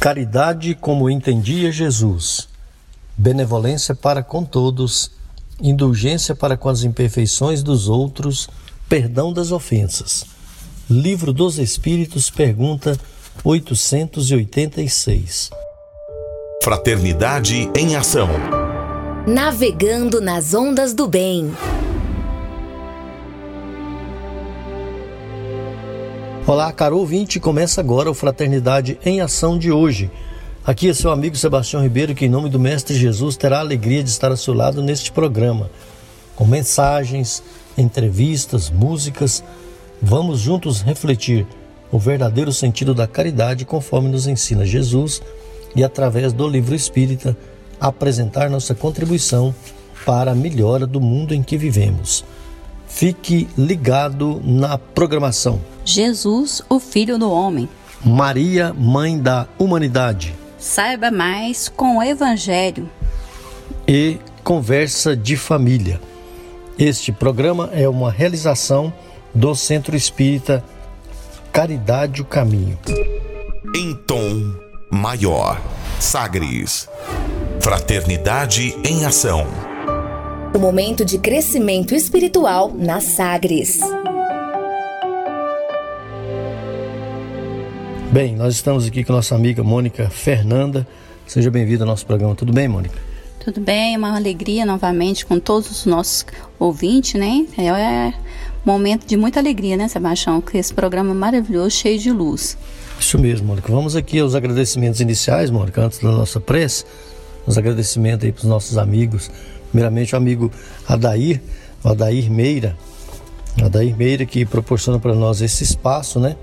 Caridade 0.00 0.74
como 0.76 1.10
entendia 1.10 1.72
Jesus, 1.72 2.48
benevolência 3.16 3.96
para 3.96 4.22
com 4.22 4.44
todos, 4.44 5.10
indulgência 5.60 6.36
para 6.36 6.56
com 6.56 6.68
as 6.68 6.84
imperfeições 6.84 7.64
dos 7.64 7.88
outros, 7.88 8.48
perdão 8.88 9.32
das 9.32 9.50
ofensas. 9.50 10.24
Livro 10.88 11.32
dos 11.32 11.58
Espíritos, 11.58 12.30
pergunta 12.30 12.96
886. 13.42 15.50
Fraternidade 16.62 17.68
em 17.76 17.96
Ação. 17.96 18.28
Navegando 19.26 20.20
nas 20.20 20.54
ondas 20.54 20.94
do 20.94 21.08
bem. 21.08 21.52
Olá, 26.48 26.72
caro 26.72 26.96
ouvinte, 26.96 27.38
começa 27.38 27.78
agora 27.78 28.10
o 28.10 28.14
Fraternidade 28.14 28.98
em 29.04 29.20
Ação 29.20 29.58
de 29.58 29.70
hoje. 29.70 30.10
Aqui 30.64 30.88
é 30.88 30.94
seu 30.94 31.10
amigo 31.10 31.36
Sebastião 31.36 31.82
Ribeiro, 31.82 32.14
que 32.14 32.24
em 32.24 32.28
nome 32.30 32.48
do 32.48 32.58
Mestre 32.58 32.96
Jesus 32.96 33.36
terá 33.36 33.58
a 33.58 33.60
alegria 33.60 34.02
de 34.02 34.08
estar 34.08 34.30
ao 34.30 34.36
seu 34.38 34.54
lado 34.54 34.82
neste 34.82 35.12
programa, 35.12 35.70
com 36.34 36.46
mensagens, 36.46 37.42
entrevistas, 37.76 38.70
músicas. 38.70 39.44
Vamos 40.00 40.40
juntos 40.40 40.80
refletir 40.80 41.46
o 41.92 41.98
verdadeiro 41.98 42.50
sentido 42.50 42.94
da 42.94 43.06
caridade 43.06 43.66
conforme 43.66 44.08
nos 44.08 44.26
ensina 44.26 44.64
Jesus 44.64 45.20
e 45.76 45.84
através 45.84 46.32
do 46.32 46.48
livro 46.48 46.74
espírita 46.74 47.36
apresentar 47.78 48.48
nossa 48.48 48.74
contribuição 48.74 49.54
para 50.06 50.30
a 50.30 50.34
melhora 50.34 50.86
do 50.86 50.98
mundo 50.98 51.34
em 51.34 51.42
que 51.42 51.58
vivemos. 51.58 52.24
Fique 52.88 53.48
ligado 53.56 54.40
na 54.44 54.78
programação. 54.78 55.60
Jesus, 55.84 56.62
o 56.68 56.80
Filho 56.80 57.18
do 57.18 57.30
Homem. 57.30 57.68
Maria, 58.04 58.72
Mãe 58.72 59.18
da 59.18 59.46
Humanidade. 59.58 60.34
Saiba 60.58 61.10
mais 61.10 61.68
com 61.68 61.98
o 61.98 62.02
Evangelho. 62.02 62.88
E 63.86 64.18
Conversa 64.42 65.16
de 65.16 65.36
Família. 65.36 66.00
Este 66.78 67.12
programa 67.12 67.70
é 67.72 67.88
uma 67.88 68.10
realização 68.10 68.92
do 69.34 69.54
Centro 69.54 69.96
Espírita 69.96 70.64
Caridade 71.52 72.22
o 72.22 72.24
Caminho. 72.24 72.78
Em 73.74 73.94
tom 74.06 74.54
maior. 74.90 75.60
Sagres. 76.00 76.88
Fraternidade 77.60 78.76
em 78.84 79.04
Ação. 79.04 79.67
O 80.54 80.58
momento 80.58 81.04
de 81.04 81.18
crescimento 81.18 81.94
espiritual 81.94 82.72
na 82.74 83.00
Sagres. 83.00 83.78
Bem, 88.10 88.34
nós 88.34 88.54
estamos 88.54 88.86
aqui 88.86 89.04
com 89.04 89.12
nossa 89.12 89.34
amiga 89.34 89.62
Mônica 89.62 90.08
Fernanda. 90.08 90.86
Seja 91.26 91.50
bem-vinda 91.50 91.84
ao 91.84 91.88
nosso 91.88 92.06
programa. 92.06 92.34
Tudo 92.34 92.52
bem, 92.52 92.66
Mônica? 92.66 92.94
Tudo 93.44 93.60
bem, 93.60 93.94
é 93.94 93.98
uma 93.98 94.16
alegria 94.16 94.64
novamente 94.64 95.24
com 95.24 95.38
todos 95.38 95.70
os 95.70 95.86
nossos 95.86 96.24
ouvintes, 96.58 97.14
né? 97.14 97.46
É 97.56 97.72
um 97.72 98.12
momento 98.64 99.06
de 99.06 99.16
muita 99.16 99.38
alegria, 99.38 99.76
né, 99.76 99.86
Sebastião? 99.86 100.40
Com 100.40 100.56
esse 100.56 100.72
programa 100.72 101.12
maravilhoso, 101.14 101.70
cheio 101.70 101.98
de 101.98 102.10
luz. 102.10 102.56
Isso 102.98 103.18
mesmo, 103.18 103.46
Mônica. 103.46 103.70
Vamos 103.70 103.94
aqui 103.94 104.18
aos 104.18 104.34
agradecimentos 104.34 105.00
iniciais, 105.00 105.50
Mônica, 105.50 105.80
antes 105.80 105.98
da 105.98 106.10
nossa 106.10 106.40
prece. 106.40 106.84
Os 107.46 107.56
agradecimentos 107.56 108.24
aí 108.24 108.32
para 108.32 108.42
os 108.42 108.48
nossos 108.48 108.76
amigos. 108.76 109.30
Primeiramente, 109.70 110.14
o 110.14 110.18
amigo 110.18 110.50
Adair, 110.86 111.40
o 111.84 111.88
Adair 111.88 112.30
Meira. 112.30 112.76
Adair 113.62 113.96
Meira 113.96 114.24
que 114.24 114.44
proporciona 114.44 114.98
para 114.98 115.14
nós 115.14 115.40
esse 115.40 115.64
espaço, 115.64 116.18
né? 116.20 116.36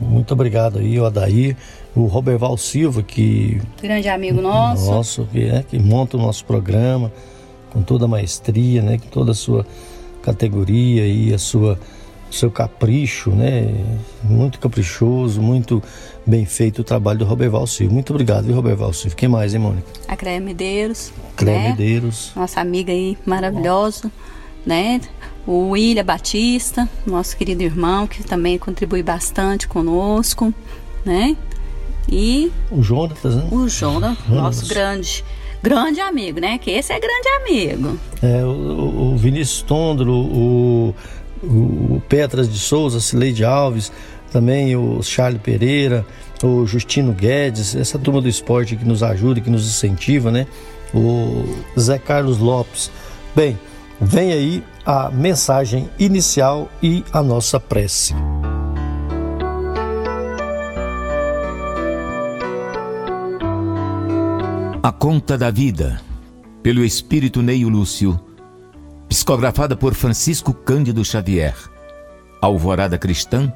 Muito 0.00 0.32
obrigado 0.34 0.78
aí, 0.78 0.98
o 0.98 1.04
Adair, 1.04 1.56
o 1.94 2.06
Roberval 2.06 2.56
Silva, 2.56 3.02
que. 3.02 3.60
Grande 3.82 4.08
amigo 4.08 4.40
nosso. 4.40 4.90
Nosso, 4.90 5.28
que, 5.30 5.44
é, 5.44 5.62
que 5.62 5.78
monta 5.78 6.16
o 6.16 6.20
nosso 6.20 6.44
programa 6.44 7.12
com 7.70 7.82
toda 7.82 8.04
a 8.04 8.08
maestria, 8.08 8.82
né? 8.82 8.98
Com 8.98 9.08
toda 9.08 9.32
a 9.32 9.34
sua 9.34 9.66
categoria 10.22 11.06
e 11.06 11.32
a 11.34 11.38
sua 11.38 11.78
seu 12.36 12.50
capricho, 12.50 13.30
né? 13.30 13.72
Muito 14.22 14.58
caprichoso, 14.58 15.40
muito 15.40 15.82
bem 16.26 16.44
feito 16.44 16.80
o 16.80 16.84
trabalho 16.84 17.20
do 17.20 17.24
Roberval 17.24 17.66
Silva. 17.66 17.92
Muito 17.92 18.10
obrigado, 18.10 18.44
viu, 18.44 18.54
Roberval 18.54 18.92
Silva? 18.92 19.16
Quem 19.16 19.28
mais, 19.28 19.54
hein, 19.54 19.60
Mônica? 19.60 19.86
A 20.08 20.16
Cléia 20.16 20.40
Medeiros. 20.40 21.12
Cléia 21.36 21.58
né? 21.58 21.68
Medeiros. 21.70 22.32
Nossa 22.36 22.60
amiga 22.60 22.92
aí 22.92 23.16
maravilhosa, 23.26 24.10
né? 24.64 25.00
o 25.46 25.70
William 25.70 26.04
Batista, 26.04 26.88
nosso 27.06 27.36
querido 27.36 27.62
irmão, 27.62 28.06
que 28.06 28.22
também 28.22 28.58
contribui 28.58 29.02
bastante 29.02 29.68
conosco, 29.68 30.52
né? 31.04 31.36
E 32.08 32.50
o 32.70 32.82
Jonatas, 32.82 33.36
né? 33.36 33.48
O 33.50 33.68
Jonas, 33.68 34.16
nosso 34.28 34.66
grande 34.66 35.24
grande 35.62 36.00
amigo, 36.00 36.40
né? 36.40 36.58
Que 36.58 36.70
esse 36.70 36.92
é 36.92 37.00
grande 37.00 37.28
amigo. 37.40 37.98
É, 38.22 38.44
o, 38.44 39.12
o 39.12 39.16
Vinícius 39.16 39.62
Tondro, 39.62 40.12
o, 40.12 40.94
o 41.48 42.02
Petras 42.08 42.52
de 42.52 42.58
Souza, 42.58 43.00
Cileide 43.00 43.44
Alves, 43.44 43.92
também 44.30 44.74
o 44.74 45.02
Charles 45.02 45.40
Pereira, 45.40 46.04
o 46.42 46.66
Justino 46.66 47.12
Guedes, 47.12 47.74
essa 47.74 47.98
turma 47.98 48.20
do 48.20 48.28
esporte 48.28 48.76
que 48.76 48.84
nos 48.84 49.02
ajuda, 49.02 49.40
que 49.40 49.50
nos 49.50 49.66
incentiva, 49.66 50.30
né? 50.30 50.46
O 50.92 51.44
Zé 51.78 51.98
Carlos 51.98 52.38
Lopes. 52.38 52.90
Bem, 53.34 53.58
vem 54.00 54.32
aí 54.32 54.62
a 54.84 55.10
mensagem 55.10 55.88
inicial 55.98 56.68
e 56.82 57.04
a 57.12 57.22
nossa 57.22 57.58
prece. 57.58 58.14
A 64.82 64.92
Conta 64.92 65.38
da 65.38 65.50
Vida, 65.50 66.00
pelo 66.62 66.84
Espírito 66.84 67.40
Neio 67.40 67.68
Lúcio, 67.68 68.20
psicografada 69.14 69.76
por 69.76 69.94
Francisco 69.94 70.52
Cândido 70.52 71.04
Xavier, 71.04 71.54
Alvorada 72.42 72.98
Cristã, 72.98 73.52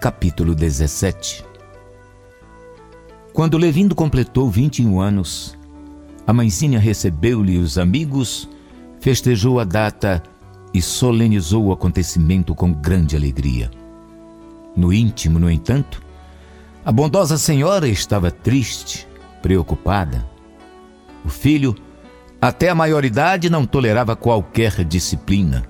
capítulo 0.00 0.54
17. 0.54 1.44
Quando 3.30 3.58
Levindo 3.58 3.94
completou 3.94 4.50
21 4.50 4.98
anos, 4.98 5.54
a 6.26 6.32
mãezinha 6.32 6.78
recebeu-lhe 6.78 7.58
os 7.58 7.76
amigos, 7.76 8.48
festejou 9.00 9.60
a 9.60 9.64
data 9.64 10.22
e 10.72 10.80
solenizou 10.80 11.66
o 11.66 11.72
acontecimento 11.72 12.54
com 12.54 12.72
grande 12.72 13.14
alegria. 13.14 13.70
No 14.74 14.94
íntimo, 14.94 15.38
no 15.38 15.50
entanto, 15.50 16.02
a 16.82 16.90
bondosa 16.90 17.36
senhora 17.36 17.86
estava 17.86 18.30
triste, 18.30 19.06
preocupada. 19.42 20.26
O 21.22 21.28
filho, 21.28 21.76
até 22.40 22.70
a 22.70 22.74
maioridade, 22.74 23.50
não 23.50 23.66
tolerava 23.66 24.16
qualquer 24.16 24.84
disciplina. 24.84 25.64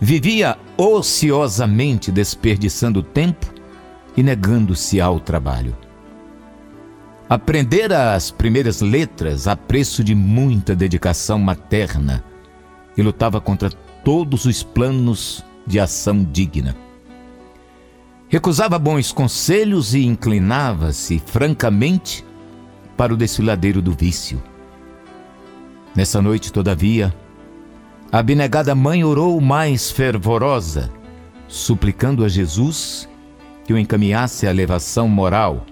Vivia 0.00 0.58
ociosamente 0.76 2.10
desperdiçando 2.12 3.02
tempo 3.02 3.46
e 4.16 4.22
negando-se 4.22 5.00
ao 5.00 5.18
trabalho. 5.18 5.76
Aprendera 7.28 8.12
as 8.14 8.30
primeiras 8.30 8.82
letras 8.82 9.46
a 9.46 9.56
preço 9.56 10.04
de 10.04 10.14
muita 10.14 10.76
dedicação 10.76 11.38
materna 11.38 12.22
e 12.96 13.00
lutava 13.00 13.40
contra 13.40 13.70
todos 14.04 14.44
os 14.44 14.62
planos 14.62 15.42
de 15.66 15.80
ação 15.80 16.22
digna. 16.24 16.76
Recusava 18.28 18.78
bons 18.78 19.12
conselhos 19.12 19.94
e 19.94 20.04
inclinava-se 20.04 21.22
francamente 21.24 22.24
para 22.96 23.14
o 23.14 23.16
desfiladeiro 23.16 23.80
do 23.80 23.92
vício. 23.92 24.42
Nessa 25.94 26.22
noite, 26.22 26.52
todavia, 26.52 27.14
a 28.10 28.18
abnegada 28.18 28.74
mãe 28.74 29.04
orou 29.04 29.40
mais 29.40 29.90
fervorosa, 29.90 30.90
suplicando 31.46 32.24
a 32.24 32.28
Jesus 32.28 33.08
que 33.64 33.72
o 33.72 33.78
encaminhasse 33.78 34.46
à 34.46 34.50
elevação 34.50 35.08
moral. 35.08 35.66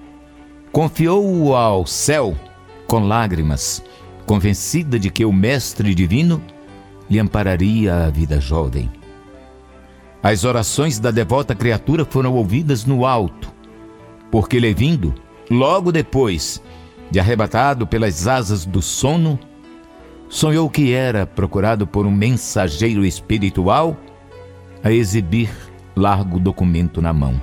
Confiou-o 0.73 1.55
ao 1.55 1.87
céu 1.87 2.37
com 2.87 3.07
lágrimas, 3.07 3.83
convencida 4.27 4.99
de 4.99 5.11
que 5.11 5.25
o 5.25 5.33
Mestre 5.33 5.95
Divino 5.95 6.43
lhe 7.09 7.19
ampararia 7.19 8.07
a 8.07 8.11
vida 8.11 8.41
jovem. 8.41 8.91
As 10.23 10.45
orações 10.45 10.99
da 10.99 11.11
devota 11.11 11.55
criatura 11.55 12.05
foram 12.05 12.35
ouvidas 12.35 12.85
no 12.85 13.07
alto, 13.07 13.51
porque 14.31 14.61
Levindo, 14.61 15.15
logo 15.51 15.91
depois 15.91 16.63
de 17.11 17.19
arrebatado 17.19 17.87
pelas 17.87 18.29
asas 18.29 18.67
do 18.67 18.83
sono, 18.83 19.39
sonhou 20.31 20.71
que 20.71 20.93
era 20.93 21.27
procurado 21.27 21.89
por 21.89 22.07
um 22.07 22.11
mensageiro 22.11 23.05
espiritual 23.05 23.97
a 24.83 24.93
exibir 24.93 25.51
largo 25.95 26.39
documento 26.39 27.03
na 27.03 27.13
mão. 27.13 27.39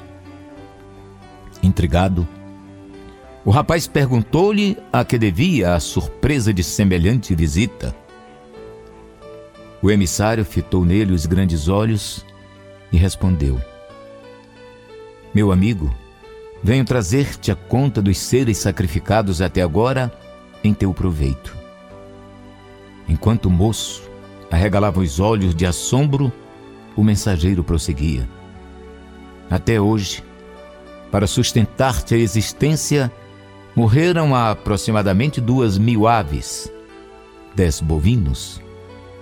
Intrigado, 1.62 2.26
o 3.44 3.52
rapaz 3.52 3.88
perguntou-lhe 3.88 4.78
a 4.92 5.04
que 5.04 5.18
devia 5.18 5.76
a 5.76 5.80
surpresa 5.82 6.54
de 6.54 6.64
semelhante 6.64 7.36
visita. 7.36 7.94
O 9.82 9.92
emissário 9.92 10.46
fitou 10.46 10.86
nele 10.86 11.14
os 11.14 11.26
grandes 11.26 11.68
olhos 11.68 12.26
e 12.92 12.98
respondeu: 12.98 13.62
Meu 15.34 15.52
amigo, 15.52 15.94
venho 16.64 16.86
trazer-te 16.86 17.52
a 17.52 17.56
conta 17.56 18.02
dos 18.02 18.18
seres 18.18 18.58
sacrificados 18.58 19.42
até 19.42 19.62
agora 19.62 20.12
em 20.64 20.74
teu 20.74 20.94
proveito. 20.94 21.57
Enquanto 23.08 23.46
o 23.46 23.52
moço 23.52 24.04
arregalava 24.52 25.00
os 25.00 25.20
olhos 25.20 25.56
de 25.56 25.66
assombro, 25.66 26.32
o 26.96 27.04
mensageiro 27.04 27.64
prosseguia. 27.64 28.28
Até 29.50 29.80
hoje, 29.80 30.24
para 31.12 31.28
sustentar-te 31.28 32.16
a 32.16 32.18
existência, 32.18 33.12
morreram 33.76 34.36
aproximadamente 34.36 35.40
duas 35.40 35.78
mil 35.78 36.08
aves, 36.08 36.72
dez 37.56 37.80
bovinos, 37.80 38.62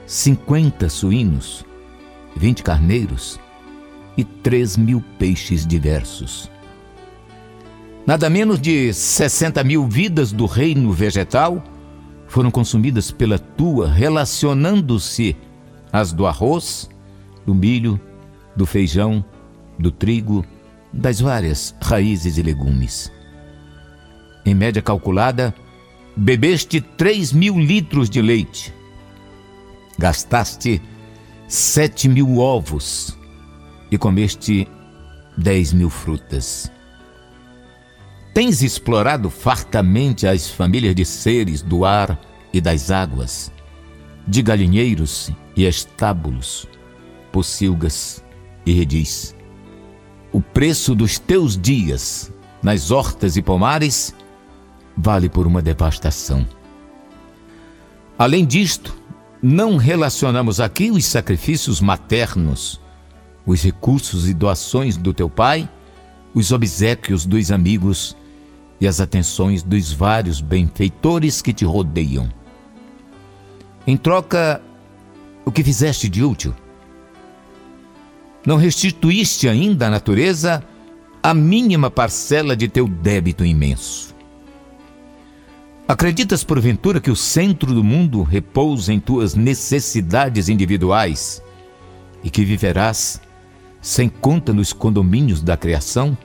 cinquenta 0.05 0.89
suínos, 0.89 1.65
vinte 2.35 2.63
carneiros 2.63 3.39
e 4.17 4.23
três 4.23 4.77
mil 4.77 5.03
peixes 5.19 5.65
diversos. 5.65 6.49
Nada 8.05 8.29
menos 8.29 8.59
de 8.59 8.93
sessenta 8.93 9.63
mil 9.63 9.87
vidas 9.87 10.31
do 10.31 10.45
reino 10.45 10.91
vegetal 10.91 11.63
foram 12.35 12.51
consumidas 12.51 13.11
pela 13.11 13.39
tua, 13.39 13.89
relacionando-se 13.89 15.37
às 15.89 16.11
do 16.11 16.27
arroz, 16.27 16.89
do 17.45 17.55
milho, 17.55 17.97
do 18.53 18.65
feijão, 18.65 19.23
do 19.79 19.89
trigo, 19.89 20.45
das 20.91 21.21
várias 21.21 21.73
raízes 21.81 22.37
e 22.37 22.41
legumes. 22.41 23.09
Em 24.45 24.53
média 24.53 24.81
calculada, 24.81 25.55
bebeste 26.13 26.81
três 26.81 27.31
mil 27.31 27.57
litros 27.57 28.09
de 28.09 28.21
leite, 28.21 28.73
gastaste 29.97 30.81
sete 31.47 32.09
mil 32.09 32.39
ovos 32.39 33.17
e 33.89 33.97
comeste 33.97 34.67
dez 35.37 35.71
mil 35.71 35.89
frutas. 35.89 36.69
Tens 38.35 38.61
explorado 38.61 39.29
fartamente 39.29 40.27
as 40.27 40.49
famílias 40.49 40.93
de 40.93 41.05
seres 41.05 41.61
do 41.61 41.85
ar 41.85 42.19
e 42.51 42.59
das 42.59 42.91
águas, 42.91 43.49
de 44.27 44.41
galinheiros 44.41 45.31
e 45.55 45.63
estábulos, 45.63 46.67
pocilgas 47.31 48.21
e 48.65 48.73
redis. 48.73 49.33
O 50.33 50.41
preço 50.41 50.93
dos 50.93 51.17
teus 51.17 51.57
dias 51.57 52.29
nas 52.61 52.91
hortas 52.91 53.37
e 53.37 53.41
pomares 53.41 54.13
vale 54.97 55.29
por 55.29 55.47
uma 55.47 55.61
devastação. 55.61 56.45
Além 58.19 58.45
disto, 58.45 58.93
não 59.41 59.77
relacionamos 59.77 60.59
aqui 60.59 60.91
os 60.91 61.05
sacrifícios 61.05 61.79
maternos, 61.79 62.81
os 63.45 63.63
recursos 63.63 64.27
e 64.27 64.33
doações 64.33 64.97
do 64.97 65.13
teu 65.13 65.29
pai, 65.29 65.69
os 66.33 66.51
obsequios 66.51 67.25
dos 67.25 67.49
amigos 67.49 68.13
e 68.79 68.87
as 68.87 68.99
atenções 68.99 69.63
dos 69.63 69.91
vários 69.91 70.41
benfeitores 70.41 71.41
que 71.41 71.53
te 71.53 71.65
rodeiam. 71.65 72.29
Em 73.87 73.95
troca, 73.95 74.61
o 75.45 75.51
que 75.51 75.63
fizeste 75.63 76.09
de 76.09 76.23
útil? 76.23 76.53
Não 78.45 78.57
restituíste 78.57 79.47
ainda 79.47 79.87
à 79.87 79.89
natureza 79.89 80.63
a 81.21 81.33
mínima 81.33 81.89
parcela 81.89 82.55
de 82.55 82.67
teu 82.67 82.87
débito 82.87 83.43
imenso. 83.43 84.13
Acreditas 85.87 86.43
porventura 86.43 86.99
que 86.99 87.11
o 87.11 87.15
centro 87.15 87.73
do 87.73 87.83
mundo 87.83 88.23
repousa 88.23 88.91
em 88.91 88.99
tuas 88.99 89.35
necessidades 89.35 90.49
individuais 90.49 91.43
e 92.23 92.29
que 92.29 92.43
viverás 92.43 93.21
sem 93.81 94.09
conta 94.09 94.51
nos 94.51 94.73
condomínios 94.73 95.43
da 95.43 95.55
criação? 95.55 96.17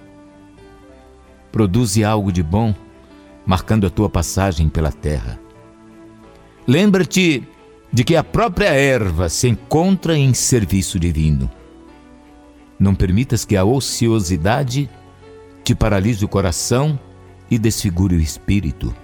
Produze 1.50 2.04
algo 2.04 2.30
de 2.30 2.42
bom, 2.42 2.74
marcando 3.44 3.86
a 3.86 3.90
tua 3.90 4.08
passagem 4.08 4.68
pela 4.68 4.92
terra. 4.92 5.38
Lembra-te 6.66 7.46
de 7.92 8.04
que 8.04 8.14
a 8.14 8.22
própria 8.22 8.68
erva 8.68 9.28
se 9.28 9.48
encontra 9.48 10.16
em 10.16 10.32
serviço 10.32 10.98
divino. 10.98 11.50
Não 12.78 12.94
permitas 12.94 13.44
que 13.44 13.56
a 13.56 13.64
ociosidade 13.64 14.88
te 15.64 15.74
paralise 15.74 16.24
o 16.24 16.28
coração 16.28 16.98
e 17.50 17.58
desfigure 17.58 18.14
o 18.14 18.20
espírito. 18.20 18.94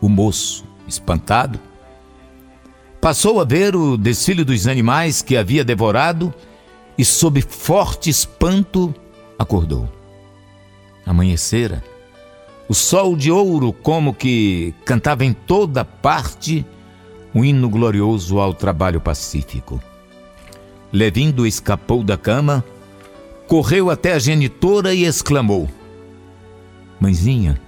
O 0.00 0.08
moço, 0.08 0.64
espantado, 0.86 1.58
passou 3.00 3.40
a 3.40 3.44
ver 3.44 3.74
o 3.74 3.96
desfile 3.96 4.44
dos 4.44 4.66
animais 4.66 5.20
que 5.20 5.36
havia 5.36 5.64
devorado 5.64 6.32
e, 6.96 7.04
sob 7.04 7.42
forte 7.42 8.08
espanto, 8.08 8.94
acordou. 9.38 9.99
Amanhecera, 11.10 11.82
o 12.68 12.72
sol 12.72 13.16
de 13.16 13.32
ouro, 13.32 13.72
como 13.72 14.14
que 14.14 14.72
cantava 14.84 15.24
em 15.24 15.32
toda 15.32 15.84
parte 15.84 16.64
um 17.34 17.44
hino 17.44 17.68
glorioso 17.68 18.38
ao 18.38 18.54
trabalho 18.54 19.00
pacífico. 19.00 19.82
Levindo 20.92 21.44
escapou 21.44 22.04
da 22.04 22.16
cama, 22.16 22.64
correu 23.48 23.90
até 23.90 24.12
a 24.12 24.20
genitora 24.20 24.94
e 24.94 25.02
exclamou: 25.02 25.68
Mãezinha, 27.00 27.60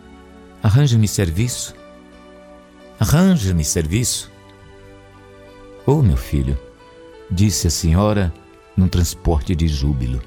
arranja-me 0.63 1.09
serviço. 1.09 1.75
Arranja-me 3.01 3.65
serviço. 3.65 4.31
Oh, 5.85 6.01
meu 6.01 6.17
filho, 6.17 6.57
disse 7.29 7.67
a 7.67 7.71
senhora 7.71 8.33
num 8.77 8.87
transporte 8.87 9.53
de 9.57 9.67
júbilo. 9.67 10.23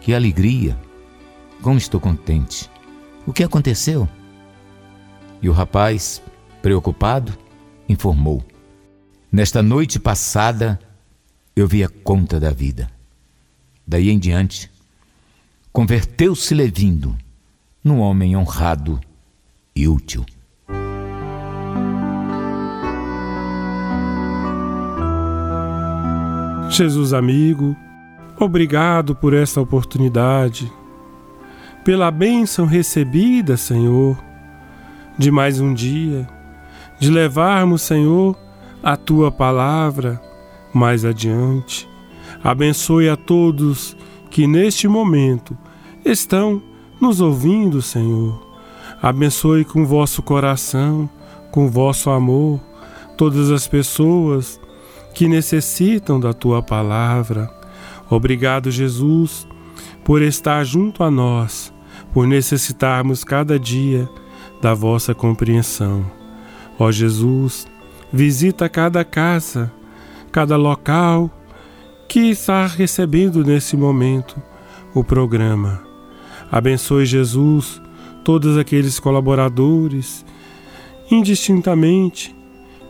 Que 0.00 0.12
alegria! 0.12 0.76
Como 1.62 1.76
estou 1.76 2.00
contente. 2.00 2.70
O 3.26 3.32
que 3.32 3.44
aconteceu? 3.44 4.08
E 5.42 5.48
o 5.48 5.52
rapaz, 5.52 6.22
preocupado, 6.62 7.36
informou: 7.88 8.42
Nesta 9.30 9.62
noite 9.62 9.98
passada, 9.98 10.80
eu 11.54 11.68
vi 11.68 11.84
a 11.84 11.88
conta 11.88 12.40
da 12.40 12.50
vida. 12.50 12.90
Daí 13.86 14.08
em 14.08 14.18
diante, 14.18 14.70
converteu-se 15.72 16.54
Levindo 16.54 17.16
num 17.84 18.00
homem 18.00 18.36
honrado 18.36 18.98
e 19.76 19.86
útil. 19.86 20.24
Jesus 26.70 27.12
amigo, 27.12 27.76
obrigado 28.38 29.14
por 29.14 29.34
esta 29.34 29.60
oportunidade 29.60 30.72
pela 31.84 32.10
bênção 32.10 32.66
recebida, 32.66 33.56
Senhor, 33.56 34.18
de 35.16 35.30
mais 35.30 35.60
um 35.60 35.72
dia, 35.72 36.28
de 36.98 37.10
levarmos, 37.10 37.82
Senhor, 37.82 38.36
a 38.82 38.96
tua 38.96 39.30
palavra 39.30 40.20
mais 40.72 41.04
adiante. 41.04 41.88
Abençoe 42.44 43.08
a 43.08 43.16
todos 43.16 43.96
que 44.30 44.46
neste 44.46 44.86
momento 44.86 45.56
estão 46.04 46.62
nos 47.00 47.20
ouvindo, 47.20 47.80
Senhor. 47.80 48.46
Abençoe 49.02 49.64
com 49.64 49.84
vosso 49.86 50.22
coração, 50.22 51.08
com 51.50 51.68
vosso 51.68 52.10
amor, 52.10 52.60
todas 53.16 53.50
as 53.50 53.66
pessoas 53.66 54.60
que 55.14 55.26
necessitam 55.26 56.20
da 56.20 56.32
tua 56.32 56.62
palavra. 56.62 57.50
Obrigado, 58.08 58.70
Jesus 58.70 59.46
por 60.04 60.22
estar 60.22 60.64
junto 60.64 61.04
a 61.04 61.10
nós, 61.10 61.72
por 62.12 62.26
necessitarmos 62.26 63.24
cada 63.24 63.58
dia 63.58 64.08
da 64.60 64.74
vossa 64.74 65.14
compreensão. 65.14 66.04
Ó 66.78 66.90
Jesus, 66.90 67.66
visita 68.12 68.68
cada 68.68 69.04
casa, 69.04 69.72
cada 70.32 70.56
local 70.56 71.30
que 72.08 72.30
está 72.30 72.66
recebendo 72.66 73.44
nesse 73.44 73.76
momento 73.76 74.40
o 74.94 75.04
programa. 75.04 75.82
Abençoe 76.50 77.06
Jesus 77.06 77.80
todos 78.24 78.58
aqueles 78.58 78.98
colaboradores, 78.98 80.24
indistintamente, 81.10 82.34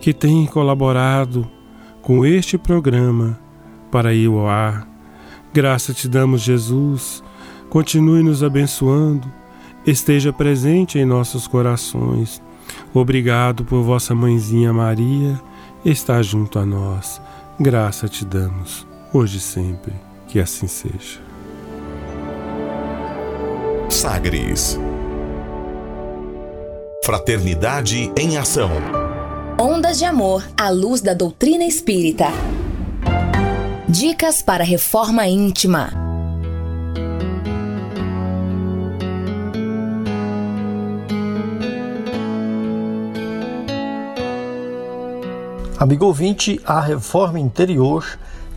que 0.01 0.15
têm 0.15 0.47
colaborado 0.47 1.47
com 2.01 2.25
este 2.25 2.57
programa 2.57 3.39
para 3.91 4.15
ir 4.15 4.29
ao 4.29 4.49
ar 4.49 4.90
Graça 5.53 5.93
te 5.93 6.09
damos, 6.09 6.43
Jesus. 6.43 7.23
Continue 7.69 8.23
nos 8.23 8.43
abençoando. 8.43 9.31
Esteja 9.87 10.33
presente 10.33 10.99
em 10.99 11.05
nossos 11.05 11.49
corações. 11.49 12.43
Obrigado 12.95 13.65
por 13.65 13.83
vossa 13.83 14.15
mãezinha 14.15 14.73
Maria 14.73 15.41
estar 15.85 16.23
junto 16.23 16.59
a 16.59 16.67
nós. 16.67 17.21
Graça 17.59 18.09
te 18.09 18.25
damos, 18.25 18.87
hoje 19.13 19.39
e 19.39 19.41
sempre. 19.41 19.93
Que 20.29 20.39
assim 20.39 20.67
seja. 20.67 21.21
Sagres. 23.89 24.79
Fraternidade 27.05 28.13
em 28.17 28.37
ação. 28.37 28.71
Ondas 29.59 29.99
de 29.99 30.05
amor 30.05 30.47
à 30.57 30.71
luz 30.71 31.01
da 31.01 31.13
doutrina 31.13 31.65
espírita. 31.65 32.27
Dicas 33.91 34.41
para 34.41 34.63
reforma 34.63 35.27
íntima. 35.27 35.91
Amigo 45.77 46.07
ouvinte, 46.07 46.61
a 46.65 46.81
reforma 46.81 47.41
interior 47.41 48.07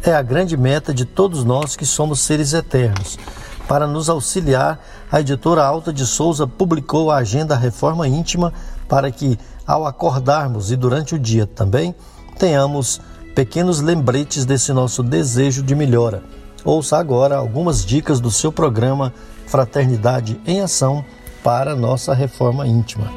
é 0.04 0.14
a 0.14 0.22
grande 0.22 0.56
meta 0.56 0.94
de 0.94 1.04
todos 1.04 1.44
nós 1.44 1.76
que 1.76 1.84
somos 1.84 2.20
seres 2.20 2.54
eternos. 2.54 3.18
Para 3.68 3.88
nos 3.88 4.12
auxiliar, 4.12 4.80
a 5.12 5.20
editora 5.20 5.64
Alta 5.64 5.92
de 5.92 6.06
Souza 6.06 6.46
publicou 6.46 7.10
a 7.10 7.18
agenda 7.18 7.58
Reforma 7.58 8.08
Íntima 8.08 8.54
para 8.88 9.10
que, 9.10 9.40
ao 9.66 9.88
acordarmos 9.88 10.72
e 10.72 10.76
durante 10.76 11.16
o 11.16 11.20
dia 11.20 11.48
também, 11.48 11.96
tenhamos 12.38 13.02
pequenos 13.34 13.82
lembretes 13.82 14.46
desse 14.46 14.72
nosso 14.74 15.02
desejo 15.02 15.64
de 15.64 15.76
melhora. 15.76 16.24
Ouça 16.64 16.98
agora 16.98 17.36
algumas 17.36 17.86
dicas 17.86 18.20
do 18.20 18.32
seu 18.32 18.52
programa 18.52 19.14
Fraternidade 19.48 20.40
em 20.46 20.62
Ação 20.62 21.04
para 21.44 21.76
nossa 21.76 22.14
reforma 22.14 22.66
íntima. 22.66 23.12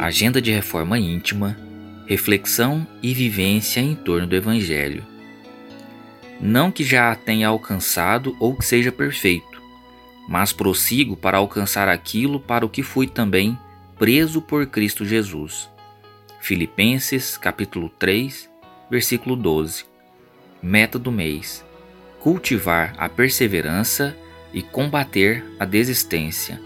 Agenda 0.00 0.42
de 0.42 0.50
Reforma 0.50 0.98
Íntima 0.98 1.56
reflexão 2.12 2.86
e 3.02 3.14
vivência 3.14 3.80
em 3.80 3.94
torno 3.94 4.26
do 4.26 4.36
Evangelho. 4.36 5.02
Não 6.40 6.70
que 6.70 6.84
já 6.84 7.10
a 7.10 7.16
tenha 7.16 7.48
alcançado 7.48 8.36
ou 8.38 8.54
que 8.54 8.66
seja 8.66 8.92
perfeito, 8.92 9.62
mas 10.28 10.52
prossigo 10.52 11.16
para 11.16 11.38
alcançar 11.38 11.88
aquilo 11.88 12.38
para 12.38 12.66
o 12.66 12.68
que 12.68 12.82
fui 12.82 13.06
também 13.06 13.58
preso 13.98 14.42
por 14.42 14.66
Cristo 14.66 15.06
Jesus. 15.06 15.71
Filipenses 16.42 17.38
capítulo 17.38 17.88
3, 17.88 18.50
versículo 18.90 19.36
12. 19.36 19.84
Meta 20.60 20.98
do 20.98 21.12
mês: 21.12 21.64
cultivar 22.18 22.94
a 22.98 23.08
perseverança 23.08 24.16
e 24.52 24.60
combater 24.60 25.44
a 25.60 25.64
desistência. 25.64 26.60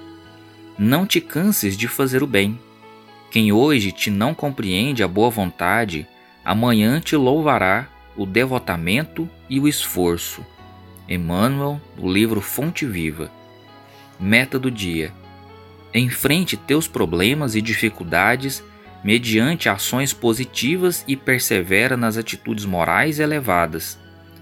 Não 0.79 1.05
te 1.05 1.21
canses 1.21 1.77
de 1.77 1.87
fazer 1.89 2.23
o 2.23 2.27
bem 2.27 2.59
quem 3.31 3.53
hoje 3.53 3.93
te 3.93 4.11
não 4.11 4.33
compreende 4.33 5.03
a 5.03 5.09
boa 5.09 5.29
vontade, 5.29 6.07
amanhã 6.43 6.99
te 6.99 7.15
louvará 7.15 7.87
o 8.17 8.25
devotamento 8.25 9.29
e 9.47 9.61
o 9.61 9.69
esforço. 9.69 10.43
Emmanuel, 11.07 11.79
do 11.95 12.11
livro 12.11 12.41
Fonte 12.41 12.87
Viva. 12.87 13.31
Meta 14.19 14.59
do 14.59 14.71
dia: 14.71 15.13
Enfrente 15.93 16.57
teus 16.57 16.89
problemas 16.89 17.55
e 17.55 17.61
dificuldades 17.61 18.65
mediante 19.03 19.69
ações 19.69 20.13
positivas 20.13 21.05
e 21.07 21.17
persevera 21.17 21.97
nas 21.97 22.17
atitudes 22.17 22.65
morais 22.65 23.19
elevadas, 23.21 23.99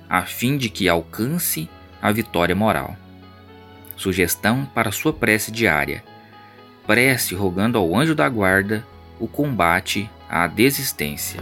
a 0.08 0.22
fim 0.22 0.56
de 0.56 0.68
que 0.68 0.88
alcance 0.88 1.68
a 2.00 2.10
vitória 2.10 2.54
moral. 2.54 2.96
Sugestão 3.96 4.64
para 4.74 4.92
sua 4.92 5.12
prece 5.12 5.50
diária 5.50 6.02
prece 6.86 7.34
rogando 7.34 7.78
ao 7.78 7.96
anjo 7.96 8.14
da 8.14 8.28
guarda 8.28 8.84
o 9.18 9.26
combate 9.26 10.10
à 10.28 10.46
desistência. 10.46 11.40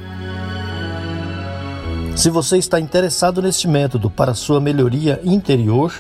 Se 2.15 2.29
você 2.31 2.59
está 2.59 2.79
interessado 2.79 3.41
neste 3.41 3.67
método 3.67 4.11
para 4.11 4.35
sua 4.35 4.61
melhoria 4.61 5.21
interior, 5.25 5.93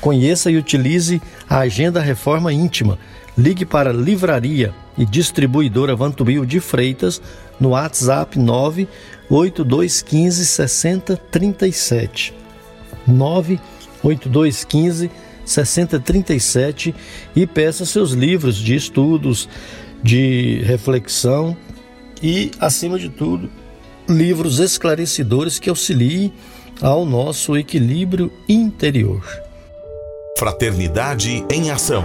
conheça 0.00 0.50
e 0.50 0.56
utilize 0.56 1.20
a 1.48 1.58
Agenda 1.58 2.00
Reforma 2.00 2.52
Íntima. 2.52 2.98
Ligue 3.36 3.64
para 3.64 3.92
Livraria 3.92 4.74
e 4.98 5.06
Distribuidora 5.06 5.96
Vantubil 5.96 6.44
de 6.44 6.60
Freitas 6.60 7.22
no 7.58 7.70
WhatsApp 7.70 8.38
98215 8.38 10.44
6037. 10.44 12.34
98215 13.06 15.08
6037. 15.08 15.28
6037 15.48 16.94
e 17.34 17.46
peça 17.46 17.86
seus 17.86 18.12
livros 18.12 18.56
de 18.56 18.74
estudos, 18.74 19.48
de 20.02 20.60
reflexão 20.64 21.56
e, 22.22 22.50
acima 22.60 22.98
de 22.98 23.08
tudo, 23.08 23.50
livros 24.08 24.58
esclarecedores 24.58 25.58
que 25.58 25.70
auxiliem 25.70 26.32
ao 26.80 27.04
nosso 27.04 27.56
equilíbrio 27.56 28.30
interior. 28.48 29.24
Fraternidade 30.38 31.44
em 31.50 31.70
Ação. 31.70 32.04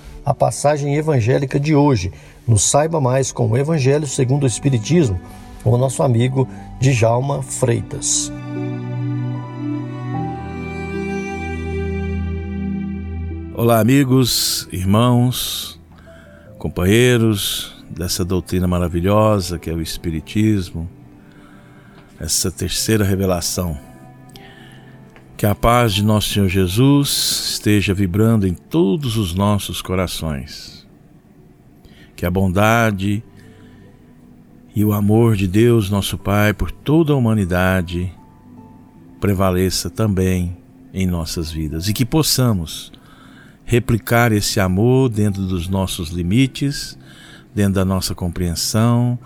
a 0.25 0.33
passagem 0.33 0.95
evangélica 0.95 1.59
de 1.59 1.75
hoje, 1.75 2.11
no 2.47 2.57
Saiba 2.57 3.01
Mais 3.01 3.31
com 3.31 3.49
o 3.49 3.57
Evangelho 3.57 4.05
segundo 4.05 4.43
o 4.43 4.47
Espiritismo, 4.47 5.19
com 5.63 5.71
o 5.71 5.77
nosso 5.77 6.03
amigo 6.03 6.47
Djalma 6.79 7.41
Freitas. 7.41 8.31
Olá, 13.53 13.79
amigos, 13.79 14.67
irmãos, 14.71 15.79
companheiros 16.57 17.83
dessa 17.89 18.23
doutrina 18.23 18.67
maravilhosa 18.67 19.59
que 19.59 19.69
é 19.69 19.73
o 19.73 19.81
Espiritismo, 19.81 20.89
essa 22.19 22.51
terceira 22.51 23.03
revelação. 23.03 23.90
Que 25.41 25.47
a 25.47 25.55
paz 25.55 25.95
de 25.95 26.03
nosso 26.03 26.29
Senhor 26.29 26.47
Jesus 26.47 27.49
esteja 27.53 27.95
vibrando 27.95 28.45
em 28.45 28.53
todos 28.53 29.17
os 29.17 29.33
nossos 29.33 29.81
corações. 29.81 30.87
Que 32.15 32.27
a 32.27 32.29
bondade 32.29 33.23
e 34.75 34.85
o 34.85 34.93
amor 34.93 35.35
de 35.35 35.47
Deus, 35.47 35.89
nosso 35.89 36.15
Pai, 36.15 36.53
por 36.53 36.69
toda 36.69 37.13
a 37.13 37.15
humanidade 37.15 38.13
prevaleça 39.19 39.89
também 39.89 40.55
em 40.93 41.07
nossas 41.07 41.49
vidas 41.49 41.87
e 41.87 41.93
que 41.93 42.05
possamos 42.05 42.91
replicar 43.65 44.31
esse 44.31 44.59
amor 44.59 45.09
dentro 45.09 45.41
dos 45.41 45.67
nossos 45.67 46.09
limites, 46.09 46.99
dentro 47.51 47.73
da 47.73 47.83
nossa 47.83 48.13
compreensão, 48.13 49.17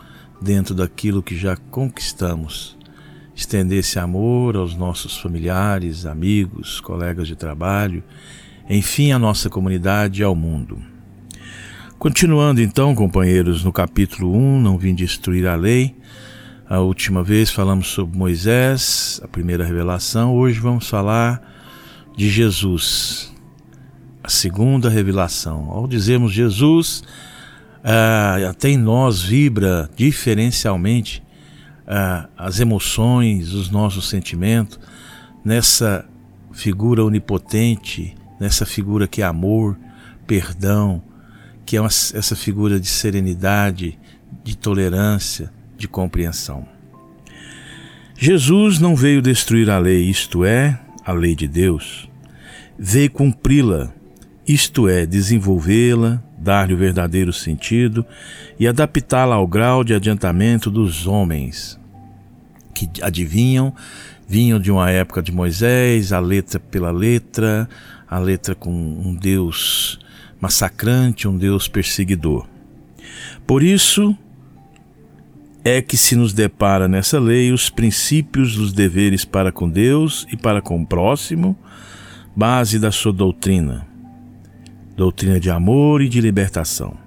dentro 0.42 0.74
daquilo 0.74 1.22
que 1.22 1.36
já 1.36 1.58
conquistamos. 1.58 2.75
Estender 3.36 3.80
esse 3.80 4.00
amor 4.00 4.56
aos 4.56 4.76
nossos 4.76 5.18
familiares, 5.18 6.06
amigos, 6.06 6.80
colegas 6.80 7.28
de 7.28 7.36
trabalho, 7.36 8.02
enfim, 8.70 9.12
à 9.12 9.20
nossa 9.20 9.50
comunidade 9.50 10.22
e 10.22 10.24
ao 10.24 10.34
mundo. 10.34 10.80
Continuando 12.00 12.62
então, 12.62 12.96
companheiros, 12.96 13.64
no 13.64 13.74
capítulo 13.74 14.34
1, 14.34 14.62
Não 14.62 14.78
Vim 14.78 14.96
Destruir 14.96 15.48
a 15.48 15.56
Lei. 15.56 15.96
A 16.68 16.80
última 16.80 17.24
vez 17.24 17.52
falamos 17.52 17.88
sobre 17.88 18.18
Moisés, 18.18 19.20
a 19.22 19.28
primeira 19.28 19.66
revelação. 19.66 20.34
Hoje 20.34 20.60
vamos 20.60 20.88
falar 20.88 21.42
de 22.16 22.30
Jesus, 22.30 23.34
a 24.24 24.30
segunda 24.30 24.90
revelação. 24.90 25.70
Ao 25.72 25.88
dizermos 25.88 26.32
Jesus, 26.32 27.04
uh, 27.84 28.50
até 28.50 28.70
em 28.70 28.78
nós 28.78 29.22
vibra 29.22 29.90
diferencialmente 29.96 31.25
uh, 31.88 32.30
as 32.38 32.60
emoções, 32.60 33.54
os 33.54 33.70
nossos 33.70 34.10
sentimentos, 34.10 34.80
nessa 35.44 36.06
figura 36.52 37.04
onipotente, 37.04 38.16
nessa 38.40 38.66
figura 38.66 39.08
que 39.08 39.22
é 39.22 39.26
amor, 39.26 39.78
perdão, 40.26 41.02
que 41.66 41.78
é 41.78 41.82
uma, 41.82 41.88
essa 41.88 42.36
figura 42.36 42.80
de 42.80 42.88
serenidade, 42.88 43.98
de 44.44 44.58
tolerância, 44.58 45.52
de 45.78 45.88
compreensão. 45.88 46.68
Jesus 48.18 48.80
não 48.80 48.96
veio 48.96 49.22
destruir 49.22 49.70
a 49.70 49.78
lei, 49.78 50.10
isto 50.10 50.46
é, 50.46 50.80
a 51.06 51.12
lei 51.12 51.36
de 51.36 51.48
Deus, 51.48 52.10
veio 52.78 53.12
cumpri-la 53.12 53.94
isto 54.48 54.88
é, 54.88 55.06
desenvolvê-la, 55.08 56.24
dar-lhe 56.46 56.76
o 56.76 56.78
verdadeiro 56.78 57.34
sentido 57.34 58.06
e 58.60 58.68
adaptá-la 58.68 59.34
ao 59.34 59.48
grau 59.48 59.84
de 59.84 59.96
adiantamento 59.96 60.70
dos 60.70 61.08
homens, 61.08 61.80
que 62.72 62.88
adivinham, 63.02 63.74
vinham 64.28 64.60
de 64.60 64.72
uma 64.72 64.92
época 64.92 65.24
de 65.24 65.32
Moisés, 65.32 66.14
a 66.14 66.20
letra 66.20 66.60
pela 66.60 66.92
letra, 66.92 67.68
a 68.08 68.20
letra 68.20 68.54
com 68.54 68.72
um 68.72 69.16
Deus 69.16 70.00
massacrante, 70.40 71.28
um 71.28 71.36
Deus 71.36 71.68
perseguidor. 71.68 72.48
Por 73.48 73.64
isso 73.64 74.16
é 75.64 75.82
que 75.82 75.98
se 75.98 76.16
nos 76.16 76.32
depara 76.32 76.88
nessa 76.88 77.20
lei 77.20 77.52
os 77.52 77.72
princípios 77.72 78.56
dos 78.56 78.72
deveres 78.72 79.26
para 79.26 79.52
com 79.52 79.68
Deus 79.68 80.28
e 80.32 80.38
para 80.38 80.62
com 80.62 80.80
o 80.80 80.86
próximo, 80.86 81.58
base 82.36 82.78
da 82.78 82.92
sua 82.92 83.12
doutrina 83.12 83.95
doutrina 84.96 85.40
de 85.40 85.50
amor 85.50 86.02
e 86.02 86.10
de 86.10 86.22
libertação. 86.22 86.98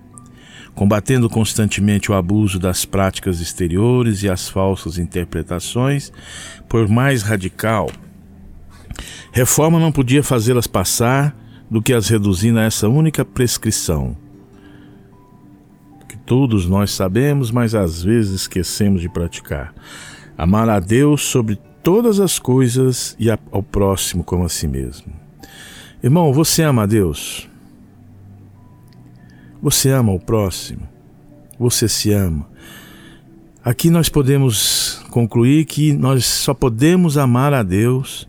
combatendo 0.74 1.28
constantemente 1.28 2.12
o 2.12 2.14
abuso 2.14 2.56
das 2.56 2.84
práticas 2.84 3.40
exteriores 3.40 4.22
e 4.22 4.28
as 4.28 4.48
falsas 4.48 4.96
interpretações, 4.96 6.12
por 6.68 6.88
mais 6.88 7.22
radical. 7.22 7.90
Reforma 9.32 9.80
não 9.80 9.90
podia 9.90 10.22
fazê-las 10.22 10.68
passar 10.68 11.36
do 11.68 11.82
que 11.82 11.92
as 11.92 12.06
reduzindo 12.06 12.60
a 12.60 12.62
essa 12.62 12.88
única 12.88 13.24
prescrição. 13.24 14.16
Que 16.08 16.16
todos 16.16 16.64
nós 16.64 16.92
sabemos, 16.92 17.50
mas 17.50 17.74
às 17.74 18.00
vezes 18.00 18.42
esquecemos 18.42 19.00
de 19.00 19.08
praticar. 19.08 19.74
Amar 20.36 20.68
a 20.68 20.78
Deus 20.78 21.22
sobre 21.22 21.58
todas 21.82 22.20
as 22.20 22.38
coisas 22.38 23.16
e 23.18 23.28
ao 23.30 23.64
próximo 23.64 24.22
como 24.22 24.44
a 24.44 24.48
si 24.48 24.68
mesmo. 24.68 25.12
Irmão, 26.00 26.32
você 26.32 26.62
ama 26.62 26.84
a 26.84 26.86
Deus? 26.86 27.48
Você 29.60 29.90
ama 29.90 30.12
o 30.12 30.20
próximo? 30.20 30.88
Você 31.58 31.88
se 31.88 32.12
ama? 32.12 32.48
Aqui 33.64 33.90
nós 33.90 34.08
podemos 34.08 35.04
concluir 35.10 35.64
que 35.64 35.92
nós 35.92 36.24
só 36.24 36.54
podemos 36.54 37.18
amar 37.18 37.52
a 37.52 37.62
Deus 37.62 38.28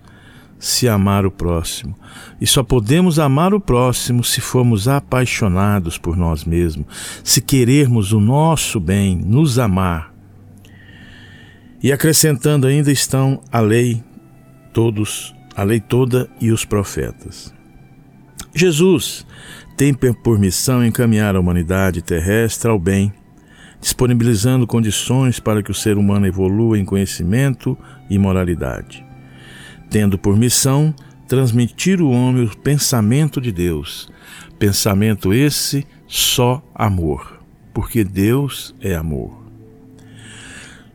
se 0.60 0.90
amar 0.90 1.26
o 1.26 1.32
próximo. 1.32 1.96
E 2.40 2.46
só 2.46 2.62
podemos 2.62 3.18
amar 3.18 3.54
o 3.54 3.62
próximo 3.62 4.24
se 4.24 4.42
formos 4.42 4.88
apaixonados 4.88 5.98
por 5.98 6.18
nós 6.18 6.44
mesmos, 6.44 6.86
se 7.24 7.40
querermos 7.40 8.12
o 8.12 8.20
nosso 8.20 8.80
bem, 8.80 9.16
nos 9.16 9.58
amar. 9.58 10.14
E 11.82 11.94
acrescentando 11.94 12.68
ainda 12.68 12.92
estão 12.92 13.42
a 13.52 13.62
lei 13.62 14.04
todos, 14.74 15.34
a 15.56 15.64
lei 15.64 15.80
toda 15.80 16.30
e 16.42 16.52
os 16.52 16.66
profetas. 16.66 17.54
Jesus 18.54 19.26
tem 19.80 19.94
por 19.94 20.38
missão 20.38 20.86
encaminhar 20.86 21.38
a 21.38 21.40
humanidade 21.40 22.02
terrestre 22.02 22.70
ao 22.70 22.78
bem, 22.78 23.14
disponibilizando 23.80 24.68
condições 24.68 25.40
para 25.40 25.64
que 25.64 25.72
o 25.72 25.74
ser 25.74 25.98
humano 25.98 26.28
evolua 26.28 26.78
em 26.78 26.84
conhecimento 26.84 27.78
e 28.10 28.20
moralidade. 28.20 29.06
Tendo 29.90 30.18
por 30.18 30.36
missão 30.36 30.94
transmitir 31.30 32.02
o 32.02 32.12
homem 32.12 32.44
o 32.44 32.58
pensamento 32.58 33.40
de 33.40 33.54
Deus, 33.54 34.12
pensamento 34.60 35.34
esse 35.34 35.88
só 36.06 36.62
amor, 36.76 37.40
porque 37.74 38.04
Deus 38.04 38.76
é 38.82 38.96
amor. 38.96 39.32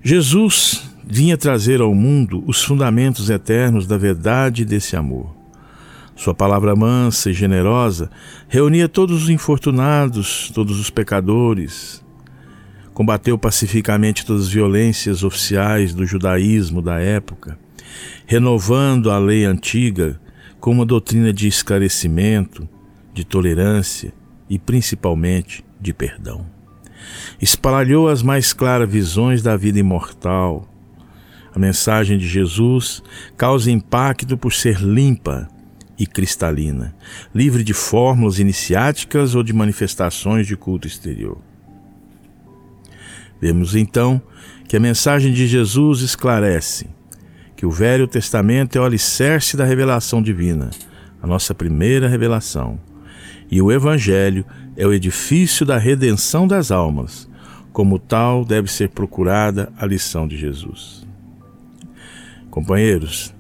Jesus 0.02 0.90
vinha 1.02 1.38
trazer 1.38 1.80
ao 1.80 1.94
mundo 1.94 2.44
os 2.46 2.62
fundamentos 2.62 3.30
eternos 3.30 3.86
da 3.86 3.96
verdade 3.96 4.62
desse 4.62 4.94
amor. 4.94 5.33
Sua 6.16 6.34
palavra 6.34 6.76
mansa 6.76 7.30
e 7.30 7.34
generosa 7.34 8.10
reunia 8.48 8.88
todos 8.88 9.24
os 9.24 9.30
infortunados, 9.30 10.50
todos 10.54 10.78
os 10.78 10.88
pecadores. 10.88 12.04
Combateu 12.92 13.36
pacificamente 13.36 14.24
todas 14.24 14.42
as 14.44 14.48
violências 14.48 15.24
oficiais 15.24 15.92
do 15.92 16.06
judaísmo 16.06 16.80
da 16.80 17.00
época, 17.00 17.58
renovando 18.26 19.10
a 19.10 19.18
lei 19.18 19.44
antiga 19.44 20.20
com 20.60 20.70
uma 20.70 20.86
doutrina 20.86 21.32
de 21.32 21.48
esclarecimento, 21.48 22.68
de 23.12 23.24
tolerância 23.24 24.14
e 24.48 24.58
principalmente 24.58 25.64
de 25.80 25.92
perdão. 25.92 26.46
Espalhou 27.40 28.08
as 28.08 28.22
mais 28.22 28.52
claras 28.52 28.88
visões 28.88 29.42
da 29.42 29.56
vida 29.56 29.78
imortal. 29.78 30.68
A 31.54 31.58
mensagem 31.58 32.16
de 32.16 32.26
Jesus 32.26 33.02
causa 33.36 33.70
impacto 33.70 34.38
por 34.38 34.52
ser 34.52 34.80
limpa, 34.80 35.48
e 35.98 36.06
cristalina, 36.06 36.94
livre 37.34 37.62
de 37.62 37.72
fórmulas 37.72 38.38
iniciáticas 38.38 39.34
ou 39.34 39.42
de 39.42 39.52
manifestações 39.52 40.46
de 40.46 40.56
culto 40.56 40.86
exterior. 40.86 41.38
Vemos 43.40 43.74
então 43.74 44.20
que 44.66 44.76
a 44.76 44.80
mensagem 44.80 45.32
de 45.32 45.46
Jesus 45.46 46.00
esclarece 46.00 46.86
que 47.56 47.66
o 47.66 47.70
Velho 47.70 48.08
Testamento 48.08 48.76
é 48.76 48.80
o 48.80 48.84
alicerce 48.84 49.56
da 49.56 49.64
revelação 49.64 50.22
divina, 50.22 50.70
a 51.22 51.26
nossa 51.26 51.54
primeira 51.54 52.08
revelação, 52.08 52.78
e 53.50 53.62
o 53.62 53.70
Evangelho 53.70 54.44
é 54.76 54.86
o 54.86 54.92
edifício 54.92 55.64
da 55.64 55.78
redenção 55.78 56.46
das 56.46 56.70
almas. 56.70 57.28
Como 57.72 57.98
tal, 57.98 58.44
deve 58.44 58.70
ser 58.70 58.90
procurada 58.90 59.72
a 59.76 59.86
lição 59.86 60.26
de 60.26 60.36
Jesus. 60.36 61.06
Companheiros, 62.50 63.34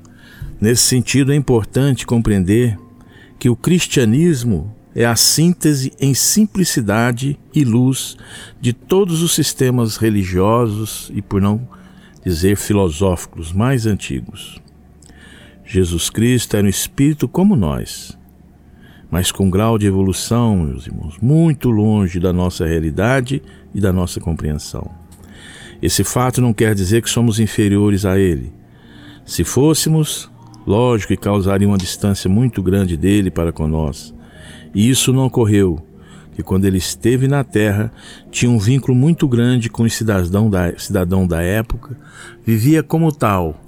Nesse 0.60 0.82
sentido, 0.82 1.32
é 1.32 1.36
importante 1.36 2.06
compreender 2.06 2.78
que 3.38 3.48
o 3.48 3.56
cristianismo 3.56 4.74
é 4.94 5.04
a 5.04 5.16
síntese 5.16 5.92
em 6.00 6.14
simplicidade 6.14 7.38
e 7.52 7.64
luz 7.64 8.16
de 8.60 8.72
todos 8.72 9.22
os 9.22 9.34
sistemas 9.34 9.96
religiosos 9.96 11.10
e, 11.12 11.20
por 11.20 11.42
não 11.42 11.68
dizer 12.24 12.56
filosóficos 12.56 13.52
mais 13.52 13.86
antigos. 13.86 14.62
Jesus 15.64 16.08
Cristo 16.08 16.56
era 16.56 16.66
um 16.66 16.70
espírito 16.70 17.26
como 17.26 17.56
nós, 17.56 18.16
mas 19.10 19.32
com 19.32 19.50
grau 19.50 19.78
de 19.78 19.86
evolução, 19.86 20.58
meus 20.58 20.86
irmãos, 20.86 21.18
muito 21.20 21.70
longe 21.70 22.20
da 22.20 22.32
nossa 22.32 22.66
realidade 22.66 23.42
e 23.74 23.80
da 23.80 23.92
nossa 23.92 24.20
compreensão. 24.20 24.90
Esse 25.82 26.04
fato 26.04 26.40
não 26.40 26.54
quer 26.54 26.74
dizer 26.74 27.02
que 27.02 27.10
somos 27.10 27.38
inferiores 27.40 28.04
a 28.04 28.18
ele. 28.18 28.52
Se 29.24 29.42
fôssemos, 29.42 30.30
Lógico 30.66 31.08
que 31.08 31.16
causaria 31.16 31.68
uma 31.68 31.76
distância 31.76 32.28
muito 32.28 32.62
grande 32.62 32.96
dele 32.96 33.30
para 33.30 33.52
conosco. 33.52 34.16
E 34.74 34.88
isso 34.88 35.12
não 35.12 35.26
ocorreu, 35.26 35.78
que 36.34 36.42
quando 36.42 36.64
ele 36.64 36.78
esteve 36.78 37.28
na 37.28 37.44
terra, 37.44 37.92
tinha 38.30 38.50
um 38.50 38.58
vínculo 38.58 38.94
muito 38.94 39.28
grande 39.28 39.70
com 39.70 39.84
o 39.84 39.90
cidadão 39.90 40.50
da, 40.50 40.76
cidadão 40.78 41.26
da 41.26 41.42
época, 41.42 41.96
vivia 42.44 42.82
como 42.82 43.12
tal, 43.12 43.60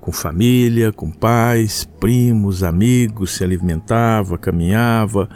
com 0.00 0.12
família, 0.12 0.92
com 0.92 1.10
pais, 1.10 1.88
primos, 1.98 2.62
amigos, 2.62 3.32
se 3.32 3.44
alimentava, 3.44 4.36
caminhava, 4.36 5.28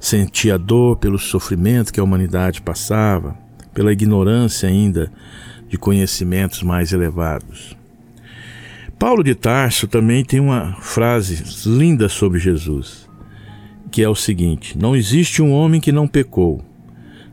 sentia 0.00 0.58
dor 0.58 0.96
pelo 0.96 1.18
sofrimento 1.18 1.92
que 1.92 2.00
a 2.00 2.04
humanidade 2.04 2.60
passava, 2.60 3.36
pela 3.72 3.92
ignorância 3.92 4.68
ainda 4.68 5.10
de 5.68 5.78
conhecimentos 5.78 6.62
mais 6.62 6.92
elevados. 6.92 7.76
Paulo 8.98 9.22
de 9.22 9.32
Tarso 9.32 9.86
também 9.86 10.24
tem 10.24 10.40
uma 10.40 10.74
frase 10.80 11.44
linda 11.68 12.08
sobre 12.08 12.40
Jesus, 12.40 13.08
que 13.92 14.02
é 14.02 14.08
o 14.08 14.14
seguinte: 14.14 14.76
Não 14.76 14.96
existe 14.96 15.40
um 15.40 15.52
homem 15.52 15.80
que 15.80 15.92
não 15.92 16.08
pecou. 16.08 16.64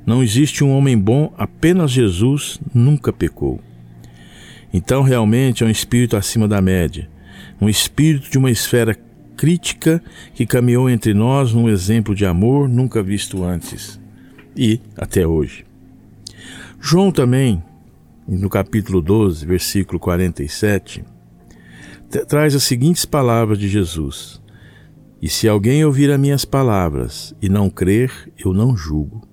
Não 0.06 0.21
existe 0.21 0.63
um 0.63 0.69
homem 0.69 0.95
bom, 0.95 1.34
apenas 1.36 1.89
Jesus 1.89 2.60
nunca 2.71 3.12
pecou. 3.12 3.60
Então, 4.71 5.01
realmente 5.01 5.63
é 5.63 5.65
um 5.65 5.69
espírito 5.69 6.15
acima 6.15 6.47
da 6.47 6.62
média, 6.62 7.10
um 7.60 7.67
espírito 7.67 8.30
de 8.30 8.38
uma 8.38 8.51
esfera 8.51 8.95
crítica 9.36 10.04
que 10.36 10.45
caminhou 10.45 10.88
entre 10.88 11.15
nós 11.15 11.51
num 11.51 11.67
exemplo 11.67 12.13
de 12.13 12.28
amor 12.28 12.69
nunca 12.69 13.01
visto 13.01 13.43
antes 13.43 13.99
e 14.56 14.80
até 14.95 15.25
hoje. 15.25 15.65
João 16.80 17.12
também, 17.12 17.63
no 18.28 18.49
capítulo 18.49 19.01
12, 19.01 19.43
versículo 19.47 19.99
47, 19.99 21.04
traz 22.28 22.56
as 22.56 22.63
seguintes 22.63 23.06
palavras 23.06 23.58
de 23.58 23.68
Jesus: 23.68 24.41
E 25.22 25.30
se 25.30 25.48
alguém 25.48 25.84
ouvir 25.84 26.12
as 26.12 26.20
minhas 26.20 26.46
palavras 26.46 27.34
e 27.41 27.50
não 27.50 27.70
crer, 27.70 28.12
eu 28.38 28.54
não 28.54 28.76
julgo, 28.76 29.28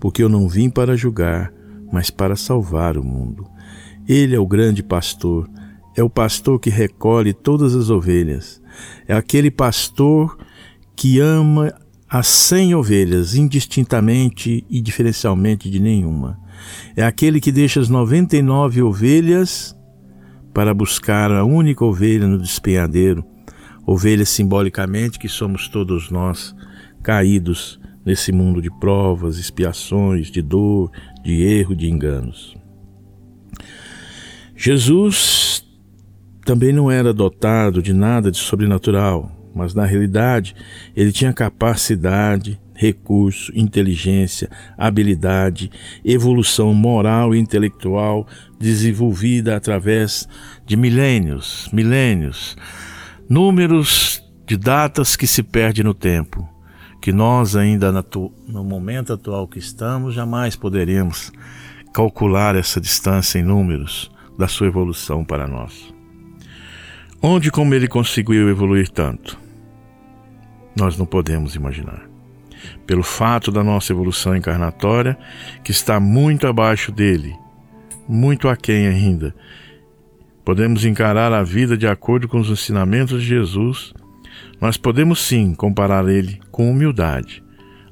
porque 0.00 0.22
eu 0.22 0.28
não 0.28 0.48
vim 0.48 0.68
para 0.68 0.96
julgar, 0.96 1.52
mas 1.92 2.10
para 2.10 2.36
salvar 2.36 2.96
o 2.96 3.04
mundo. 3.04 3.46
Ele 4.06 4.34
é 4.34 4.38
o 4.38 4.46
grande 4.46 4.82
pastor, 4.82 5.48
é 5.96 6.02
o 6.02 6.10
pastor 6.10 6.58
que 6.58 6.70
recolhe 6.70 7.32
todas 7.32 7.74
as 7.74 7.90
ovelhas, 7.90 8.60
é 9.06 9.14
aquele 9.14 9.50
pastor 9.50 10.36
que 10.96 11.20
ama 11.20 11.74
as 12.08 12.28
cem 12.28 12.74
ovelhas 12.74 13.34
indistintamente 13.34 14.64
e 14.70 14.80
diferencialmente 14.80 15.68
de 15.68 15.80
nenhuma. 15.80 16.38
É 16.94 17.02
aquele 17.04 17.40
que 17.40 17.50
deixa 17.50 17.80
as 17.80 17.88
noventa 17.88 18.36
e 18.36 18.42
nove 18.42 18.80
ovelhas 18.80 19.74
para 20.54 20.72
buscar 20.72 21.32
a 21.32 21.44
única 21.44 21.84
ovelha 21.84 22.28
no 22.28 22.38
despenhadeiro, 22.38 23.24
ovelha 23.84 24.24
simbolicamente 24.24 25.18
que 25.18 25.28
somos 25.28 25.68
todos 25.68 26.10
nós, 26.10 26.54
caídos 27.02 27.80
nesse 28.06 28.30
mundo 28.30 28.62
de 28.62 28.70
provas, 28.78 29.36
expiações, 29.36 30.28
de 30.28 30.40
dor, 30.40 30.92
de 31.24 31.42
erro, 31.42 31.74
de 31.74 31.90
enganos. 31.90 32.56
Jesus 34.54 35.66
também 36.44 36.72
não 36.72 36.90
era 36.90 37.12
dotado 37.12 37.82
de 37.82 37.92
nada 37.92 38.30
de 38.30 38.38
sobrenatural, 38.38 39.50
mas 39.54 39.74
na 39.74 39.84
realidade 39.84 40.54
ele 40.94 41.10
tinha 41.10 41.32
capacidade, 41.32 42.60
recurso, 42.74 43.52
inteligência, 43.54 44.50
habilidade, 44.76 45.70
evolução 46.04 46.74
moral 46.74 47.34
e 47.34 47.38
intelectual 47.38 48.26
desenvolvida 48.58 49.56
através 49.56 50.28
de 50.66 50.76
milênios, 50.76 51.68
milênios, 51.72 52.56
números 53.28 54.22
de 54.46 54.56
datas 54.56 55.16
que 55.16 55.26
se 55.26 55.42
perdem 55.42 55.84
no 55.84 55.94
tempo, 55.94 56.48
que 57.00 57.12
nós 57.12 57.54
ainda 57.54 57.92
no 57.92 58.64
momento 58.64 59.12
atual 59.12 59.46
que 59.46 59.58
estamos 59.58 60.14
jamais 60.14 60.56
poderemos 60.56 61.32
calcular 61.92 62.56
essa 62.56 62.80
distância 62.80 63.38
em 63.38 63.42
números 63.42 64.10
da 64.36 64.48
sua 64.48 64.66
evolução 64.66 65.24
para 65.24 65.46
nós. 65.46 65.94
Onde 67.22 67.50
como 67.50 67.72
ele 67.72 67.88
conseguiu 67.88 68.50
evoluir 68.50 68.88
tanto? 68.90 69.38
Nós 70.76 70.98
não 70.98 71.06
podemos 71.06 71.54
imaginar. 71.54 72.13
Pelo 72.86 73.02
fato 73.02 73.50
da 73.50 73.62
nossa 73.62 73.92
evolução 73.92 74.36
encarnatória, 74.36 75.18
que 75.62 75.70
está 75.70 75.98
muito 75.98 76.46
abaixo 76.46 76.92
dele, 76.92 77.34
muito 78.08 78.48
aquém 78.48 78.86
ainda, 78.86 79.34
podemos 80.44 80.84
encarar 80.84 81.32
a 81.32 81.42
vida 81.42 81.76
de 81.76 81.86
acordo 81.86 82.28
com 82.28 82.38
os 82.38 82.50
ensinamentos 82.50 83.22
de 83.22 83.28
Jesus 83.28 83.94
nós 84.60 84.76
podemos 84.76 85.20
sim 85.20 85.54
comparar 85.54 86.08
ele 86.08 86.40
com 86.50 86.70
humildade, 86.70 87.42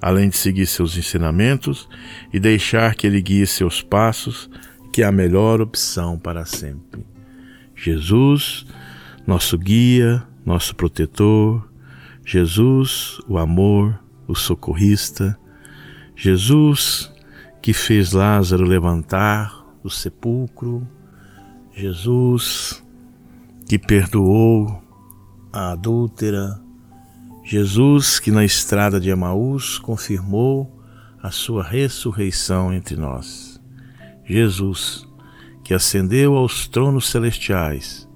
além 0.01 0.29
de 0.29 0.37
seguir 0.37 0.67
seus 0.67 0.97
ensinamentos 0.97 1.89
e 2.33 2.41
deixar 2.41 2.95
que 2.95 3.07
ele 3.07 3.21
guie 3.21 3.47
seus 3.47 3.83
passos, 3.83 4.49
que 4.93 5.03
é 5.03 5.07
a 5.07 5.13
melhor 5.13 5.61
opção 5.61 6.19
para 6.19 6.45
sempre. 6.45 7.05
Jesus, 7.75 8.67
nosso 9.27 9.59
guia, 9.59 10.23
nosso 10.45 10.75
protetor, 10.75 11.69
Jesus, 12.25 13.19
o 13.29 13.39
amor, 13.39 14.02
o 14.33 14.35
socorrista, 14.35 15.38
Jesus 16.16 17.12
que 17.61 17.75
fez 17.75 18.12
Lázaro 18.12 18.64
levantar 18.64 19.64
do 19.83 19.90
sepulcro, 19.90 20.88
Jesus 21.75 22.83
que 23.68 23.79
perdoou 23.79 24.83
a 25.53 25.73
adúltera, 25.73 26.59
Jesus 27.45 28.18
que 28.18 28.31
na 28.31 28.42
estrada 28.42 28.99
de 28.99 29.11
Emaús 29.11 29.79
confirmou 29.79 30.83
a 31.23 31.31
sua 31.31 31.62
ressurreição 31.62 32.73
entre 32.73 32.97
nós. 32.97 33.61
Jesus 34.25 35.07
que 35.62 35.75
ascendeu 35.75 36.37
aos 36.37 36.66
tronos 36.66 37.09
celestiais, 37.09 38.09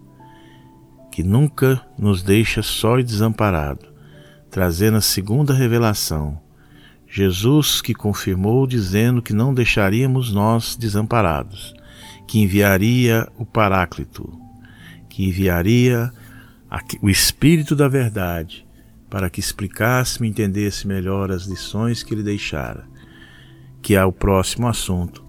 que 1.12 1.22
nunca 1.22 1.86
nos 1.98 2.22
deixa 2.22 2.62
só 2.62 2.98
e 2.98 3.04
desamparado, 3.04 3.95
trazendo 4.56 4.96
a 4.96 5.02
segunda 5.02 5.52
revelação. 5.52 6.40
Jesus 7.06 7.82
que 7.82 7.92
confirmou 7.92 8.66
dizendo 8.66 9.20
que 9.20 9.34
não 9.34 9.52
deixaríamos 9.52 10.32
nós 10.32 10.76
desamparados, 10.76 11.74
que 12.26 12.38
enviaria 12.38 13.28
o 13.36 13.44
Paráclito, 13.44 14.32
que 15.10 15.26
enviaria 15.26 16.10
o 17.02 17.10
Espírito 17.10 17.76
da 17.76 17.86
Verdade, 17.86 18.66
para 19.10 19.28
que 19.28 19.40
explicasse 19.40 20.24
e 20.24 20.26
entendesse 20.26 20.88
melhor 20.88 21.30
as 21.30 21.44
lições 21.44 22.02
que 22.02 22.14
ele 22.14 22.22
deixara, 22.22 22.88
que 23.82 23.94
é 23.94 24.02
o 24.02 24.10
próximo 24.10 24.68
assunto 24.68 25.22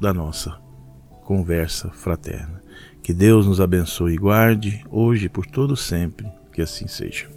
da 0.00 0.14
nossa 0.14 0.58
conversa 1.22 1.90
fraterna. 1.90 2.62
Que 3.02 3.12
Deus 3.12 3.46
nos 3.46 3.60
abençoe 3.60 4.14
e 4.14 4.16
guarde, 4.16 4.82
hoje 4.90 5.26
e 5.26 5.28
por 5.28 5.44
todo 5.44 5.76
sempre, 5.76 6.26
que 6.50 6.62
assim 6.62 6.88
seja. 6.88 7.28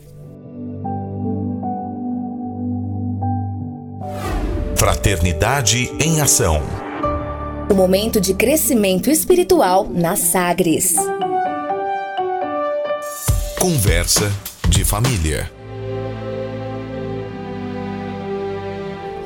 Fraternidade 4.76 5.92
em 6.00 6.22
Ação. 6.22 6.62
O 7.70 7.74
momento 7.74 8.22
de 8.22 8.34
crescimento 8.34 9.10
espiritual 9.10 9.90
na 9.90 10.16
Sagres. 10.16 10.96
Conversa 13.60 14.32
de 14.70 14.86
família. 14.86 15.52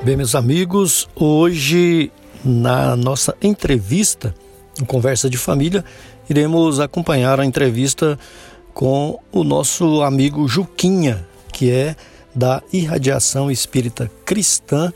Bem, 0.04 0.18
meus 0.18 0.34
amigos, 0.34 1.08
hoje 1.16 2.12
na 2.44 2.96
nossa 2.96 3.36
entrevista, 3.42 4.34
em 4.82 4.86
Conversa 4.86 5.30
de 5.30 5.38
Família, 5.38 5.86
iremos 6.30 6.80
acompanhar 6.80 7.40
a 7.40 7.46
entrevista 7.46 8.18
com 8.74 9.20
o 9.32 9.44
nosso 9.44 10.02
amigo 10.02 10.48
Juquinha, 10.48 11.28
que 11.52 11.70
é 11.70 11.96
da 12.34 12.62
Irradiação 12.72 13.52
Espírita 13.52 14.10
Cristã, 14.26 14.92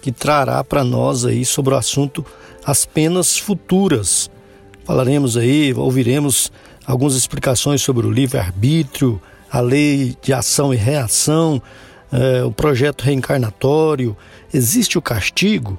que 0.00 0.12
trará 0.12 0.62
para 0.64 0.84
nós 0.84 1.24
aí 1.24 1.44
sobre 1.44 1.74
o 1.74 1.76
assunto 1.76 2.24
as 2.64 2.84
penas 2.84 3.38
futuras. 3.38 4.30
Falaremos 4.84 5.36
aí, 5.36 5.72
ouviremos 5.74 6.52
algumas 6.86 7.14
explicações 7.14 7.82
sobre 7.82 8.06
o 8.06 8.10
livre-arbítrio, 8.10 9.20
a 9.50 9.60
lei 9.60 10.16
de 10.22 10.32
ação 10.32 10.72
e 10.72 10.76
reação, 10.76 11.62
é, 12.12 12.42
o 12.44 12.50
projeto 12.50 13.02
reencarnatório, 13.02 14.16
existe 14.52 14.98
o 14.98 15.02
castigo, 15.02 15.78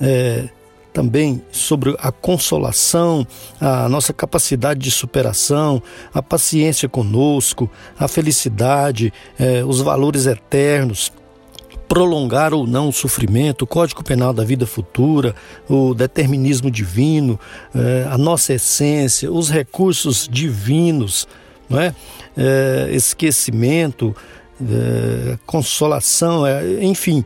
é, 0.00 0.48
também 0.96 1.42
sobre 1.52 1.94
a 1.98 2.10
consolação, 2.10 3.26
a 3.60 3.86
nossa 3.86 4.14
capacidade 4.14 4.80
de 4.80 4.90
superação, 4.90 5.82
a 6.14 6.22
paciência 6.22 6.88
conosco, 6.88 7.70
a 7.98 8.08
felicidade, 8.08 9.12
é, 9.38 9.62
os 9.62 9.82
valores 9.82 10.24
eternos, 10.24 11.12
prolongar 11.86 12.54
ou 12.54 12.66
não 12.66 12.88
o 12.88 12.92
sofrimento, 12.94 13.62
o 13.62 13.66
Código 13.66 14.02
Penal 14.02 14.32
da 14.32 14.42
vida 14.42 14.66
futura, 14.66 15.34
o 15.68 15.92
determinismo 15.92 16.70
divino, 16.70 17.38
eh, 17.74 18.08
a 18.10 18.16
nossa 18.16 18.54
essência, 18.54 19.30
os 19.30 19.50
recursos 19.50 20.26
divinos, 20.28 21.28
não 21.68 21.78
é? 21.78 21.94
Eh, 22.36 22.88
esquecimento, 22.92 24.16
eh, 24.60 25.38
consolação, 25.46 26.42
enfim, 26.80 27.22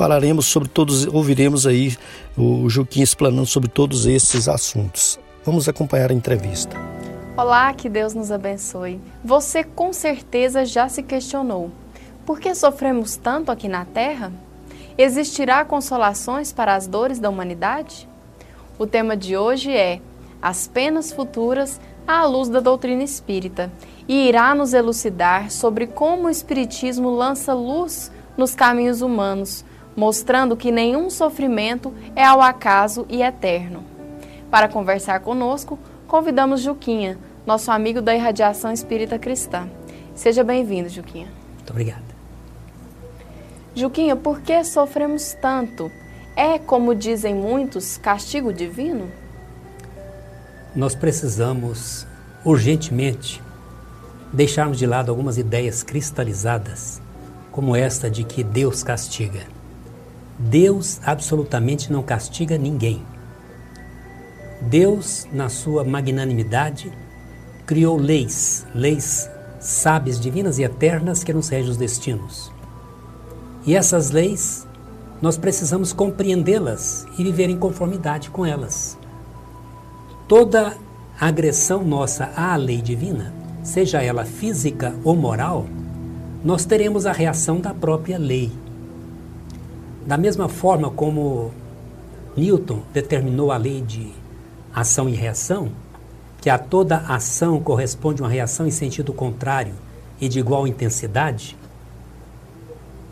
falaremos 0.00 0.46
sobre 0.46 0.66
todos, 0.68 1.06
ouviremos 1.06 1.66
aí 1.66 1.94
o 2.40 2.68
Juquim 2.68 3.02
explanando 3.02 3.46
sobre 3.46 3.68
todos 3.68 4.06
esses 4.06 4.48
assuntos. 4.48 5.18
Vamos 5.44 5.68
acompanhar 5.68 6.10
a 6.10 6.14
entrevista. 6.14 6.76
Olá, 7.36 7.72
que 7.72 7.88
Deus 7.88 8.14
nos 8.14 8.32
abençoe. 8.32 9.00
Você 9.24 9.62
com 9.62 9.92
certeza 9.92 10.64
já 10.64 10.88
se 10.88 11.02
questionou 11.02 11.70
por 12.30 12.38
que 12.38 12.54
sofremos 12.54 13.16
tanto 13.16 13.50
aqui 13.50 13.66
na 13.68 13.84
Terra? 13.84 14.32
Existirá 14.96 15.64
consolações 15.64 16.52
para 16.52 16.76
as 16.76 16.86
dores 16.86 17.18
da 17.18 17.28
humanidade? 17.28 18.08
O 18.78 18.86
tema 18.86 19.16
de 19.16 19.36
hoje 19.36 19.72
é 19.72 20.00
As 20.40 20.68
Penas 20.68 21.10
Futuras 21.10 21.80
à 22.06 22.24
luz 22.24 22.48
da 22.48 22.60
doutrina 22.60 23.02
espírita 23.02 23.72
e 24.06 24.28
irá 24.28 24.54
nos 24.54 24.72
elucidar 24.72 25.50
sobre 25.50 25.88
como 25.88 26.28
o 26.28 26.30
Espiritismo 26.30 27.10
lança 27.10 27.52
luz 27.52 28.12
nos 28.36 28.54
caminhos 28.54 29.02
humanos, 29.02 29.64
mostrando 29.96 30.56
que 30.56 30.70
nenhum 30.70 31.10
sofrimento 31.10 31.92
é 32.14 32.24
ao 32.24 32.40
acaso 32.40 33.06
e 33.08 33.22
eterno. 33.22 33.84
Para 34.50 34.68
conversar 34.68 35.20
conosco, 35.20 35.78
convidamos 36.06 36.60
Juquinha, 36.60 37.18
nosso 37.46 37.70
amigo 37.70 38.00
da 38.02 38.14
Irradiação 38.14 38.72
Espírita 38.72 39.18
Cristã. 39.18 39.68
Seja 40.14 40.42
bem-vindo, 40.42 40.88
Juquinha. 40.88 41.28
Muito 41.56 41.70
obrigado. 41.70 42.02
Juquinha, 43.74 44.16
por 44.16 44.40
que 44.40 44.64
sofremos 44.64 45.34
tanto? 45.34 45.90
É, 46.34 46.58
como 46.58 46.94
dizem 46.94 47.34
muitos, 47.34 47.96
castigo 47.96 48.52
divino? 48.52 49.10
Nós 50.74 50.94
precisamos 50.94 52.06
urgentemente 52.44 53.42
deixarmos 54.32 54.78
de 54.78 54.86
lado 54.86 55.10
algumas 55.10 55.38
ideias 55.38 55.82
cristalizadas, 55.82 57.00
como 57.50 57.74
esta 57.74 58.10
de 58.10 58.24
que 58.24 58.44
Deus 58.44 58.82
castiga. 58.82 59.40
Deus 60.48 61.00
absolutamente 61.04 61.92
não 61.92 62.02
castiga 62.02 62.56
ninguém. 62.56 63.04
Deus, 64.62 65.26
na 65.32 65.48
sua 65.48 65.84
magnanimidade, 65.84 66.90
criou 67.66 67.96
leis, 67.96 68.66
leis 68.74 69.28
sábias, 69.60 70.18
divinas 70.18 70.58
e 70.58 70.62
eternas 70.62 71.22
que 71.22 71.32
nos 71.32 71.48
regem 71.50 71.70
os 71.70 71.76
destinos. 71.76 72.50
E 73.66 73.76
essas 73.76 74.10
leis, 74.10 74.66
nós 75.20 75.36
precisamos 75.36 75.92
compreendê-las 75.92 77.06
e 77.18 77.22
viver 77.22 77.50
em 77.50 77.58
conformidade 77.58 78.30
com 78.30 78.44
elas. 78.44 78.98
Toda 80.26 80.74
agressão 81.20 81.84
nossa 81.84 82.32
à 82.34 82.56
lei 82.56 82.80
divina, 82.80 83.34
seja 83.62 84.02
ela 84.02 84.24
física 84.24 84.94
ou 85.04 85.14
moral, 85.14 85.66
nós 86.42 86.64
teremos 86.64 87.04
a 87.04 87.12
reação 87.12 87.60
da 87.60 87.74
própria 87.74 88.18
lei. 88.18 88.50
Da 90.06 90.16
mesma 90.16 90.48
forma 90.48 90.90
como 90.90 91.52
Newton 92.36 92.82
determinou 92.92 93.52
a 93.52 93.56
lei 93.56 93.80
de 93.80 94.12
ação 94.74 95.08
e 95.08 95.14
reação, 95.14 95.70
que 96.40 96.48
a 96.48 96.58
toda 96.58 96.98
ação 96.98 97.60
corresponde 97.60 98.22
uma 98.22 98.28
reação 98.28 98.66
em 98.66 98.70
sentido 98.70 99.12
contrário 99.12 99.74
e 100.20 100.28
de 100.28 100.38
igual 100.38 100.66
intensidade, 100.66 101.56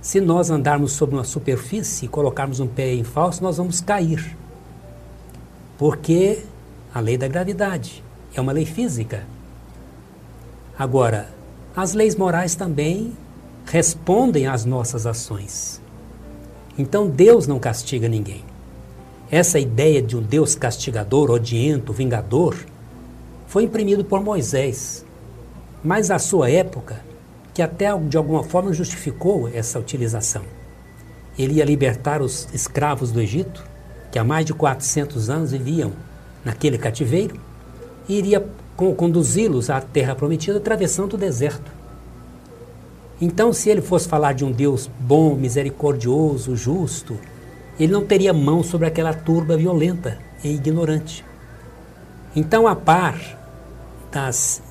se 0.00 0.20
nós 0.20 0.48
andarmos 0.48 0.92
sobre 0.92 1.16
uma 1.16 1.24
superfície 1.24 2.06
e 2.06 2.08
colocarmos 2.08 2.60
um 2.60 2.66
pé 2.66 2.94
em 2.94 3.04
falso, 3.04 3.42
nós 3.42 3.56
vamos 3.56 3.80
cair. 3.80 4.36
Porque 5.76 6.44
a 6.94 7.00
lei 7.00 7.18
da 7.18 7.28
gravidade 7.28 8.02
é 8.34 8.40
uma 8.40 8.52
lei 8.52 8.64
física. 8.64 9.24
Agora, 10.78 11.28
as 11.76 11.92
leis 11.92 12.14
morais 12.14 12.54
também 12.54 13.12
respondem 13.66 14.46
às 14.46 14.64
nossas 14.64 15.04
ações. 15.04 15.80
Então 16.78 17.08
Deus 17.08 17.48
não 17.48 17.58
castiga 17.58 18.08
ninguém. 18.08 18.44
Essa 19.30 19.58
ideia 19.58 20.00
de 20.00 20.16
um 20.16 20.22
Deus 20.22 20.54
castigador, 20.54 21.30
odiento, 21.30 21.92
vingador, 21.92 22.56
foi 23.46 23.64
imprimido 23.64 24.04
por 24.04 24.22
Moisés. 24.22 25.04
Mas 25.82 26.10
a 26.10 26.18
sua 26.18 26.48
época, 26.48 27.00
que 27.52 27.60
até 27.60 27.86
de 27.98 28.16
alguma 28.16 28.44
forma 28.44 28.72
justificou 28.72 29.48
essa 29.48 29.78
utilização. 29.78 30.42
Ele 31.36 31.54
ia 31.54 31.64
libertar 31.64 32.22
os 32.22 32.48
escravos 32.54 33.10
do 33.10 33.20
Egito, 33.20 33.64
que 34.10 34.18
há 34.18 34.24
mais 34.24 34.46
de 34.46 34.54
400 34.54 35.28
anos 35.28 35.50
viviam 35.50 35.92
naquele 36.44 36.78
cativeiro, 36.78 37.38
e 38.08 38.16
iria 38.16 38.46
conduzi-los 38.76 39.70
à 39.70 39.80
terra 39.80 40.14
prometida 40.14 40.58
atravessando 40.58 41.14
o 41.14 41.18
deserto. 41.18 41.77
Então, 43.20 43.52
se 43.52 43.68
ele 43.68 43.80
fosse 43.80 44.08
falar 44.08 44.32
de 44.32 44.44
um 44.44 44.52
Deus 44.52 44.88
bom, 45.00 45.34
misericordioso, 45.34 46.54
justo, 46.56 47.18
ele 47.78 47.92
não 47.92 48.04
teria 48.04 48.32
mão 48.32 48.62
sobre 48.62 48.86
aquela 48.86 49.12
turba 49.12 49.56
violenta 49.56 50.18
e 50.42 50.48
ignorante. 50.48 51.24
Então, 52.34 52.66
a 52.66 52.76
par 52.76 53.18
das, 54.12 54.62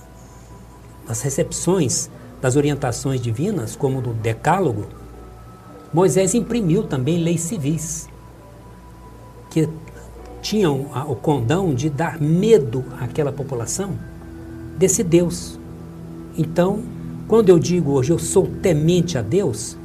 das 1.07 1.21
recepções 1.21 2.09
das 2.41 2.55
orientações 2.55 3.19
divinas, 3.19 3.75
como 3.75 4.01
do 4.01 4.13
Decálogo, 4.13 4.85
Moisés 5.93 6.33
imprimiu 6.33 6.83
também 6.83 7.17
leis 7.23 7.41
civis, 7.41 8.07
que 9.49 9.67
tinham 10.41 10.87
o 11.07 11.15
condão 11.15 11.73
de 11.73 11.89
dar 11.89 12.21
medo 12.21 12.85
àquela 12.99 13.31
população 13.31 13.97
desse 14.77 15.03
Deus. 15.03 15.59
Então, 16.37 16.83
quando 17.27 17.49
eu 17.49 17.59
digo 17.59 17.91
hoje 17.91 18.11
eu 18.11 18.19
sou 18.19 18.47
temente 18.61 19.17
a 19.17 19.21
Deus, 19.21 19.77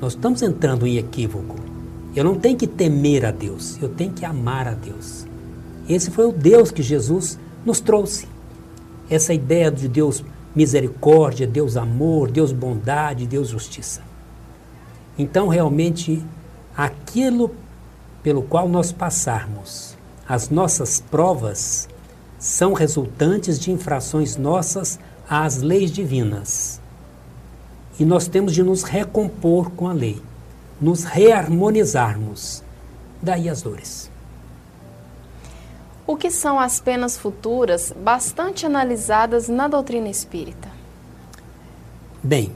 nós 0.00 0.12
estamos 0.12 0.42
entrando 0.42 0.86
em 0.86 0.98
equívoco. 0.98 1.56
Eu 2.14 2.24
não 2.24 2.34
tenho 2.34 2.56
que 2.56 2.66
temer 2.66 3.24
a 3.24 3.30
Deus, 3.30 3.80
eu 3.80 3.88
tenho 3.88 4.12
que 4.12 4.24
amar 4.24 4.68
a 4.68 4.74
Deus. 4.74 5.26
Esse 5.88 6.10
foi 6.10 6.26
o 6.26 6.32
Deus 6.32 6.70
que 6.70 6.82
Jesus 6.82 7.38
nos 7.64 7.80
trouxe. 7.80 8.28
Essa 9.08 9.32
ideia 9.32 9.70
de 9.70 9.88
Deus 9.88 10.22
misericórdia, 10.54 11.46
Deus 11.46 11.76
amor, 11.76 12.30
Deus 12.30 12.52
bondade, 12.52 13.26
Deus 13.26 13.48
justiça. 13.48 14.02
Então, 15.18 15.48
realmente, 15.48 16.22
aquilo 16.76 17.54
pelo 18.22 18.42
qual 18.42 18.68
nós 18.68 18.92
passarmos, 18.92 19.96
as 20.28 20.50
nossas 20.50 21.00
provas, 21.00 21.88
são 22.38 22.72
resultantes 22.72 23.58
de 23.58 23.72
infrações 23.72 24.36
nossas 24.36 24.98
às 25.28 25.58
leis 25.58 25.90
divinas. 25.90 26.80
E 27.98 28.04
nós 28.04 28.26
temos 28.28 28.54
de 28.54 28.62
nos 28.62 28.82
recompor 28.82 29.70
com 29.72 29.88
a 29.88 29.92
lei, 29.92 30.22
nos 30.80 31.04
reharmonizarmos. 31.04 32.62
Daí 33.20 33.48
as 33.48 33.60
dores. 33.60 34.10
O 36.06 36.16
que 36.16 36.30
são 36.30 36.58
as 36.58 36.80
penas 36.80 37.18
futuras 37.18 37.92
bastante 37.92 38.64
analisadas 38.64 39.48
na 39.48 39.68
doutrina 39.68 40.08
espírita? 40.08 40.68
Bem, 42.22 42.52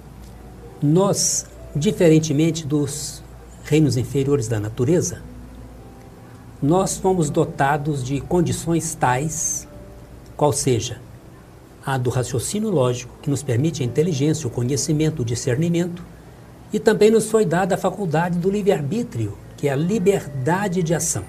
nós, 0.81 1.47
diferentemente 1.75 2.67
dos 2.67 3.23
reinos 3.65 3.97
inferiores 3.97 4.49
da 4.49 4.59
natureza, 4.59 5.21
nós 6.63 6.97
fomos 6.97 7.29
dotados 7.29 8.05
de 8.05 8.21
condições 8.21 8.95
tais, 8.95 9.69
qual 10.37 10.53
seja 10.53 11.01
a 11.85 11.99
do 11.99 12.11
raciocínio 12.11 12.71
lógico, 12.71 13.14
que 13.21 13.31
nos 13.31 13.42
permite 13.42 13.83
a 13.83 13.87
inteligência, 13.87 14.47
o 14.47 14.51
conhecimento, 14.51 15.23
o 15.23 15.25
discernimento, 15.25 16.03
e 16.73 16.79
também 16.79 17.11
nos 17.11 17.31
foi 17.31 17.45
dada 17.45 17.75
a 17.75 17.79
faculdade 17.79 18.38
do 18.38 18.51
livre-arbítrio, 18.51 19.37
que 19.57 19.68
é 19.68 19.73
a 19.73 19.77
liberdade 19.77 20.83
de 20.83 20.95
ação. 20.95 21.25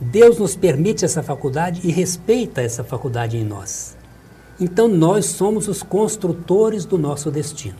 Deus 0.00 0.38
nos 0.38 0.56
permite 0.56 1.04
essa 1.04 1.22
faculdade 1.22 1.80
e 1.84 1.90
respeita 1.90 2.60
essa 2.60 2.82
faculdade 2.82 3.36
em 3.36 3.44
nós. 3.44 3.96
Então 4.60 4.88
nós 4.88 5.26
somos 5.26 5.68
os 5.68 5.82
construtores 5.82 6.84
do 6.84 6.96
nosso 6.96 7.30
destino. 7.30 7.78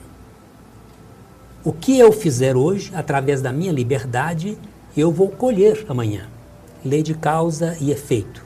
O 1.65 1.73
que 1.73 1.99
eu 1.99 2.13
fizer 2.13 2.57
hoje, 2.57 2.93
através 2.95 3.41
da 3.41 3.53
minha 3.53 3.73
liberdade, 3.73 4.59
eu 4.97 5.11
vou 5.11 5.29
colher 5.29 5.85
amanhã. 5.89 6.29
Lei 6.85 7.03
de 7.03 7.15
causa 7.15 7.77
e 7.81 7.91
efeito. 7.91 8.45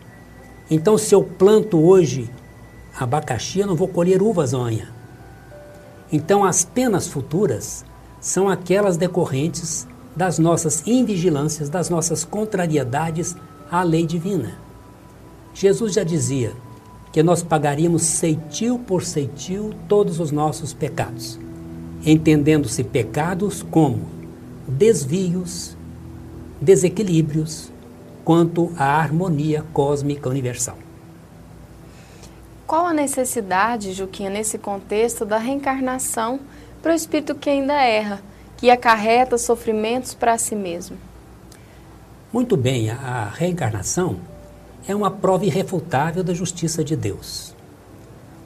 Então, 0.70 0.96
se 0.96 1.14
eu 1.14 1.22
planto 1.22 1.78
hoje 1.78 2.30
abacaxi, 2.98 3.60
eu 3.60 3.66
não 3.66 3.76
vou 3.76 3.88
colher 3.88 4.22
uvas 4.22 4.52
amanhã. 4.54 4.88
Então, 6.10 6.44
as 6.44 6.64
penas 6.64 7.06
futuras 7.06 7.84
são 8.20 8.48
aquelas 8.48 8.96
decorrentes 8.96 9.86
das 10.16 10.38
nossas 10.38 10.82
invigilâncias, 10.86 11.68
das 11.68 11.88
nossas 11.88 12.24
contrariedades 12.24 13.36
à 13.70 13.82
lei 13.82 14.06
divina. 14.06 14.54
Jesus 15.54 15.92
já 15.92 16.02
dizia 16.02 16.52
que 17.12 17.22
nós 17.22 17.42
pagaríamos 17.42 18.02
ceitil 18.02 18.78
por 18.78 19.04
ceitil 19.04 19.72
todos 19.86 20.18
os 20.18 20.30
nossos 20.30 20.72
pecados, 20.72 21.38
entendendo-se 22.04 22.82
pecados 22.82 23.62
como 23.62 24.00
desvios, 24.66 25.76
desequilíbrios 26.60 27.70
quanto 28.24 28.72
à 28.76 29.00
harmonia 29.00 29.64
cósmica 29.72 30.28
universal. 30.28 30.87
Qual 32.68 32.84
a 32.84 32.92
necessidade, 32.92 33.94
Juquinha, 33.94 34.28
nesse 34.28 34.58
contexto 34.58 35.24
da 35.24 35.38
reencarnação 35.38 36.38
para 36.82 36.92
o 36.92 36.94
espírito 36.94 37.34
que 37.34 37.48
ainda 37.48 37.72
erra, 37.72 38.20
que 38.58 38.70
acarreta 38.70 39.38
sofrimentos 39.38 40.12
para 40.12 40.36
si 40.36 40.54
mesmo? 40.54 40.98
Muito 42.30 42.58
bem, 42.58 42.90
a 42.90 43.32
reencarnação 43.34 44.20
é 44.86 44.94
uma 44.94 45.10
prova 45.10 45.46
irrefutável 45.46 46.22
da 46.22 46.34
justiça 46.34 46.84
de 46.84 46.94
Deus. 46.94 47.54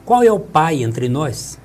Qual 0.04 0.22
é 0.22 0.30
o 0.30 0.38
pai 0.38 0.84
entre 0.84 1.08
nós 1.08 1.58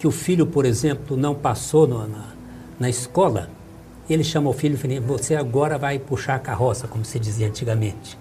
que 0.00 0.08
o 0.08 0.10
filho, 0.10 0.44
por 0.44 0.64
exemplo, 0.64 1.16
não 1.16 1.36
passou 1.36 1.86
no, 1.86 2.08
na, 2.08 2.32
na 2.80 2.90
escola? 2.90 3.48
Ele 4.10 4.24
chama 4.24 4.50
o 4.50 4.52
filho 4.52 4.74
e 4.74 4.76
fala: 4.76 5.00
Você 5.02 5.36
agora 5.36 5.78
vai 5.78 6.00
puxar 6.00 6.34
a 6.34 6.40
carroça, 6.40 6.88
como 6.88 7.04
se 7.04 7.20
dizia 7.20 7.46
antigamente. 7.46 8.18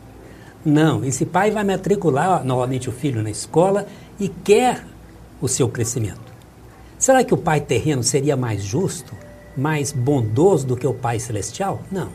Não, 0.63 1.03
esse 1.03 1.25
pai 1.25 1.49
vai 1.49 1.63
matricular 1.63 2.43
novamente 2.45 2.87
o 2.87 2.91
filho 2.91 3.23
na 3.23 3.31
escola 3.31 3.87
e 4.19 4.29
quer 4.29 4.85
o 5.41 5.47
seu 5.47 5.67
crescimento. 5.67 6.31
Será 6.99 7.23
que 7.23 7.33
o 7.33 7.37
pai 7.37 7.59
terreno 7.59 8.03
seria 8.03 8.37
mais 8.37 8.61
justo, 8.61 9.15
mais 9.57 9.91
bondoso 9.91 10.67
do 10.67 10.77
que 10.77 10.85
o 10.85 10.93
pai 10.93 11.19
celestial? 11.19 11.81
Não. 11.91 12.09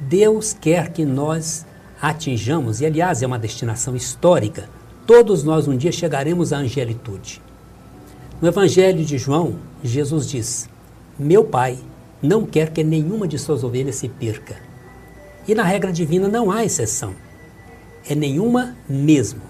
Deus 0.00 0.52
quer 0.52 0.90
que 0.90 1.04
nós 1.04 1.64
atinjamos, 2.02 2.80
e 2.80 2.86
aliás 2.86 3.22
é 3.22 3.26
uma 3.26 3.38
destinação 3.38 3.94
histórica, 3.94 4.68
todos 5.06 5.44
nós 5.44 5.68
um 5.68 5.76
dia 5.76 5.92
chegaremos 5.92 6.52
à 6.52 6.58
angelitude. 6.58 7.40
No 8.40 8.48
Evangelho 8.48 9.04
de 9.04 9.16
João, 9.16 9.56
Jesus 9.82 10.28
diz: 10.28 10.68
Meu 11.18 11.44
Pai 11.44 11.78
não 12.20 12.44
quer 12.44 12.70
que 12.70 12.82
nenhuma 12.82 13.28
de 13.28 13.38
suas 13.38 13.62
ovelhas 13.62 13.96
se 13.96 14.08
perca. 14.08 14.56
E 15.46 15.54
na 15.54 15.62
regra 15.62 15.92
divina 15.92 16.28
não 16.28 16.50
há 16.50 16.64
exceção. 16.64 17.14
É 18.06 18.14
nenhuma 18.14 18.76
mesmo. 18.88 19.40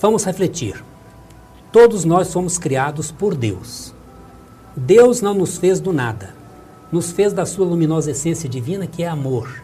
Vamos 0.00 0.24
refletir. 0.24 0.84
Todos 1.72 2.04
nós 2.04 2.28
somos 2.28 2.58
criados 2.58 3.10
por 3.10 3.34
Deus. 3.34 3.92
Deus 4.76 5.20
não 5.20 5.34
nos 5.34 5.58
fez 5.58 5.80
do 5.80 5.92
nada 5.92 6.38
nos 6.90 7.10
fez 7.10 7.32
da 7.32 7.44
sua 7.44 7.66
luminosa 7.66 8.10
essência 8.10 8.48
divina, 8.48 8.86
que 8.86 9.02
é 9.02 9.08
amor. 9.08 9.62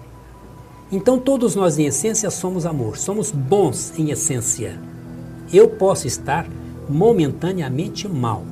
Então, 0.92 1.18
todos 1.18 1.54
nós, 1.54 1.78
em 1.78 1.86
essência, 1.86 2.30
somos 2.30 2.66
amor, 2.66 2.96
somos 2.96 3.30
bons 3.30 3.92
em 3.98 4.10
essência. 4.10 4.78
Eu 5.52 5.68
posso 5.68 6.06
estar 6.06 6.46
momentaneamente 6.88 8.06
mal, 8.06 8.44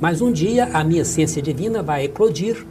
mas 0.00 0.20
um 0.20 0.30
dia 0.30 0.66
a 0.72 0.84
minha 0.84 1.02
essência 1.02 1.42
divina 1.42 1.82
vai 1.82 2.04
eclodir 2.04 2.64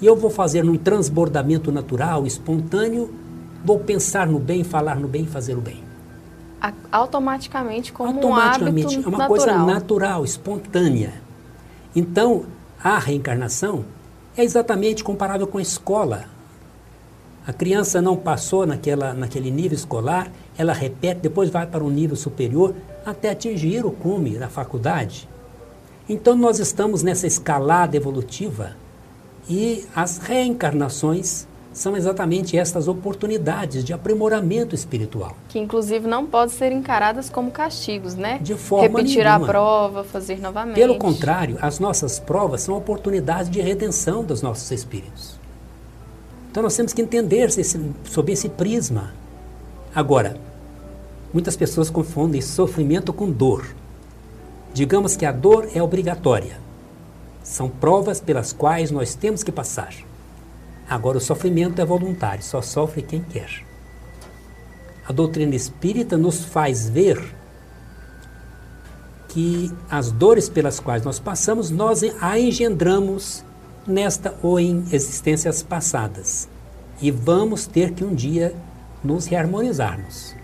e 0.00 0.06
eu 0.06 0.16
vou 0.16 0.30
fazer 0.30 0.64
um 0.64 0.76
transbordamento 0.76 1.70
natural, 1.70 2.26
espontâneo, 2.26 3.10
vou 3.64 3.78
pensar 3.78 4.26
no 4.26 4.38
bem, 4.38 4.62
falar 4.62 4.96
no 4.96 5.08
bem, 5.08 5.26
fazer 5.26 5.56
o 5.56 5.60
bem. 5.60 5.82
Automaticamente, 6.90 7.92
como 7.92 8.14
Automaticamente, 8.14 8.86
um 8.86 9.00
hábito 9.00 9.08
é 9.08 9.08
uma 9.08 9.18
natural. 9.18 9.28
coisa 9.28 9.58
natural, 9.58 10.24
espontânea. 10.24 11.14
Então, 11.94 12.44
a 12.82 12.98
reencarnação 12.98 13.84
é 14.36 14.42
exatamente 14.42 15.04
comparável 15.04 15.46
com 15.46 15.58
a 15.58 15.62
escola. 15.62 16.24
A 17.46 17.52
criança 17.52 18.00
não 18.00 18.16
passou 18.16 18.66
naquela, 18.66 19.12
naquele 19.12 19.50
nível 19.50 19.76
escolar, 19.76 20.30
ela 20.56 20.72
repete, 20.72 21.20
depois 21.20 21.50
vai 21.50 21.66
para 21.66 21.84
um 21.84 21.90
nível 21.90 22.16
superior 22.16 22.74
até 23.04 23.30
atingir 23.30 23.84
o 23.84 23.90
cume 23.90 24.38
da 24.38 24.48
faculdade. 24.48 25.28
Então 26.08 26.36
nós 26.36 26.58
estamos 26.58 27.02
nessa 27.02 27.26
escalada 27.26 27.96
evolutiva 27.96 28.76
e 29.48 29.84
as 29.94 30.18
reencarnações 30.18 31.46
são 31.74 31.96
exatamente 31.96 32.56
estas 32.56 32.86
oportunidades 32.86 33.84
de 33.84 33.92
aprimoramento 33.92 34.76
espiritual. 34.76 35.36
Que 35.48 35.58
inclusive 35.58 36.06
não 36.06 36.24
podem 36.24 36.54
ser 36.54 36.70
encaradas 36.70 37.28
como 37.28 37.50
castigos, 37.50 38.14
né? 38.14 38.38
De 38.40 38.54
forma 38.54 39.00
Repetir 39.00 39.24
nenhuma. 39.24 39.44
a 39.44 39.48
prova, 39.48 40.04
fazer 40.04 40.40
novamente. 40.40 40.76
Pelo 40.76 40.96
contrário, 40.96 41.58
as 41.60 41.80
nossas 41.80 42.20
provas 42.20 42.62
são 42.62 42.76
oportunidades 42.76 43.50
de 43.50 43.60
redenção 43.60 44.22
dos 44.22 44.40
nossos 44.40 44.70
espíritos. 44.70 45.34
Então 46.48 46.62
nós 46.62 46.76
temos 46.76 46.92
que 46.92 47.02
entender 47.02 47.46
esse, 47.48 47.92
sob 48.04 48.32
esse 48.32 48.48
prisma. 48.48 49.12
Agora, 49.92 50.36
muitas 51.32 51.56
pessoas 51.56 51.90
confundem 51.90 52.40
sofrimento 52.40 53.12
com 53.12 53.28
dor. 53.28 53.66
Digamos 54.72 55.16
que 55.16 55.26
a 55.26 55.32
dor 55.32 55.68
é 55.74 55.82
obrigatória. 55.82 56.56
São 57.42 57.68
provas 57.68 58.20
pelas 58.20 58.52
quais 58.52 58.92
nós 58.92 59.16
temos 59.16 59.42
que 59.42 59.50
passar. 59.50 59.92
Agora, 60.88 61.18
o 61.18 61.20
sofrimento 61.20 61.80
é 61.80 61.84
voluntário, 61.84 62.42
só 62.42 62.60
sofre 62.60 63.02
quem 63.02 63.22
quer. 63.22 63.64
A 65.06 65.12
doutrina 65.12 65.54
espírita 65.54 66.16
nos 66.16 66.44
faz 66.44 66.88
ver 66.88 67.22
que 69.28 69.72
as 69.90 70.12
dores 70.12 70.48
pelas 70.48 70.78
quais 70.78 71.02
nós 71.02 71.18
passamos, 71.18 71.70
nós 71.70 72.02
a 72.20 72.38
engendramos 72.38 73.44
nesta 73.86 74.34
ou 74.42 74.60
em 74.60 74.84
existências 74.92 75.62
passadas. 75.62 76.48
E 77.02 77.10
vamos 77.10 77.66
ter 77.66 77.92
que 77.92 78.04
um 78.04 78.14
dia 78.14 78.54
nos 79.02 79.26
reharmonizarmos. 79.26 80.34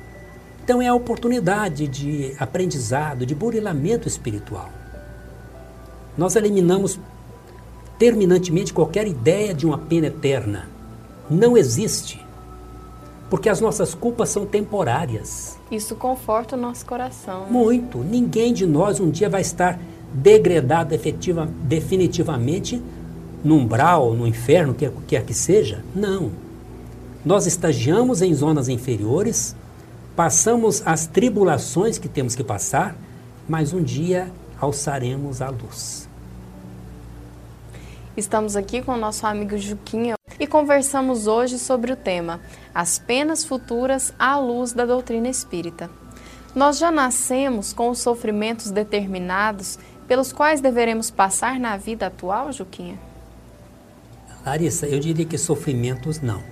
Então 0.62 0.82
é 0.82 0.88
a 0.88 0.94
oportunidade 0.94 1.88
de 1.88 2.34
aprendizado, 2.38 3.24
de 3.24 3.34
burilamento 3.34 4.06
espiritual. 4.06 4.70
Nós 6.18 6.36
eliminamos 6.36 6.98
terminantemente 8.00 8.72
qualquer 8.72 9.06
ideia 9.06 9.52
de 9.52 9.66
uma 9.66 9.76
pena 9.76 10.06
eterna. 10.06 10.70
Não 11.28 11.54
existe. 11.54 12.18
Porque 13.28 13.46
as 13.46 13.60
nossas 13.60 13.94
culpas 13.94 14.30
são 14.30 14.46
temporárias. 14.46 15.58
Isso 15.70 15.94
conforta 15.94 16.56
o 16.56 16.58
nosso 16.58 16.86
coração. 16.86 17.44
Muito. 17.50 17.98
Ninguém 17.98 18.54
de 18.54 18.66
nós 18.66 18.98
um 19.00 19.10
dia 19.10 19.28
vai 19.28 19.42
estar 19.42 19.78
degradado 20.14 20.94
efetiva, 20.94 21.46
definitivamente 21.62 22.82
no 23.44 23.56
umbral, 23.56 24.14
no 24.14 24.26
inferno, 24.26 24.72
quer 24.72 24.90
quer 25.06 25.24
que 25.26 25.34
seja. 25.34 25.84
Não. 25.94 26.30
Nós 27.22 27.46
estagiamos 27.46 28.22
em 28.22 28.32
zonas 28.32 28.70
inferiores, 28.70 29.54
passamos 30.16 30.82
as 30.86 31.06
tribulações 31.06 31.98
que 31.98 32.08
temos 32.08 32.34
que 32.34 32.42
passar, 32.42 32.96
mas 33.46 33.74
um 33.74 33.82
dia 33.82 34.32
alçaremos 34.58 35.42
a 35.42 35.50
luz. 35.50 36.09
Estamos 38.16 38.56
aqui 38.56 38.82
com 38.82 38.92
o 38.92 38.96
nosso 38.96 39.24
amigo 39.24 39.56
Juquinha 39.56 40.14
e 40.38 40.46
conversamos 40.46 41.28
hoje 41.28 41.58
sobre 41.58 41.92
o 41.92 41.96
tema 41.96 42.40
As 42.74 42.98
penas 42.98 43.44
futuras 43.44 44.12
à 44.18 44.36
luz 44.36 44.72
da 44.72 44.84
doutrina 44.84 45.28
espírita. 45.28 45.88
Nós 46.54 46.78
já 46.78 46.90
nascemos 46.90 47.72
com 47.72 47.88
os 47.88 48.00
sofrimentos 48.00 48.72
determinados 48.72 49.78
pelos 50.08 50.32
quais 50.32 50.60
deveremos 50.60 51.08
passar 51.08 51.60
na 51.60 51.76
vida 51.76 52.08
atual, 52.08 52.50
Juquinha? 52.52 52.98
Larissa, 54.44 54.86
eu 54.86 54.98
diria 54.98 55.24
que 55.24 55.38
sofrimentos 55.38 56.20
não. 56.20 56.42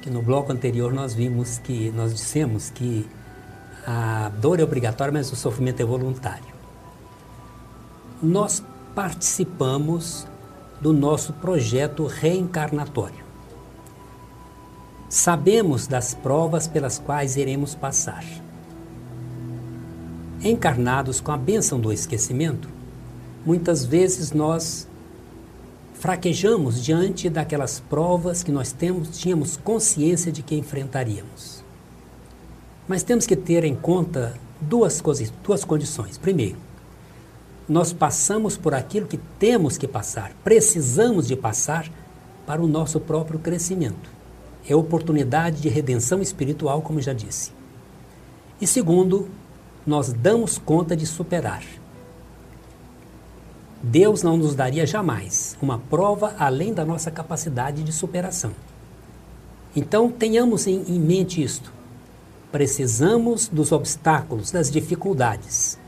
Que 0.00 0.08
no 0.08 0.22
bloco 0.22 0.52
anterior 0.52 0.92
nós 0.92 1.12
vimos 1.12 1.58
que, 1.58 1.90
nós 1.90 2.14
dissemos 2.14 2.70
que 2.70 3.06
a 3.86 4.30
dor 4.40 4.58
é 4.58 4.64
obrigatória, 4.64 5.12
mas 5.12 5.30
o 5.30 5.36
sofrimento 5.36 5.80
é 5.82 5.84
voluntário. 5.84 6.54
Nós 8.22 8.62
participamos 8.94 10.26
do 10.80 10.92
nosso 10.92 11.32
projeto 11.34 12.06
reencarnatório. 12.06 13.24
Sabemos 15.08 15.86
das 15.86 16.14
provas 16.14 16.68
pelas 16.68 16.98
quais 16.98 17.36
iremos 17.36 17.74
passar. 17.74 18.24
Encarnados 20.42 21.20
com 21.20 21.32
a 21.32 21.36
bênção 21.36 21.80
do 21.80 21.92
esquecimento, 21.92 22.68
muitas 23.44 23.84
vezes 23.84 24.32
nós 24.32 24.86
fraquejamos 25.94 26.82
diante 26.84 27.28
daquelas 27.28 27.80
provas 27.80 28.42
que 28.42 28.52
nós 28.52 28.70
temos, 28.70 29.18
tínhamos 29.18 29.56
consciência 29.56 30.30
de 30.30 30.42
que 30.42 30.54
enfrentaríamos. 30.54 31.64
Mas 32.86 33.02
temos 33.02 33.26
que 33.26 33.34
ter 33.34 33.64
em 33.64 33.74
conta 33.74 34.34
duas, 34.60 35.00
coisas, 35.00 35.32
duas 35.42 35.64
condições. 35.64 36.16
Primeiro, 36.16 36.56
nós 37.68 37.92
passamos 37.92 38.56
por 38.56 38.72
aquilo 38.72 39.06
que 39.06 39.18
temos 39.38 39.76
que 39.76 39.86
passar, 39.86 40.32
precisamos 40.42 41.26
de 41.28 41.36
passar 41.36 41.90
para 42.46 42.62
o 42.62 42.66
nosso 42.66 42.98
próprio 42.98 43.38
crescimento. 43.38 44.10
É 44.66 44.74
oportunidade 44.74 45.60
de 45.60 45.68
redenção 45.68 46.22
espiritual, 46.22 46.80
como 46.80 47.00
já 47.00 47.12
disse. 47.12 47.52
E 48.60 48.66
segundo, 48.66 49.28
nós 49.86 50.12
damos 50.12 50.58
conta 50.58 50.96
de 50.96 51.06
superar. 51.06 51.62
Deus 53.82 54.22
não 54.22 54.36
nos 54.36 54.54
daria 54.54 54.84
jamais 54.84 55.56
uma 55.62 55.78
prova 55.78 56.34
além 56.38 56.74
da 56.74 56.84
nossa 56.84 57.10
capacidade 57.10 57.82
de 57.82 57.92
superação. 57.92 58.52
Então, 59.76 60.10
tenhamos 60.10 60.66
em, 60.66 60.82
em 60.88 60.98
mente 60.98 61.42
isto. 61.42 61.72
Precisamos 62.50 63.46
dos 63.46 63.70
obstáculos, 63.72 64.50
das 64.50 64.70
dificuldades. 64.70 65.78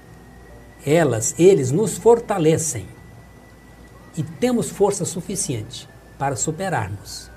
Elas, 0.84 1.34
eles 1.38 1.70
nos 1.70 1.98
fortalecem 1.98 2.86
e 4.16 4.22
temos 4.22 4.70
força 4.70 5.04
suficiente 5.04 5.88
para 6.18 6.36
superarmos. 6.36 7.30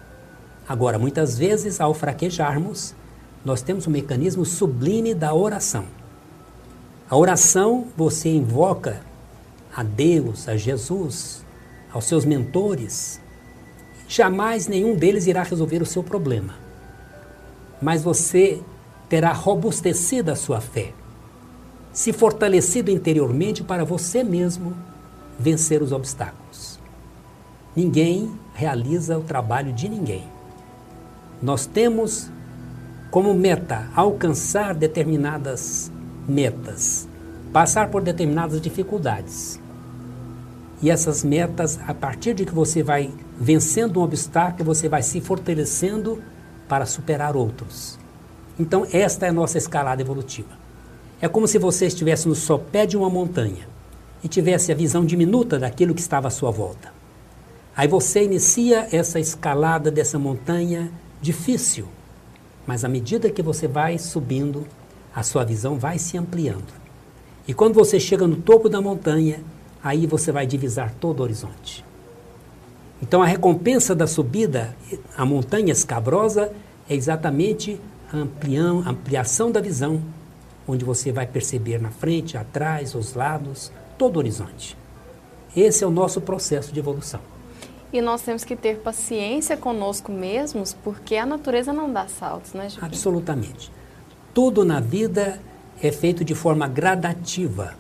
Agora, 0.68 0.98
muitas 0.98 1.38
vezes, 1.38 1.82
ao 1.82 1.94
fraquejarmos, 1.94 2.96
nós 3.44 3.62
temos 3.62 3.86
um 3.88 3.92
mecanismo 3.92 4.46
sublime 4.46 5.14
da 5.14 5.34
oração. 5.34 5.86
A 7.10 7.18
oração 7.18 7.88
você 7.98 8.30
invoca 8.30 9.02
a 9.76 9.84
Deus, 9.84 10.48
a 10.48 10.56
Jesus, 10.56 11.44
aos 11.92 12.06
seus 12.06 12.24
mentores. 12.24 13.20
Jamais 14.08 14.68
nenhum 14.68 14.96
deles 14.96 15.28
irá 15.28 15.44
resolver 15.44 15.82
o 15.82 15.86
seu 15.86 16.04
problema. 16.04 16.56
Mas 17.82 18.04
você 18.04 18.62
terá 19.10 19.34
robustecido 19.34 20.32
a 20.32 20.36
sua 20.36 20.62
fé, 20.62 20.94
se 21.94 22.12
fortalecido 22.12 22.90
interiormente 22.90 23.64
para 23.64 23.86
você 23.86 24.24
mesmo 24.24 24.74
vencer 25.40 25.82
os 25.82 25.92
obstáculos. 25.92 26.80
Ninguém 27.76 28.32
realiza 28.54 29.18
o 29.18 29.22
trabalho 29.22 29.72
de 29.72 29.88
ninguém. 29.88 30.24
Nós 31.42 31.66
temos 31.66 32.30
como 33.12 33.34
meta 33.34 33.88
alcançar 33.96 34.74
determinadas 34.74 35.92
metas, 36.28 37.08
passar 37.52 37.90
por 37.90 38.02
determinadas 38.02 38.60
dificuldades. 38.60 39.60
E 40.82 40.90
essas 40.90 41.24
metas, 41.24 41.80
a 41.88 41.94
partir 41.94 42.34
de 42.34 42.46
que 42.46 42.54
você 42.54 42.82
vai 42.82 43.12
vencendo 43.40 44.00
um 44.00 44.04
obstáculo, 44.04 44.66
você 44.66 44.90
vai 44.90 45.04
se 45.04 45.22
fortalecendo 45.22 46.22
para 46.68 46.86
superar 46.86 47.36
outros. 47.36 48.00
Então, 48.60 48.86
esta 48.92 49.26
é 49.26 49.30
a 49.30 49.34
nossa 49.34 49.58
escalada 49.58 50.02
evolutiva. 50.02 50.63
É 51.24 51.30
como 51.30 51.48
se 51.48 51.58
você 51.58 51.86
estivesse 51.86 52.28
no 52.28 52.36
sopé 52.36 52.86
de 52.86 52.98
uma 52.98 53.10
montanha 53.10 53.66
e 54.22 54.28
tivesse 54.28 54.74
a 54.74 54.76
visão 54.76 55.06
diminuta 55.06 55.58
daquilo 55.58 55.96
que 55.96 56.02
estava 56.02 56.28
à 56.28 56.30
sua 56.30 56.52
volta. 56.52 56.92
Aí 57.74 57.88
você 57.88 58.26
inicia 58.26 58.90
essa 58.92 59.22
escalada 59.22 59.90
dessa 59.90 60.20
montanha 60.20 60.92
difícil, 61.22 61.88
mas 62.68 62.84
à 62.84 62.90
medida 62.90 63.30
que 63.30 63.42
você 63.42 63.70
vai 63.70 63.98
subindo, 63.98 64.68
a 65.16 65.24
sua 65.24 65.46
visão 65.46 65.80
vai 65.80 65.98
se 65.98 66.18
ampliando. 66.18 66.74
E 67.48 67.54
quando 67.54 67.76
você 67.76 68.02
chega 68.02 68.28
no 68.28 68.36
topo 68.36 68.68
da 68.68 68.82
montanha, 68.82 69.40
aí 69.82 70.06
você 70.06 70.30
vai 70.30 70.46
divisar 70.46 70.94
todo 71.00 71.22
o 71.22 71.24
horizonte. 71.24 71.86
Então 73.02 73.24
a 73.24 73.26
recompensa 73.26 73.96
da 73.96 74.08
subida, 74.08 74.76
a 75.16 75.26
montanha 75.26 75.72
escabrosa, 75.72 76.52
é 76.90 76.94
exatamente 76.94 77.80
a 78.12 78.18
ampliação 78.90 79.50
da 79.50 79.62
visão, 79.62 80.02
onde 80.68 80.86
você 80.86 81.12
vai 81.12 81.28
perceber 81.28 81.80
na 81.80 81.92
frente, 81.92 82.38
atrás, 82.38 82.96
os 82.96 83.14
lados, 83.14 83.72
todo 83.98 84.16
o 84.16 84.20
horizonte. 84.20 84.78
Esse 85.56 85.84
é 85.84 85.88
o 85.88 85.92
nosso 85.92 86.22
processo 86.22 86.74
de 86.74 86.80
evolução. 86.80 87.20
E 87.92 88.02
nós 88.02 88.24
temos 88.24 88.44
que 88.44 88.56
ter 88.56 88.78
paciência 88.78 89.56
conosco 89.56 90.12
mesmos, 90.12 90.74
porque 90.74 91.16
a 91.16 91.26
natureza 91.26 91.72
não 91.72 91.92
dá 91.92 92.08
saltos, 92.08 92.54
né, 92.54 92.68
Juquinha? 92.68 92.88
Absolutamente. 92.88 93.72
Tudo 94.34 94.66
na 94.66 94.80
vida 94.80 95.40
é 95.82 95.92
feito 95.92 96.26
de 96.26 96.34
forma 96.34 96.68
gradativa. 96.68 97.76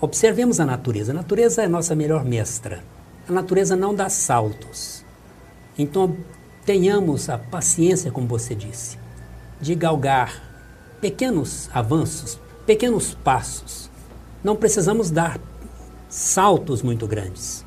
Observemos 0.00 0.60
a 0.60 0.66
natureza. 0.66 1.12
A 1.12 1.14
natureza 1.14 1.62
é 1.62 1.68
nossa 1.68 1.94
melhor 1.94 2.24
mestra. 2.24 2.84
A 3.26 3.32
natureza 3.32 3.74
não 3.74 3.94
dá 3.94 4.10
saltos. 4.10 5.02
Então, 5.78 6.14
tenhamos 6.66 7.30
a 7.30 7.38
paciência, 7.38 8.10
como 8.10 8.26
você 8.26 8.54
disse, 8.54 8.98
de 9.60 9.74
galgar 9.74 10.51
pequenos 11.02 11.68
avanços, 11.74 12.38
pequenos 12.64 13.12
passos. 13.12 13.90
Não 14.42 14.54
precisamos 14.54 15.10
dar 15.10 15.40
saltos 16.08 16.80
muito 16.80 17.08
grandes. 17.08 17.64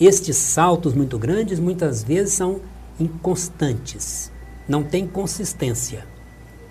Estes 0.00 0.36
saltos 0.36 0.92
muito 0.92 1.16
grandes 1.16 1.60
muitas 1.60 2.02
vezes 2.02 2.34
são 2.34 2.60
inconstantes, 2.98 4.32
não 4.68 4.82
têm 4.82 5.06
consistência. 5.06 6.04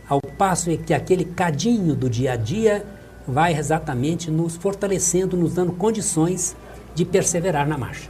Ao 0.09 0.19
passo 0.19 0.69
é 0.69 0.75
que 0.75 0.93
aquele 0.93 1.23
cadinho 1.23 1.95
do 1.95 2.09
dia 2.09 2.33
a 2.33 2.35
dia 2.35 2.85
vai 3.25 3.57
exatamente 3.57 4.29
nos 4.29 4.57
fortalecendo, 4.57 5.37
nos 5.37 5.53
dando 5.53 5.71
condições 5.71 6.53
de 6.93 7.05
perseverar 7.05 7.65
na 7.65 7.77
marcha. 7.77 8.09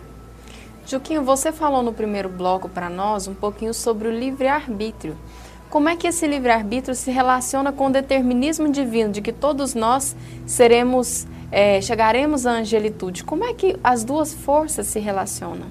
Juquinho, 0.88 1.24
você 1.24 1.52
falou 1.52 1.84
no 1.84 1.94
primeiro 1.94 2.28
bloco 2.28 2.68
para 2.68 2.89
nós 2.89 3.28
um 3.28 3.36
pouquinho 3.36 3.74
sobre 3.74 4.08
o 4.08 4.12
livre-arbítrio. 4.12 5.16
Como 5.74 5.89
é 5.89 5.95
que 5.95 6.05
esse 6.05 6.28
livre-arbítrio 6.28 6.93
se 6.93 7.09
relaciona 7.09 7.74
com 7.74 7.88
o 7.88 7.89
determinismo 7.89 8.71
divino, 8.71 9.11
de 9.11 9.24
que 9.24 9.34
todos 9.34 9.74
nós 9.74 10.15
seremos, 10.45 11.26
é, 11.51 11.82
chegaremos 11.82 12.45
à 12.45 12.51
angelitude? 12.51 13.24
Como 13.24 13.43
é 13.43 13.55
que 13.55 13.76
as 13.84 14.03
duas 14.03 14.36
forças 14.36 14.86
se 14.86 14.99
relacionam? 14.99 15.65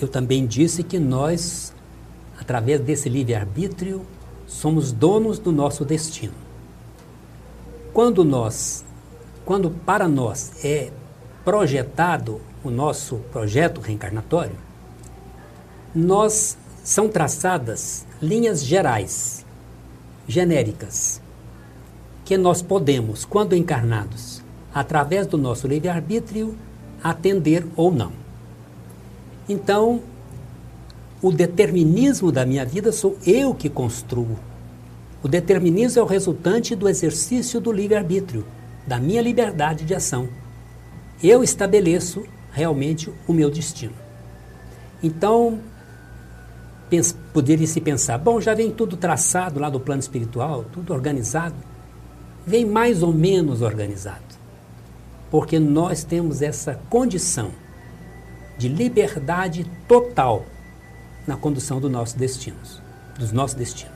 Eu 0.00 0.08
também 0.08 0.44
disse 0.44 0.82
que 0.82 0.98
nós, 0.98 1.72
através 2.36 2.80
desse 2.80 3.08
livre-arbítrio, 3.08 4.04
somos 4.44 4.90
donos 4.90 5.38
do 5.38 5.52
nosso 5.52 5.84
destino. 5.84 6.34
Quando 7.92 8.24
nós, 8.24 8.84
quando 9.44 9.70
para 9.70 10.08
nós 10.08 10.64
é 10.64 10.90
projetado 11.44 12.40
o 12.64 12.70
nosso 12.70 13.18
projeto 13.30 13.80
reencarnatório, 13.80 14.56
nós 15.94 16.58
são 16.82 17.08
traçadas 17.08 18.04
linhas 18.20 18.64
gerais, 18.64 19.44
genéricas, 20.26 21.20
que 22.24 22.36
nós 22.36 22.62
podemos, 22.62 23.24
quando 23.24 23.54
encarnados, 23.54 24.42
através 24.74 25.26
do 25.26 25.36
nosso 25.36 25.66
livre-arbítrio, 25.66 26.56
atender 27.02 27.66
ou 27.76 27.92
não. 27.92 28.12
Então, 29.48 30.02
o 31.20 31.30
determinismo 31.30 32.32
da 32.32 32.44
minha 32.44 32.64
vida 32.64 32.90
sou 32.90 33.16
eu 33.26 33.54
que 33.54 33.68
construo. 33.68 34.38
O 35.22 35.28
determinismo 35.28 36.00
é 36.00 36.02
o 36.02 36.06
resultante 36.06 36.74
do 36.74 36.88
exercício 36.88 37.60
do 37.60 37.70
livre-arbítrio, 37.70 38.44
da 38.86 38.98
minha 38.98 39.22
liberdade 39.22 39.84
de 39.84 39.94
ação. 39.94 40.28
Eu 41.22 41.44
estabeleço 41.44 42.24
realmente 42.52 43.12
o 43.26 43.32
meu 43.32 43.50
destino. 43.50 43.94
Então, 45.02 45.60
poderia 47.32 47.66
se 47.66 47.80
pensar, 47.80 48.18
bom, 48.18 48.40
já 48.40 48.54
vem 48.54 48.70
tudo 48.70 48.96
traçado 48.96 49.60
lá 49.60 49.70
do 49.70 49.80
plano 49.80 50.00
espiritual, 50.00 50.64
tudo 50.72 50.92
organizado. 50.92 51.54
Vem 52.46 52.64
mais 52.64 53.02
ou 53.02 53.12
menos 53.12 53.62
organizado. 53.62 54.22
Porque 55.30 55.58
nós 55.58 56.04
temos 56.04 56.42
essa 56.42 56.80
condição 56.90 57.50
de 58.58 58.68
liberdade 58.68 59.64
total 59.88 60.44
na 61.26 61.36
condução 61.36 61.80
dos 61.80 61.90
nossos 61.90 62.14
destinos, 62.14 62.82
dos 63.18 63.32
nossos 63.32 63.56
destinos. 63.56 63.92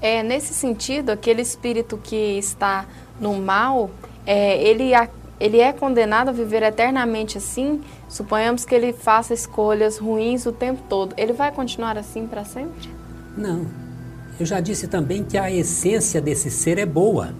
É, 0.00 0.22
nesse 0.22 0.52
sentido, 0.52 1.10
aquele 1.10 1.42
espírito 1.42 1.96
que 1.96 2.38
está 2.38 2.86
no 3.20 3.34
mal, 3.40 3.90
é, 4.26 4.62
ele 4.62 4.92
ele 5.38 5.58
é 5.58 5.72
condenado 5.72 6.28
a 6.28 6.32
viver 6.32 6.62
eternamente 6.62 7.38
assim, 7.38 7.80
suponhamos 8.08 8.64
que 8.64 8.74
ele 8.74 8.92
faça 8.92 9.34
escolhas 9.34 9.98
ruins 9.98 10.46
o 10.46 10.52
tempo 10.52 10.82
todo, 10.88 11.14
ele 11.16 11.32
vai 11.32 11.52
continuar 11.52 11.98
assim 11.98 12.26
para 12.26 12.44
sempre? 12.44 12.90
Não. 13.36 13.66
Eu 14.38 14.46
já 14.46 14.60
disse 14.60 14.86
também 14.86 15.24
que 15.24 15.38
a 15.38 15.50
essência 15.50 16.20
desse 16.20 16.50
ser 16.50 16.78
é 16.78 16.86
boa. 16.86 17.34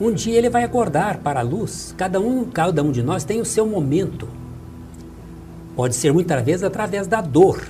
Um 0.00 0.12
dia 0.12 0.38
ele 0.38 0.48
vai 0.48 0.64
acordar 0.64 1.18
para 1.18 1.40
a 1.40 1.42
luz. 1.42 1.94
Cada 1.96 2.18
um, 2.18 2.44
cada 2.44 2.82
um 2.82 2.90
de 2.90 3.02
nós 3.02 3.22
tem 3.22 3.40
o 3.40 3.44
seu 3.44 3.66
momento. 3.66 4.26
Pode 5.76 5.94
ser 5.94 6.12
muitas 6.12 6.42
vezes 6.42 6.62
através 6.62 7.06
da 7.06 7.20
dor. 7.20 7.62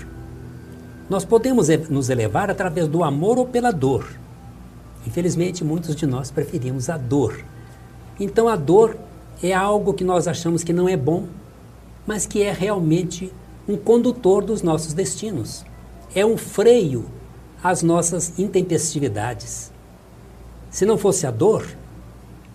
Nós 1.08 1.24
podemos 1.24 1.68
nos 1.88 2.08
elevar 2.08 2.50
através 2.50 2.86
do 2.86 3.02
amor 3.02 3.36
ou 3.36 3.46
pela 3.46 3.72
dor. 3.72 4.06
Infelizmente, 5.04 5.64
muitos 5.64 5.96
de 5.96 6.06
nós 6.06 6.30
preferimos 6.30 6.88
a 6.88 6.96
dor. 6.96 7.44
Então, 8.18 8.48
a 8.48 8.54
dor 8.54 8.96
é 9.42 9.52
algo 9.52 9.94
que 9.94 10.04
nós 10.04 10.28
achamos 10.28 10.62
que 10.62 10.72
não 10.72 10.88
é 10.88 10.96
bom, 10.96 11.26
mas 12.06 12.26
que 12.26 12.42
é 12.42 12.52
realmente 12.52 13.32
um 13.66 13.76
condutor 13.76 14.44
dos 14.44 14.62
nossos 14.62 14.92
destinos. 14.92 15.64
É 16.14 16.26
um 16.26 16.36
freio 16.36 17.06
às 17.62 17.82
nossas 17.82 18.38
intempestividades. 18.38 19.72
Se 20.70 20.84
não 20.84 20.98
fosse 20.98 21.26
a 21.26 21.30
dor, 21.30 21.66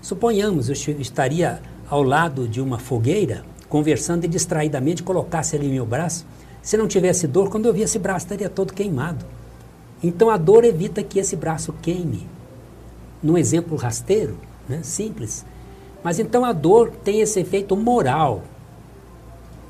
suponhamos 0.02 0.70
eu 0.70 0.76
estaria 1.00 1.62
ao 1.90 2.04
lado 2.04 2.48
de 2.48 2.62
uma 2.62 2.80
fogueira, 2.80 3.44
conversando 3.70 4.26
e 4.26 4.28
distraidamente 4.28 5.04
colocasse 5.04 5.56
ali 5.56 5.68
meu 5.68 5.86
braço. 5.86 6.26
Se 6.62 6.78
não 6.78 6.88
tivesse 6.88 7.28
dor, 7.28 7.50
quando 7.50 7.66
eu 7.66 7.74
vi 7.74 7.82
esse 7.82 8.00
braço 8.00 8.26
estaria 8.26 8.50
todo 8.50 8.74
queimado. 8.74 9.26
Então 10.04 10.30
a 10.30 10.38
dor 10.38 10.64
evita 10.64 11.04
que 11.04 11.20
esse 11.20 11.36
braço 11.36 11.74
queime. 11.82 12.28
Num 13.22 13.38
exemplo 13.38 13.76
rasteiro, 13.76 14.38
né, 14.68 14.82
simples, 14.84 15.46
mas 16.06 16.20
então 16.20 16.46
a 16.46 16.54
dor 16.54 16.92
tem 17.04 17.20
esse 17.22 17.40
efeito 17.40 17.76
moral 17.76 18.44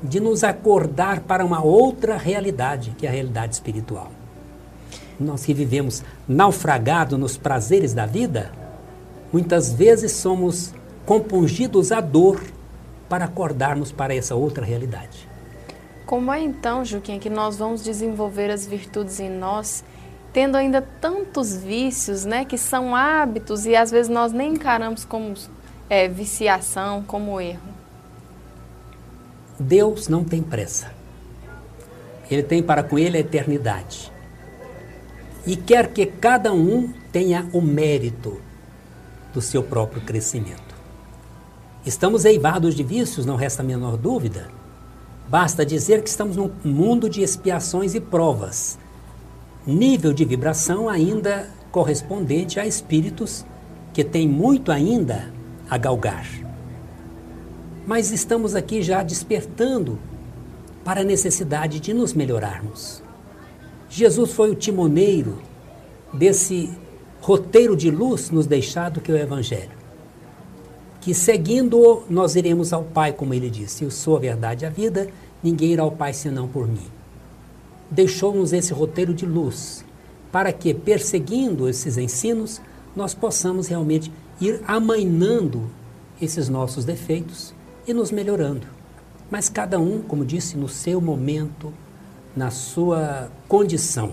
de 0.02 0.20
nos 0.20 0.44
acordar 0.44 1.20
para 1.20 1.42
uma 1.42 1.64
outra 1.64 2.18
realidade, 2.18 2.90
que 2.98 3.06
é 3.06 3.08
a 3.08 3.12
realidade 3.12 3.54
espiritual. 3.54 4.12
Nós 5.18 5.46
que 5.46 5.54
vivemos 5.54 6.04
naufragado 6.28 7.16
nos 7.16 7.38
prazeres 7.38 7.94
da 7.94 8.04
vida, 8.04 8.52
muitas 9.32 9.72
vezes 9.72 10.12
somos 10.12 10.74
compungidos 11.06 11.90
à 11.90 12.02
dor 12.02 12.44
para 13.08 13.24
acordarmos 13.24 13.90
para 13.90 14.14
essa 14.14 14.34
outra 14.34 14.62
realidade. 14.62 15.26
Como 16.04 16.30
é 16.30 16.42
então, 16.42 16.84
Juquinha, 16.84 17.18
que 17.18 17.30
nós 17.30 17.56
vamos 17.56 17.82
desenvolver 17.82 18.50
as 18.50 18.66
virtudes 18.66 19.20
em 19.20 19.30
nós, 19.30 19.82
tendo 20.34 20.56
ainda 20.56 20.82
tantos 21.00 21.56
vícios, 21.56 22.26
né, 22.26 22.44
que 22.44 22.58
são 22.58 22.94
hábitos 22.94 23.64
e 23.64 23.74
às 23.74 23.90
vezes 23.90 24.10
nós 24.10 24.34
nem 24.34 24.52
encaramos 24.52 25.02
como 25.02 25.32
é, 25.88 26.08
viciação 26.08 27.02
como 27.02 27.40
erro? 27.40 27.74
Deus 29.58 30.08
não 30.08 30.24
tem 30.24 30.42
pressa. 30.42 30.92
Ele 32.30 32.42
tem 32.42 32.62
para 32.62 32.82
com 32.82 32.98
ele 32.98 33.16
a 33.16 33.20
eternidade. 33.20 34.12
E 35.46 35.56
quer 35.56 35.88
que 35.92 36.04
cada 36.06 36.52
um 36.52 36.92
tenha 37.12 37.48
o 37.52 37.60
mérito 37.60 38.40
do 39.32 39.40
seu 39.40 39.62
próprio 39.62 40.02
crescimento. 40.02 40.74
Estamos 41.84 42.24
eivados 42.24 42.74
de 42.74 42.82
vícios, 42.82 43.24
não 43.24 43.36
resta 43.36 43.62
a 43.62 43.64
menor 43.64 43.96
dúvida. 43.96 44.48
Basta 45.28 45.64
dizer 45.64 46.02
que 46.02 46.08
estamos 46.08 46.36
num 46.36 46.50
mundo 46.64 47.08
de 47.08 47.22
expiações 47.22 47.94
e 47.94 48.00
provas. 48.00 48.76
Nível 49.64 50.12
de 50.12 50.24
vibração 50.24 50.88
ainda 50.88 51.48
correspondente 51.70 52.58
a 52.58 52.66
espíritos 52.66 53.44
que 53.92 54.02
têm 54.02 54.28
muito 54.28 54.72
ainda 54.72 55.35
a 55.68 55.76
galgar. 55.76 56.26
Mas 57.86 58.10
estamos 58.10 58.54
aqui 58.54 58.82
já 58.82 59.02
despertando 59.02 59.98
para 60.84 61.00
a 61.00 61.04
necessidade 61.04 61.80
de 61.80 61.92
nos 61.92 62.12
melhorarmos. 62.12 63.02
Jesus 63.88 64.32
foi 64.32 64.50
o 64.50 64.54
timoneiro 64.54 65.38
desse 66.12 66.70
roteiro 67.20 67.76
de 67.76 67.90
luz 67.90 68.30
nos 68.30 68.46
deixado 68.46 69.00
que 69.00 69.10
é 69.10 69.14
o 69.14 69.18
Evangelho. 69.18 69.76
Que 71.00 71.14
seguindo-o, 71.14 72.02
nós 72.10 72.34
iremos 72.34 72.72
ao 72.72 72.82
Pai, 72.82 73.12
como 73.12 73.32
ele 73.32 73.48
disse: 73.48 73.84
Eu 73.84 73.90
sou 73.90 74.16
a 74.16 74.20
verdade 74.20 74.64
e 74.64 74.66
a 74.66 74.70
vida, 74.70 75.08
ninguém 75.42 75.72
irá 75.72 75.82
ao 75.82 75.92
Pai 75.92 76.12
senão 76.12 76.48
por 76.48 76.66
mim. 76.66 76.86
Deixou-nos 77.90 78.52
esse 78.52 78.72
roteiro 78.72 79.14
de 79.14 79.24
luz, 79.24 79.84
para 80.32 80.52
que, 80.52 80.74
perseguindo 80.74 81.68
esses 81.68 81.96
ensinos, 81.96 82.60
nós 82.96 83.14
possamos 83.14 83.68
realmente 83.68 84.10
ir 84.40 84.60
amainando 84.66 85.70
esses 86.20 86.48
nossos 86.48 86.84
defeitos 86.84 87.54
e 87.86 87.92
nos 87.92 88.10
melhorando. 88.10 88.66
Mas 89.30 89.48
cada 89.48 89.78
um, 89.78 90.00
como 90.00 90.24
disse, 90.24 90.56
no 90.56 90.68
seu 90.68 91.00
momento, 91.00 91.72
na 92.34 92.50
sua 92.50 93.30
condição. 93.48 94.12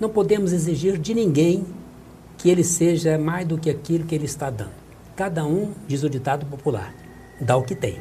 Não 0.00 0.08
podemos 0.08 0.52
exigir 0.52 0.98
de 0.98 1.14
ninguém 1.14 1.64
que 2.38 2.50
ele 2.50 2.64
seja 2.64 3.18
mais 3.18 3.46
do 3.46 3.58
que 3.58 3.70
aquilo 3.70 4.04
que 4.04 4.14
ele 4.14 4.26
está 4.26 4.50
dando. 4.50 4.72
Cada 5.14 5.44
um, 5.44 5.72
diz 5.88 6.02
o 6.02 6.10
ditado 6.10 6.46
popular, 6.46 6.94
dá 7.40 7.56
o 7.56 7.62
que 7.62 7.74
tem. 7.74 7.96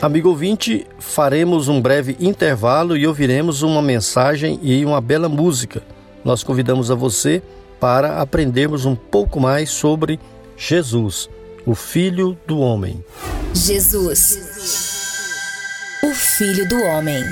Amigo 0.00 0.30
ouvinte, 0.30 0.86
faremos 0.98 1.68
um 1.68 1.80
breve 1.80 2.16
intervalo 2.18 2.96
e 2.96 3.06
ouviremos 3.06 3.62
uma 3.62 3.80
mensagem 3.80 4.58
e 4.60 4.84
uma 4.84 5.00
bela 5.00 5.28
música. 5.28 5.82
Nós 6.24 6.42
convidamos 6.42 6.90
a 6.90 6.94
você 6.96 7.40
para 7.82 8.20
aprendermos 8.20 8.84
um 8.84 8.94
pouco 8.94 9.40
mais 9.40 9.68
sobre 9.68 10.20
Jesus, 10.56 11.28
o 11.66 11.74
Filho 11.74 12.38
do 12.46 12.60
Homem. 12.60 13.04
Jesus, 13.52 14.38
o 16.04 16.14
Filho 16.14 16.68
do 16.68 16.80
Homem. 16.80 17.24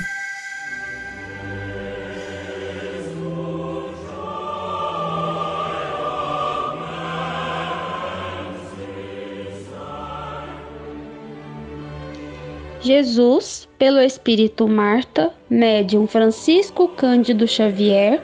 Jesus, 12.82 13.68
pelo 13.78 14.00
Espírito 14.00 14.66
Marta, 14.66 15.34
médium 15.50 16.06
Francisco 16.06 16.88
Cândido 16.88 17.46
Xavier, 17.46 18.22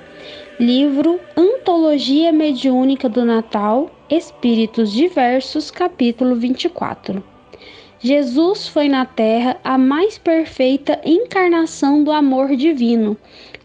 livro 0.59 1.21
Antologia 1.37 2.33
Mediúnica 2.33 3.07
do 3.07 3.23
Natal, 3.23 3.91
Espíritos 4.09 4.91
Diversos, 4.93 5.71
capítulo 5.71 6.35
24. 6.37 7.23
Jesus 7.99 8.67
foi 8.67 8.89
na 8.89 9.05
terra 9.05 9.59
a 9.63 9.77
mais 9.77 10.17
perfeita 10.17 11.01
encarnação 11.05 12.03
do 12.03 12.11
amor 12.11 12.57
divino, 12.57 13.15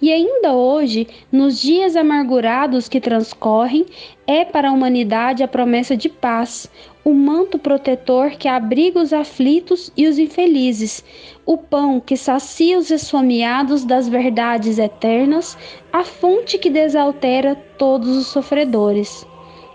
e 0.01 0.11
ainda 0.11 0.53
hoje, 0.53 1.07
nos 1.31 1.61
dias 1.61 1.95
amargurados 1.95 2.89
que 2.89 2.99
transcorrem, 2.99 3.85
é 4.31 4.45
para 4.45 4.69
a 4.69 4.71
humanidade 4.71 5.43
a 5.43 5.47
promessa 5.47 5.97
de 5.97 6.07
paz, 6.07 6.71
o 7.03 7.13
manto 7.13 7.59
protetor 7.59 8.31
que 8.31 8.47
abriga 8.47 9.01
os 9.01 9.11
aflitos 9.11 9.91
e 9.97 10.07
os 10.07 10.17
infelizes, 10.17 11.03
o 11.45 11.57
pão 11.57 11.99
que 11.99 12.15
sacia 12.15 12.77
os 12.79 12.89
esfomeados 12.89 13.83
das 13.83 14.07
verdades 14.07 14.79
eternas, 14.79 15.57
a 15.91 16.05
fonte 16.05 16.57
que 16.57 16.69
desaltera 16.69 17.55
todos 17.77 18.15
os 18.15 18.27
sofredores. 18.27 19.27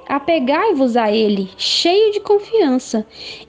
Apegai-vos 0.08 0.96
a 0.96 1.12
Ele, 1.12 1.50
cheio 1.58 2.12
de 2.12 2.20
confiança. 2.20 3.06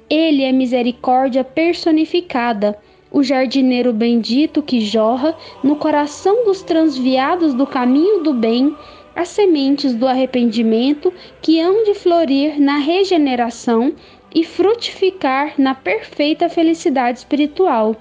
Ele 0.09 0.43
é 0.43 0.51
misericórdia 0.51 1.41
personificada, 1.41 2.77
o 3.09 3.23
jardineiro 3.23 3.93
bendito 3.93 4.61
que 4.61 4.81
jorra 4.81 5.33
no 5.63 5.77
coração 5.77 6.43
dos 6.43 6.61
transviados 6.61 7.53
do 7.53 7.65
caminho 7.65 8.23
do 8.23 8.33
bem 8.33 8.75
as 9.17 9.29
sementes 9.29 9.95
do 9.95 10.07
arrependimento 10.07 11.11
que 11.41 11.59
hão 11.59 11.83
de 11.83 11.95
florir 11.95 12.61
na 12.61 12.77
regeneração 12.77 13.95
e 14.33 14.43
frutificar 14.43 15.55
na 15.57 15.73
perfeita 15.73 16.47
felicidade 16.47 17.17
espiritual. 17.17 17.95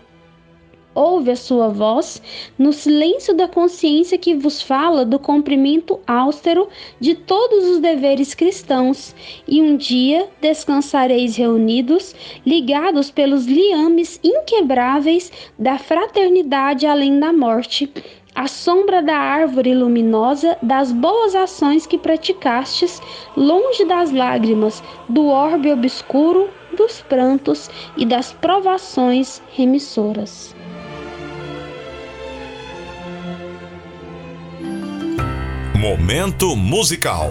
Ouve 0.94 1.30
a 1.30 1.36
sua 1.36 1.68
voz 1.68 2.22
no 2.58 2.70
silêncio 2.70 3.32
da 3.32 3.48
consciência 3.48 4.18
que 4.18 4.34
vos 4.34 4.60
fala 4.60 5.06
do 5.06 5.18
cumprimento 5.18 5.98
austero 6.06 6.68
de 7.00 7.14
todos 7.14 7.64
os 7.64 7.78
deveres 7.80 8.34
cristãos, 8.34 9.14
e 9.48 9.62
um 9.62 9.74
dia 9.74 10.28
descansareis 10.40 11.34
reunidos, 11.34 12.14
ligados 12.44 13.10
pelos 13.10 13.46
liames 13.46 14.20
inquebráveis 14.22 15.32
da 15.58 15.78
fraternidade 15.78 16.86
além 16.86 17.18
da 17.18 17.32
morte, 17.32 17.90
a 18.36 18.46
sombra 18.46 19.02
da 19.02 19.16
árvore 19.16 19.74
luminosa 19.74 20.58
das 20.62 20.92
boas 20.92 21.34
ações 21.34 21.86
que 21.86 21.96
praticastes, 21.96 23.00
longe 23.34 23.86
das 23.86 24.12
lágrimas, 24.12 24.82
do 25.08 25.26
orbe 25.26 25.72
obscuro, 25.72 26.50
dos 26.76 27.00
prantos 27.00 27.70
e 27.96 28.04
das 28.04 28.34
provações 28.34 29.42
remissoras. 29.52 30.54
Momento 35.74 36.54
musical. 36.54 37.30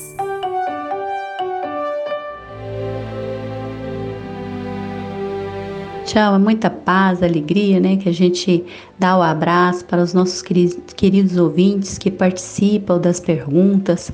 Tchau, 6.11 6.35
é 6.35 6.37
muita 6.37 6.69
paz, 6.69 7.23
alegria, 7.23 7.79
né? 7.79 7.95
Que 7.95 8.09
a 8.09 8.13
gente 8.13 8.65
dá 8.99 9.17
o 9.17 9.21
abraço 9.21 9.85
para 9.85 10.03
os 10.03 10.13
nossos 10.13 10.41
queridos 10.41 11.37
ouvintes 11.37 11.97
que 11.97 12.11
participam 12.11 12.99
das 12.99 13.21
perguntas, 13.21 14.11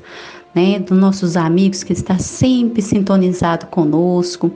né? 0.54 0.78
Dos 0.78 0.96
nossos 0.96 1.36
amigos 1.36 1.82
que 1.82 1.92
está 1.92 2.16
sempre 2.16 2.82
sintonizado 2.82 3.66
conosco. 3.66 4.48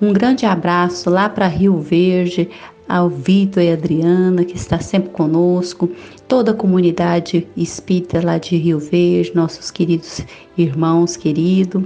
Um 0.00 0.10
grande 0.10 0.46
abraço 0.46 1.10
lá 1.10 1.28
para 1.28 1.46
Rio 1.46 1.78
Verde, 1.82 2.48
ao 2.88 3.10
Vitor 3.10 3.62
e 3.62 3.72
Adriana, 3.72 4.42
que 4.42 4.56
está 4.56 4.78
sempre 4.80 5.10
conosco, 5.10 5.90
toda 6.26 6.52
a 6.52 6.54
comunidade 6.54 7.46
espírita 7.54 8.24
lá 8.24 8.38
de 8.38 8.56
Rio 8.56 8.78
Verde, 8.78 9.32
nossos 9.34 9.70
queridos 9.70 10.24
irmãos 10.56 11.14
queridos. 11.14 11.84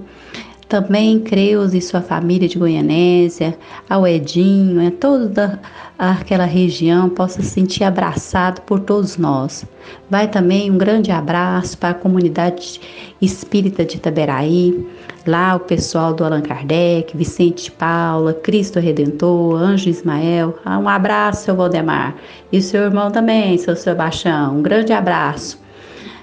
Também 0.70 1.18
Creus 1.18 1.74
e 1.74 1.80
sua 1.80 2.00
família 2.00 2.48
de 2.48 2.56
Goianésia, 2.56 3.58
ao 3.88 4.06
Edinho, 4.06 4.86
a 4.86 4.88
toda 4.92 5.60
aquela 5.98 6.44
região 6.44 7.08
possa 7.08 7.42
se 7.42 7.48
sentir 7.48 7.82
abraçado 7.82 8.60
por 8.60 8.78
todos 8.78 9.16
nós. 9.16 9.66
Vai 10.08 10.28
também 10.28 10.70
um 10.70 10.78
grande 10.78 11.10
abraço 11.10 11.76
para 11.76 11.88
a 11.88 11.94
comunidade 11.94 12.80
espírita 13.20 13.84
de 13.84 13.96
Itaberaí, 13.96 14.86
lá 15.26 15.56
o 15.56 15.58
pessoal 15.58 16.14
do 16.14 16.24
Allan 16.24 16.40
Kardec, 16.40 17.16
Vicente 17.16 17.64
de 17.64 17.72
Paula, 17.72 18.32
Cristo 18.32 18.78
Redentor, 18.78 19.60
Anjo 19.60 19.88
Ismael. 19.88 20.56
Ah, 20.64 20.78
um 20.78 20.88
abraço, 20.88 21.46
seu 21.46 21.56
Valdemar. 21.56 22.14
E 22.52 22.62
seu 22.62 22.82
irmão 22.84 23.10
também, 23.10 23.58
seu 23.58 23.74
Sebastião. 23.74 24.58
Um 24.58 24.62
grande 24.62 24.92
abraço. 24.92 25.60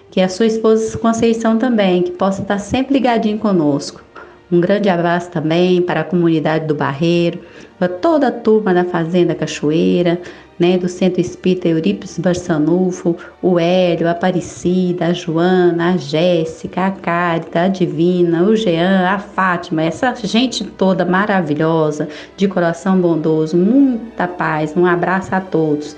Que 0.10 0.22
a 0.22 0.30
sua 0.30 0.46
esposa 0.46 0.98
Conceição 0.98 1.58
também, 1.58 2.02
que 2.02 2.12
possa 2.12 2.42
estar 2.42 2.60
sempre 2.60 2.94
ligadinho 2.94 3.40
conosco. 3.40 4.07
Um 4.50 4.62
grande 4.62 4.88
abraço 4.88 5.30
também 5.30 5.82
para 5.82 6.02
a 6.02 6.04
comunidade 6.06 6.66
do 6.66 6.74
Barreiro, 6.74 7.40
para 7.78 7.90
toda 7.90 8.30
a 8.30 8.32
turma 8.32 8.74
da 8.74 8.86
Fazenda 8.86 9.36
Cachoeira, 9.36 10.22
né, 10.58 10.78
do 10.78 10.88
Centro 10.88 11.20
Espírita 11.20 11.68
Eurípides 11.68 12.18
Barçanufo, 12.18 13.16
o 13.42 13.60
Hélio, 13.60 14.08
a 14.08 14.12
Aparecida, 14.12 15.08
a 15.08 15.14
Joana, 15.14 15.94
a 15.94 15.98
Jéssica, 15.98 16.88
a 16.88 16.92
Cárita, 16.92 17.64
a 17.64 17.68
Divina, 17.68 18.44
o 18.44 18.56
Jean, 18.56 19.10
a 19.10 19.20
Fátima, 19.20 19.84
essa 19.84 20.16
gente 20.16 20.64
toda 20.64 21.06
maravilhosa, 21.06 22.08
de 22.36 22.48
coração 22.48 23.00
bondoso, 23.00 23.58
muita 23.58 24.28
paz, 24.28 24.74
um 24.76 24.86
abraço 24.86 25.36
a 25.36 25.42
todos. 25.42 25.96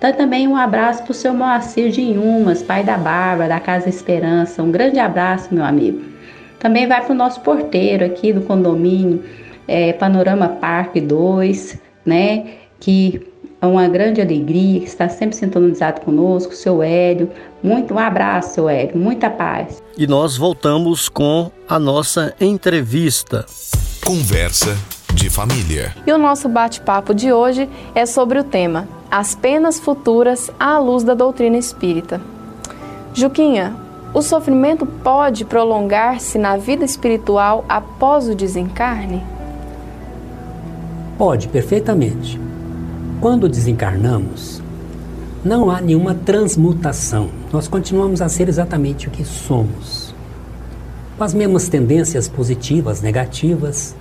Dá 0.00 0.12
também 0.12 0.48
um 0.48 0.56
abraço 0.56 1.04
para 1.04 1.12
o 1.12 1.14
seu 1.14 1.32
Moacir 1.32 1.90
de 1.90 2.02
Inhumas, 2.02 2.62
pai 2.62 2.82
da 2.82 2.98
Bárbara, 2.98 3.48
da 3.48 3.60
Casa 3.60 3.88
Esperança, 3.88 4.62
um 4.62 4.72
grande 4.72 4.98
abraço, 4.98 5.54
meu 5.54 5.64
amigo. 5.64 6.12
Também 6.62 6.86
vai 6.86 7.02
para 7.02 7.10
o 7.10 7.16
nosso 7.16 7.40
porteiro 7.40 8.04
aqui 8.04 8.32
do 8.32 8.42
condomínio, 8.42 9.24
é, 9.66 9.92
Panorama 9.94 10.46
Parque 10.46 11.00
2, 11.00 11.76
né? 12.06 12.52
Que 12.78 13.26
é 13.60 13.66
uma 13.66 13.88
grande 13.88 14.20
alegria, 14.20 14.78
que 14.78 14.86
está 14.86 15.08
sempre 15.08 15.34
sintonizado 15.34 16.02
conosco, 16.02 16.54
seu 16.54 16.80
Hélio. 16.80 17.28
Muito 17.64 17.94
um 17.94 17.98
abraço, 17.98 18.54
seu 18.54 18.68
Hélio, 18.68 18.96
muita 18.96 19.28
paz. 19.28 19.82
E 19.98 20.06
nós 20.06 20.36
voltamos 20.36 21.08
com 21.08 21.50
a 21.68 21.80
nossa 21.80 22.32
entrevista. 22.40 23.44
Conversa 24.06 24.76
de 25.12 25.28
família. 25.28 25.92
E 26.06 26.12
o 26.12 26.18
nosso 26.18 26.48
bate-papo 26.48 27.12
de 27.12 27.32
hoje 27.32 27.68
é 27.92 28.06
sobre 28.06 28.38
o 28.38 28.44
tema 28.44 28.86
As 29.10 29.34
penas 29.34 29.80
futuras 29.80 30.48
à 30.60 30.78
luz 30.78 31.02
da 31.02 31.14
doutrina 31.14 31.58
espírita. 31.58 32.20
Juquinha, 33.12 33.74
o 34.14 34.20
sofrimento 34.20 34.84
pode 34.84 35.44
prolongar-se 35.44 36.36
na 36.36 36.56
vida 36.58 36.84
espiritual 36.84 37.64
após 37.66 38.28
o 38.28 38.34
desencarne? 38.34 39.22
Pode, 41.16 41.48
perfeitamente. 41.48 42.38
Quando 43.20 43.48
desencarnamos, 43.48 44.60
não 45.42 45.70
há 45.70 45.80
nenhuma 45.80 46.14
transmutação. 46.14 47.30
Nós 47.50 47.68
continuamos 47.68 48.20
a 48.20 48.28
ser 48.28 48.48
exatamente 48.48 49.08
o 49.08 49.10
que 49.10 49.24
somos. 49.24 50.14
Com 51.16 51.24
as 51.24 51.32
mesmas 51.32 51.68
tendências 51.68 52.28
positivas, 52.28 53.00
negativas, 53.00 53.94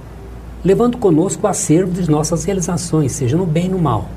levando 0.63 0.97
conosco 0.97 1.47
o 1.47 1.49
acervo 1.49 1.93
de 1.93 2.09
nossas 2.11 2.43
realizações, 2.43 3.13
seja 3.13 3.37
no 3.37 3.45
bem 3.45 3.67
ou 3.67 3.71
no 3.71 3.79
mal. 3.79 4.09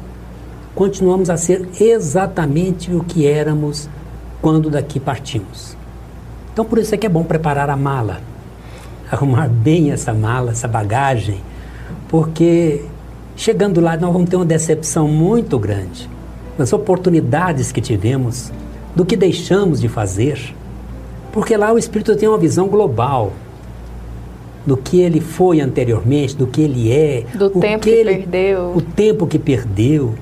Continuamos 0.74 1.30
a 1.30 1.36
ser 1.36 1.68
exatamente 1.80 2.92
o 2.92 3.05
que 3.05 3.28
éramos 3.28 3.88
quando 4.42 4.68
daqui 4.68 4.99
partimos. 4.99 5.76
Então 6.55 6.65
por 6.65 6.79
isso 6.79 6.95
é 6.95 6.99
que 6.99 7.05
é 7.05 7.09
bom 7.09 7.25
preparar 7.25 7.69
a 7.69 7.77
mala, 7.77 8.21
arrumar 9.11 9.49
bem 9.49 9.91
essa 9.91 10.15
mala, 10.15 10.53
essa 10.53 10.69
bagagem, 10.69 11.43
porque 12.09 12.85
chegando 13.37 13.81
lá 13.81 13.97
nós 13.97 14.13
vamos 14.13 14.31
ter 14.31 14.37
uma 14.37 14.45
decepção 14.45 15.09
muito 15.09 15.59
grande 15.59 16.09
das 16.57 16.73
oportunidades 16.73 17.73
que 17.73 17.81
tivemos, 17.81 18.53
do 18.95 19.05
que 19.05 19.17
deixamos 19.17 19.81
de 19.81 19.89
fazer, 19.89 20.55
porque 21.33 21.57
lá 21.57 21.73
o 21.73 21.79
Espírito 21.79 22.15
tem 22.15 22.29
uma 22.29 22.39
visão 22.39 22.69
global 22.69 23.33
do 24.65 24.77
que 24.77 25.01
ele 25.01 25.21
foi 25.21 25.61
anteriormente, 25.61 26.37
do 26.37 26.47
que 26.47 26.63
ele 26.63 26.93
é, 26.93 27.25
do 27.35 27.51
tempo 27.51 27.83
que, 27.83 27.91
que 27.91 27.97
ele, 27.97 28.15
perdeu, 28.19 28.73
o 28.77 28.81
tempo 28.81 29.27
que 29.27 29.39
perdeu. 29.41 30.15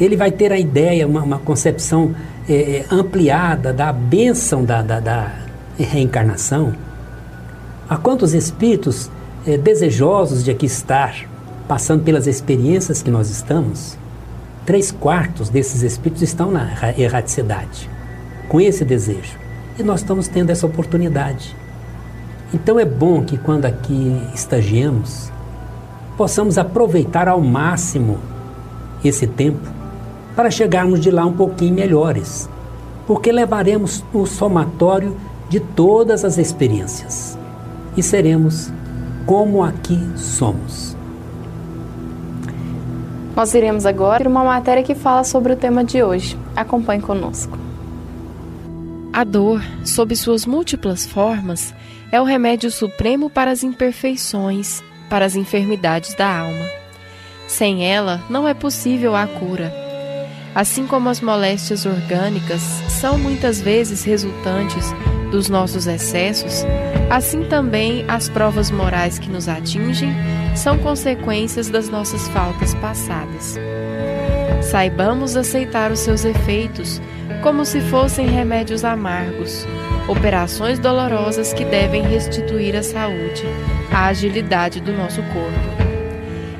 Ele 0.00 0.16
vai 0.16 0.30
ter 0.30 0.52
a 0.52 0.58
ideia, 0.58 1.06
uma, 1.06 1.22
uma 1.22 1.38
concepção 1.38 2.14
é, 2.48 2.84
ampliada 2.90 3.72
da 3.72 3.92
bênção 3.92 4.64
da, 4.64 4.82
da, 4.82 5.00
da, 5.00 5.32
reencarnação. 5.78 6.74
Há 7.88 7.96
quantos 7.96 8.32
espíritos 8.32 9.10
é, 9.46 9.56
desejosos 9.56 10.44
de 10.44 10.50
aqui 10.50 10.66
estar, 10.66 11.14
passando 11.68 12.02
pelas 12.02 12.26
experiências 12.26 13.02
que 13.02 13.10
nós 13.10 13.30
estamos? 13.30 13.98
Três 14.64 14.90
quartos 14.90 15.48
desses 15.48 15.82
espíritos 15.82 16.22
estão 16.22 16.50
na 16.50 16.94
erraticidade, 16.96 17.88
com 18.48 18.60
esse 18.60 18.84
desejo. 18.84 19.38
E 19.78 19.82
nós 19.82 20.00
estamos 20.00 20.28
tendo 20.28 20.50
essa 20.50 20.66
oportunidade. 20.66 21.54
Então 22.52 22.78
é 22.78 22.84
bom 22.84 23.22
que 23.22 23.36
quando 23.36 23.66
aqui 23.66 24.20
estagiemos, 24.34 25.30
possamos 26.16 26.56
aproveitar 26.56 27.28
ao 27.28 27.40
máximo 27.40 28.18
esse 29.04 29.26
tempo 29.26 29.75
para 30.36 30.50
chegarmos 30.50 31.00
de 31.00 31.10
lá 31.10 31.24
um 31.24 31.32
pouquinho 31.32 31.74
melhores, 31.74 32.48
porque 33.06 33.32
levaremos 33.32 34.04
o 34.12 34.26
somatório 34.26 35.16
de 35.48 35.58
todas 35.58 36.24
as 36.24 36.36
experiências 36.36 37.38
e 37.96 38.02
seremos 38.02 38.70
como 39.24 39.64
aqui 39.64 39.98
somos. 40.14 40.94
Nós 43.34 43.52
iremos 43.54 43.84
agora 43.84 44.28
uma 44.28 44.44
matéria 44.44 44.82
que 44.82 44.94
fala 44.94 45.24
sobre 45.24 45.52
o 45.52 45.56
tema 45.56 45.84
de 45.84 46.02
hoje. 46.02 46.38
Acompanhe 46.54 47.02
conosco. 47.02 47.58
A 49.12 49.24
dor, 49.24 49.62
sob 49.84 50.14
suas 50.14 50.46
múltiplas 50.46 51.06
formas, 51.06 51.74
é 52.10 52.20
o 52.20 52.24
remédio 52.24 52.70
supremo 52.70 53.28
para 53.28 53.50
as 53.50 53.62
imperfeições, 53.62 54.82
para 55.10 55.24
as 55.24 55.36
enfermidades 55.36 56.14
da 56.14 56.40
alma. 56.40 56.66
Sem 57.46 57.84
ela, 57.84 58.22
não 58.30 58.48
é 58.48 58.54
possível 58.54 59.14
a 59.14 59.26
cura. 59.26 59.85
Assim 60.56 60.86
como 60.86 61.10
as 61.10 61.20
moléstias 61.20 61.84
orgânicas 61.84 62.62
são 62.88 63.18
muitas 63.18 63.60
vezes 63.60 64.04
resultantes 64.04 64.90
dos 65.30 65.50
nossos 65.50 65.86
excessos, 65.86 66.64
assim 67.10 67.44
também 67.44 68.06
as 68.08 68.30
provas 68.30 68.70
morais 68.70 69.18
que 69.18 69.28
nos 69.28 69.50
atingem 69.50 70.14
são 70.54 70.78
consequências 70.78 71.68
das 71.68 71.90
nossas 71.90 72.26
faltas 72.28 72.72
passadas. 72.76 73.58
Saibamos 74.62 75.36
aceitar 75.36 75.92
os 75.92 76.00
seus 76.00 76.24
efeitos 76.24 77.02
como 77.42 77.66
se 77.66 77.82
fossem 77.82 78.26
remédios 78.26 78.82
amargos, 78.82 79.66
operações 80.08 80.78
dolorosas 80.78 81.52
que 81.52 81.66
devem 81.66 82.02
restituir 82.02 82.74
a 82.76 82.82
saúde, 82.82 83.44
a 83.92 84.06
agilidade 84.06 84.80
do 84.80 84.92
nosso 84.94 85.22
corpo. 85.24 85.86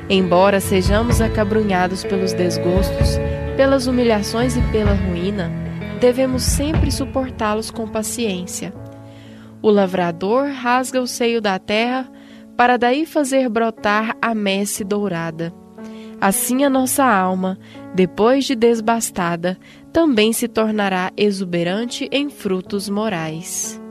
Embora 0.07 0.59
sejamos 0.59 1.19
acabrunhados 1.19 2.03
pelos 2.03 2.31
desgostos, 2.31 3.19
pelas 3.57 3.87
humilhações 3.87 4.55
e 4.55 4.61
pela 4.71 4.93
ruína, 4.93 5.51
devemos 5.99 6.43
sempre 6.43 6.91
suportá-los 6.91 7.71
com 7.71 7.87
paciência. 7.87 8.71
O 9.63 9.71
lavrador 9.71 10.51
rasga 10.51 11.01
o 11.01 11.07
seio 11.07 11.41
da 11.41 11.57
terra 11.57 12.07
para 12.55 12.77
daí 12.77 13.03
fazer 13.05 13.49
brotar 13.49 14.15
a 14.21 14.35
messe 14.35 14.83
dourada. 14.83 15.51
Assim 16.21 16.63
a 16.63 16.69
nossa 16.69 17.03
alma, 17.03 17.57
depois 17.95 18.45
de 18.45 18.55
desbastada, 18.55 19.57
também 19.91 20.31
se 20.33 20.47
tornará 20.47 21.11
exuberante 21.17 22.07
em 22.11 22.29
frutos 22.29 22.87
morais. 22.87 23.81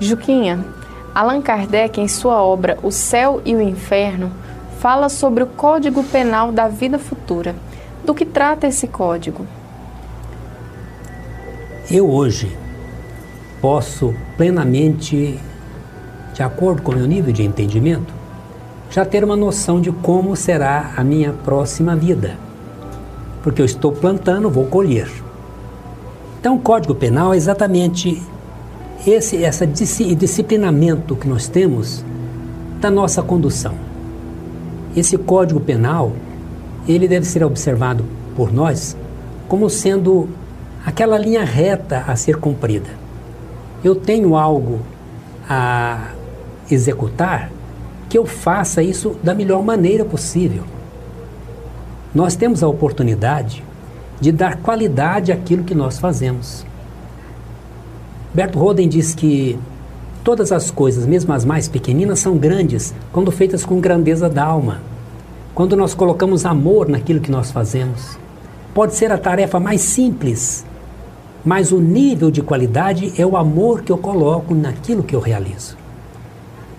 Juquinha, 0.00 0.64
Allan 1.14 1.40
Kardec, 1.40 2.00
em 2.00 2.08
sua 2.08 2.42
obra 2.42 2.78
O 2.82 2.90
Céu 2.90 3.40
e 3.44 3.54
o 3.54 3.60
Inferno, 3.60 4.43
fala 4.84 5.08
sobre 5.08 5.42
o 5.42 5.46
Código 5.46 6.04
Penal 6.04 6.52
da 6.52 6.68
Vida 6.68 6.98
Futura. 6.98 7.54
Do 8.04 8.14
que 8.14 8.26
trata 8.26 8.66
esse 8.66 8.86
código? 8.86 9.46
Eu 11.90 12.10
hoje 12.10 12.54
posso 13.62 14.14
plenamente, 14.36 15.40
de 16.34 16.42
acordo 16.42 16.82
com 16.82 16.92
o 16.92 16.96
meu 16.96 17.06
nível 17.06 17.32
de 17.32 17.42
entendimento, 17.42 18.12
já 18.90 19.06
ter 19.06 19.24
uma 19.24 19.34
noção 19.34 19.80
de 19.80 19.90
como 19.90 20.36
será 20.36 20.92
a 20.94 21.02
minha 21.02 21.32
próxima 21.32 21.96
vida. 21.96 22.36
Porque 23.42 23.62
eu 23.62 23.66
estou 23.66 23.90
plantando, 23.90 24.50
vou 24.50 24.66
colher. 24.66 25.10
Então, 26.38 26.56
o 26.56 26.60
Código 26.60 26.94
Penal 26.94 27.32
é 27.32 27.38
exatamente 27.38 28.22
esse 29.06 29.42
essa 29.42 29.66
disciplinamento 29.66 31.16
que 31.16 31.26
nós 31.26 31.48
temos 31.48 32.04
da 32.82 32.90
nossa 32.90 33.22
condução. 33.22 33.93
Esse 34.96 35.16
Código 35.18 35.60
Penal, 35.60 36.12
ele 36.86 37.08
deve 37.08 37.26
ser 37.26 37.44
observado 37.44 38.04
por 38.36 38.52
nós 38.52 38.96
como 39.48 39.68
sendo 39.68 40.28
aquela 40.84 41.18
linha 41.18 41.44
reta 41.44 42.04
a 42.06 42.16
ser 42.16 42.36
cumprida 42.36 43.04
eu 43.84 43.94
tenho 43.94 44.34
algo 44.34 44.80
a 45.48 46.08
executar, 46.70 47.50
que 48.08 48.16
eu 48.16 48.24
faça 48.24 48.82
isso 48.82 49.16
da 49.22 49.34
melhor 49.34 49.62
maneira 49.62 50.04
possível. 50.04 50.64
Nós 52.14 52.34
temos 52.34 52.62
a 52.62 52.68
oportunidade 52.68 53.62
de 54.18 54.32
dar 54.32 54.56
qualidade 54.56 55.30
àquilo 55.30 55.64
que 55.64 55.74
nós 55.74 55.98
fazemos. 55.98 56.64
Berto 58.32 58.58
Roden 58.58 58.88
diz 58.88 59.14
que 59.14 59.58
todas 60.24 60.50
as 60.50 60.70
coisas, 60.70 61.06
mesmo 61.06 61.32
as 61.32 61.44
mais 61.44 61.68
pequeninas, 61.68 62.18
são 62.18 62.36
grandes 62.36 62.94
quando 63.12 63.30
feitas 63.30 63.64
com 63.64 63.78
grandeza 63.78 64.28
da 64.28 64.42
alma. 64.42 64.80
Quando 65.54 65.76
nós 65.76 65.94
colocamos 65.94 66.44
amor 66.46 66.88
naquilo 66.88 67.20
que 67.20 67.30
nós 67.30 67.52
fazemos. 67.52 68.18
Pode 68.72 68.94
ser 68.96 69.12
a 69.12 69.18
tarefa 69.18 69.60
mais 69.60 69.82
simples, 69.82 70.64
mas 71.44 71.70
o 71.70 71.78
nível 71.78 72.30
de 72.30 72.42
qualidade 72.42 73.12
é 73.20 73.24
o 73.24 73.36
amor 73.36 73.82
que 73.82 73.92
eu 73.92 73.98
coloco 73.98 74.54
naquilo 74.54 75.04
que 75.04 75.14
eu 75.14 75.20
realizo. 75.20 75.76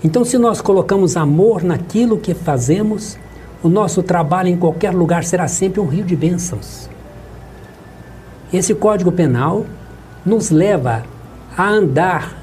Então, 0.04 0.26
se 0.26 0.38
nós 0.38 0.60
colocamos 0.60 1.16
amor 1.16 1.64
naquilo 1.64 2.18
que 2.18 2.34
fazemos, 2.34 3.18
o 3.64 3.70
nosso 3.70 4.04
trabalho 4.04 4.50
em 4.50 4.58
qualquer 4.58 4.94
lugar 4.94 5.24
será 5.24 5.48
sempre 5.48 5.80
um 5.80 5.88
rio 5.88 6.04
de 6.04 6.16
bênçãos. 6.16 6.90
Esse 8.52 8.76
Código 8.76 9.12
Penal 9.12 9.66
nos 10.26 10.50
leva 10.50 11.04
a 11.58 11.70
andar, 11.70 12.38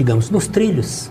digamos, 0.00 0.30
nos 0.30 0.46
trilhos. 0.46 1.10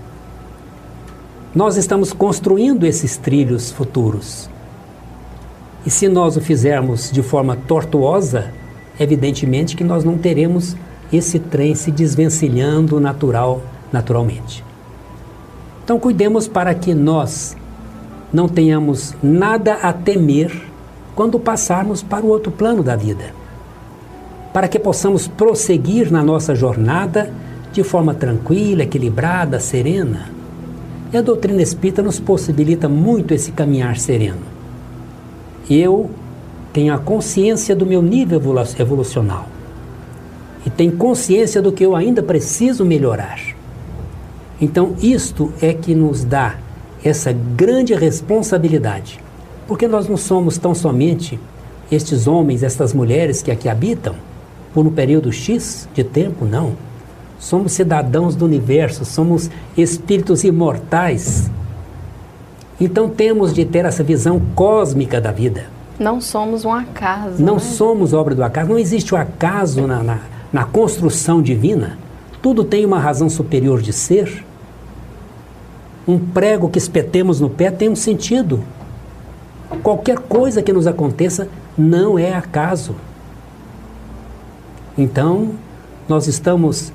Nós 1.53 1.77
estamos 1.77 2.11
construindo 2.11 2.87
esses 2.87 3.17
trilhos 3.17 3.71
futuros. 3.71 4.49
E 5.85 5.91
se 5.91 6.07
nós 6.07 6.35
o 6.35 6.41
fizermos 6.41 7.11
de 7.11 7.21
forma 7.21 7.55
tortuosa, 7.55 8.51
evidentemente 8.99 9.75
que 9.75 9.83
nós 9.83 10.03
não 10.03 10.17
teremos 10.17 10.75
esse 11.13 11.37
trem 11.37 11.75
se 11.75 11.91
desvencilhando 11.91 12.99
natural, 12.99 13.61
naturalmente. 13.93 14.65
Então 15.83 15.99
cuidemos 15.99 16.47
para 16.47 16.73
que 16.73 16.95
nós 16.95 17.55
não 18.33 18.49
tenhamos 18.49 19.13
nada 19.21 19.75
a 19.75 19.93
temer 19.93 20.51
quando 21.15 21.39
passarmos 21.39 22.01
para 22.01 22.25
o 22.25 22.29
outro 22.29 22.51
plano 22.51 22.81
da 22.81 22.95
vida. 22.95 23.35
Para 24.51 24.67
que 24.67 24.79
possamos 24.79 25.27
prosseguir 25.27 26.11
na 26.11 26.23
nossa 26.23 26.55
jornada 26.55 27.31
de 27.71 27.83
forma 27.83 28.13
tranquila, 28.13 28.83
equilibrada, 28.83 29.59
serena. 29.59 30.31
E 31.11 31.17
a 31.17 31.21
doutrina 31.21 31.61
espírita 31.61 32.01
nos 32.01 32.19
possibilita 32.19 32.87
muito 32.87 33.33
esse 33.33 33.51
caminhar 33.51 33.97
sereno. 33.97 34.41
Eu 35.69 36.09
tenho 36.73 36.93
a 36.93 36.97
consciência 36.97 37.75
do 37.75 37.85
meu 37.85 38.01
nível 38.01 38.41
evolucional 38.79 39.47
e 40.65 40.69
tenho 40.69 40.91
consciência 40.93 41.61
do 41.61 41.71
que 41.71 41.85
eu 41.85 41.95
ainda 41.95 42.21
preciso 42.21 42.85
melhorar. 42.85 43.39
Então, 44.61 44.95
isto 45.01 45.53
é 45.61 45.73
que 45.73 45.95
nos 45.95 46.23
dá 46.23 46.57
essa 47.03 47.31
grande 47.31 47.93
responsabilidade, 47.93 49.19
porque 49.67 49.87
nós 49.87 50.07
não 50.07 50.17
somos 50.17 50.57
tão 50.57 50.75
somente 50.75 51.39
estes 51.91 52.27
homens, 52.27 52.61
estas 52.61 52.93
mulheres 52.93 53.41
que 53.41 53.51
aqui 53.51 53.69
habitam 53.69 54.15
por 54.73 54.85
um 54.85 54.91
período 54.91 55.31
X 55.31 55.87
de 55.93 56.03
tempo, 56.03 56.45
não. 56.45 56.73
Somos 57.39 57.71
cidadãos 57.71 58.35
do 58.35 58.45
universo, 58.45 59.05
somos 59.05 59.49
espíritos 59.75 60.43
imortais. 60.43 61.49
Então 62.79 63.09
temos 63.09 63.53
de 63.53 63.65
ter 63.65 63.85
essa 63.85 64.03
visão 64.03 64.39
cósmica 64.53 65.19
da 65.19 65.31
vida 65.31 65.79
não 65.99 66.21
somos 66.21 66.63
um 66.63 66.71
acaso. 66.71 67.43
Não 67.43 67.55
né? 67.55 67.59
somos 67.59 68.13
obra 68.13 68.33
do 68.33 68.43
acaso. 68.43 68.69
Não 68.69 68.79
existe 68.79 69.13
o 69.13 69.17
acaso 69.17 69.85
na, 69.85 70.01
na, 70.01 70.19
na 70.51 70.63
construção 70.63 71.41
divina. 71.41 71.99
Tudo 72.41 72.63
tem 72.63 72.85
uma 72.85 72.99
razão 72.99 73.29
superior 73.29 73.81
de 73.81 73.91
ser. 73.91 74.45
Um 76.07 76.17
prego 76.17 76.69
que 76.69 76.77
espetemos 76.77 77.41
no 77.41 77.49
pé 77.49 77.69
tem 77.69 77.89
um 77.89 77.95
sentido. 77.95 78.63
Qualquer 79.83 80.17
coisa 80.19 80.61
que 80.61 80.73
nos 80.73 80.87
aconteça 80.87 81.49
não 81.77 82.17
é 82.17 82.33
acaso. 82.33 82.95
Então, 84.97 85.51
nós 86.07 86.27
estamos 86.27 86.91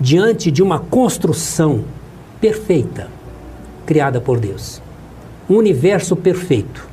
diante 0.00 0.50
de 0.50 0.62
uma 0.62 0.78
construção 0.78 1.84
perfeita 2.40 3.08
criada 3.86 4.20
por 4.20 4.38
Deus. 4.38 4.82
Um 5.48 5.56
universo 5.56 6.16
perfeito. 6.16 6.86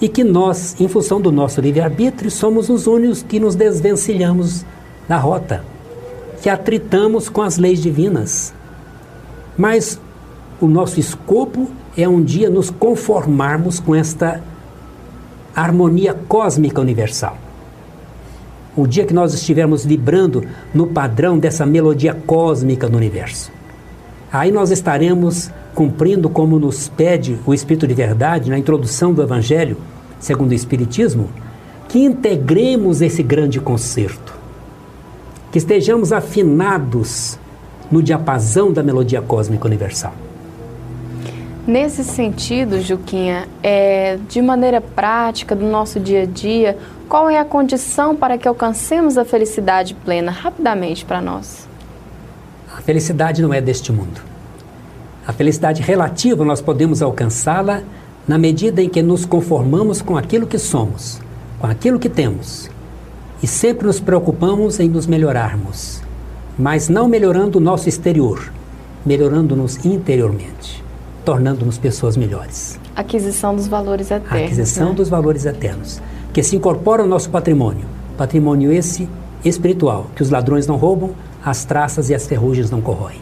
E 0.00 0.08
que 0.08 0.24
nós, 0.24 0.78
em 0.80 0.88
função 0.88 1.20
do 1.20 1.30
nosso 1.30 1.60
livre-arbítrio, 1.60 2.30
somos 2.30 2.68
os 2.68 2.86
únicos 2.86 3.22
que 3.22 3.38
nos 3.38 3.54
desvencilhamos 3.54 4.64
da 5.08 5.16
rota, 5.16 5.64
que 6.42 6.48
atritamos 6.48 7.28
com 7.28 7.42
as 7.42 7.58
leis 7.58 7.80
divinas. 7.80 8.52
Mas 9.56 10.00
o 10.60 10.66
nosso 10.66 10.98
escopo 10.98 11.70
é 11.96 12.08
um 12.08 12.22
dia 12.22 12.48
nos 12.48 12.70
conformarmos 12.70 13.78
com 13.78 13.94
esta 13.94 14.42
harmonia 15.54 16.14
cósmica 16.28 16.80
universal. 16.80 17.36
O 18.80 18.86
dia 18.86 19.04
que 19.04 19.12
nós 19.12 19.34
estivermos 19.34 19.84
vibrando 19.84 20.42
no 20.72 20.86
padrão 20.86 21.38
dessa 21.38 21.66
melodia 21.66 22.14
cósmica 22.14 22.88
no 22.88 22.96
universo. 22.96 23.52
Aí 24.32 24.50
nós 24.50 24.70
estaremos 24.70 25.50
cumprindo 25.74 26.30
como 26.30 26.58
nos 26.58 26.88
pede 26.88 27.38
o 27.44 27.52
Espírito 27.52 27.86
de 27.86 27.92
Verdade 27.92 28.48
na 28.48 28.58
introdução 28.58 29.12
do 29.12 29.20
Evangelho, 29.20 29.76
segundo 30.18 30.52
o 30.52 30.54
Espiritismo, 30.54 31.28
que 31.90 31.98
integremos 31.98 33.02
esse 33.02 33.22
grande 33.22 33.60
concerto, 33.60 34.32
que 35.52 35.58
estejamos 35.58 36.10
afinados 36.10 37.38
no 37.92 38.02
diapasão 38.02 38.72
da 38.72 38.82
melodia 38.82 39.20
cósmica 39.20 39.66
universal. 39.66 40.14
Nesse 41.70 42.02
sentido, 42.02 42.80
Juquinha, 42.80 43.46
é, 43.62 44.18
de 44.28 44.42
maneira 44.42 44.80
prática, 44.80 45.54
do 45.54 45.64
nosso 45.64 46.00
dia 46.00 46.22
a 46.22 46.26
dia, 46.26 46.76
qual 47.08 47.30
é 47.30 47.38
a 47.38 47.44
condição 47.44 48.16
para 48.16 48.36
que 48.36 48.48
alcancemos 48.48 49.16
a 49.16 49.24
felicidade 49.24 49.94
plena? 49.94 50.32
Rapidamente 50.32 51.04
para 51.04 51.20
nós. 51.20 51.68
A 52.76 52.80
felicidade 52.80 53.40
não 53.40 53.54
é 53.54 53.60
deste 53.60 53.92
mundo. 53.92 54.20
A 55.24 55.32
felicidade 55.32 55.80
relativa 55.80 56.44
nós 56.44 56.60
podemos 56.60 57.02
alcançá-la 57.02 57.82
na 58.26 58.36
medida 58.36 58.82
em 58.82 58.88
que 58.88 59.00
nos 59.00 59.24
conformamos 59.24 60.02
com 60.02 60.16
aquilo 60.16 60.48
que 60.48 60.58
somos, 60.58 61.20
com 61.60 61.68
aquilo 61.68 62.00
que 62.00 62.08
temos. 62.08 62.68
E 63.40 63.46
sempre 63.46 63.86
nos 63.86 64.00
preocupamos 64.00 64.80
em 64.80 64.88
nos 64.88 65.06
melhorarmos, 65.06 66.02
mas 66.58 66.88
não 66.88 67.06
melhorando 67.06 67.58
o 67.58 67.60
nosso 67.60 67.88
exterior, 67.88 68.52
melhorando-nos 69.06 69.84
interiormente, 69.84 70.79
tornando-nos 71.24 71.78
pessoas 71.78 72.16
melhores. 72.16 72.78
Aquisição 72.94 73.54
dos 73.54 73.66
valores 73.66 74.10
eternos. 74.10 74.32
A 74.32 74.44
aquisição 74.44 74.88
né? 74.90 74.94
dos 74.94 75.08
valores 75.08 75.44
eternos, 75.44 76.00
que 76.32 76.42
se 76.42 76.56
incorpora 76.56 77.02
ao 77.02 77.08
nosso 77.08 77.30
patrimônio. 77.30 77.84
Patrimônio 78.16 78.72
esse 78.72 79.08
espiritual, 79.44 80.06
que 80.14 80.22
os 80.22 80.30
ladrões 80.30 80.66
não 80.66 80.76
roubam, 80.76 81.14
as 81.44 81.64
traças 81.64 82.10
e 82.10 82.14
as 82.14 82.26
ferrugens 82.26 82.70
não 82.70 82.80
corroem. 82.80 83.20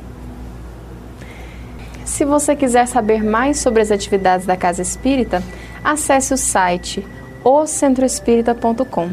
Se 2.05 2.25
você 2.25 2.57
quiser 2.57 2.87
saber 2.87 3.23
mais 3.23 3.61
sobre 3.61 3.81
as 3.81 3.93
atividades 3.93 4.45
da 4.45 4.57
Casa 4.57 4.83
Espírita, 4.83 5.43
acesse 5.85 6.35
o 6.35 6.37
site 6.37 7.07
ocentroespírita.com. 7.45 9.11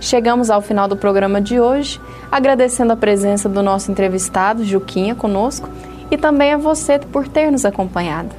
Chegamos 0.00 0.50
ao 0.50 0.62
final 0.62 0.88
do 0.88 0.96
programa 0.96 1.40
de 1.40 1.60
hoje, 1.60 2.00
agradecendo 2.30 2.92
a 2.92 2.96
presença 2.96 3.48
do 3.48 3.62
nosso 3.62 3.90
entrevistado, 3.90 4.64
Juquinha, 4.64 5.14
conosco, 5.14 5.68
e 6.10 6.16
também 6.16 6.52
a 6.52 6.56
você 6.56 6.98
por 6.98 7.28
ter 7.28 7.50
nos 7.50 7.64
acompanhado. 7.64 8.34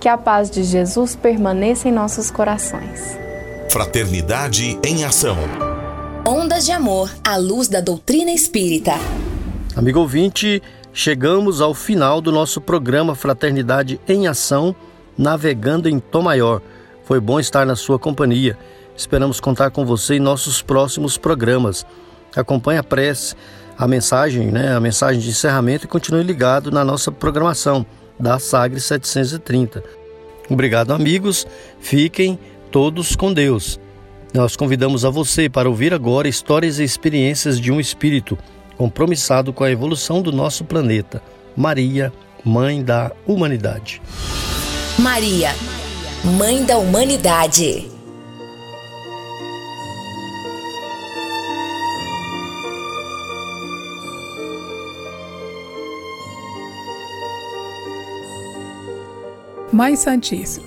Que 0.00 0.08
a 0.08 0.18
paz 0.18 0.50
de 0.50 0.64
Jesus 0.64 1.14
permaneça 1.14 1.88
em 1.88 1.92
nossos 1.92 2.30
corações. 2.30 3.16
Fraternidade 3.70 4.78
em 4.84 5.04
Ação. 5.04 5.36
Ondas 6.26 6.64
de 6.64 6.72
Amor 6.72 7.10
à 7.24 7.36
luz 7.36 7.68
da 7.68 7.80
doutrina 7.80 8.30
espírita. 8.30 8.92
Amigo 9.74 10.00
ouvinte, 10.00 10.62
chegamos 10.92 11.60
ao 11.60 11.72
final 11.72 12.20
do 12.20 12.30
nosso 12.30 12.60
programa 12.60 13.14
Fraternidade 13.14 14.00
em 14.06 14.26
Ação, 14.26 14.74
navegando 15.16 15.88
em 15.88 15.98
Tom 15.98 16.22
Maior. 16.22 16.60
Foi 17.04 17.18
bom 17.18 17.40
estar 17.40 17.64
na 17.64 17.74
sua 17.74 17.98
companhia. 17.98 18.58
Esperamos 18.96 19.40
contar 19.40 19.70
com 19.70 19.86
você 19.86 20.16
em 20.16 20.20
nossos 20.20 20.60
próximos 20.60 21.16
programas. 21.16 21.86
Acompanhe 22.36 22.78
a 22.78 22.84
prece, 22.84 23.34
a 23.78 23.88
mensagem, 23.88 24.50
né, 24.50 24.74
a 24.74 24.80
mensagem 24.80 25.20
de 25.20 25.30
encerramento 25.30 25.86
e 25.86 25.88
continue 25.88 26.22
ligado 26.22 26.70
na 26.70 26.84
nossa 26.84 27.10
programação 27.10 27.84
da 28.18 28.38
Sagre 28.38 28.80
730. 28.80 29.82
Obrigado, 30.48 30.92
amigos. 30.92 31.46
Fiquem 31.80 32.38
todos 32.70 33.16
com 33.16 33.32
Deus. 33.32 33.80
Nós 34.34 34.56
convidamos 34.56 35.04
a 35.04 35.10
você 35.10 35.48
para 35.48 35.68
ouvir 35.68 35.92
agora 35.92 36.28
histórias 36.28 36.78
e 36.78 36.84
experiências 36.84 37.60
de 37.60 37.70
um 37.70 37.78
espírito 37.78 38.38
compromissado 38.78 39.52
com 39.52 39.62
a 39.62 39.70
evolução 39.70 40.22
do 40.22 40.32
nosso 40.32 40.64
planeta. 40.64 41.22
Maria, 41.56 42.12
Mãe 42.44 42.82
da 42.82 43.12
Humanidade. 43.26 44.00
Maria, 44.98 45.54
Mãe 46.24 46.64
da 46.64 46.78
Humanidade. 46.78 47.91
Mãe 59.72 59.96
Santíssima, 59.96 60.66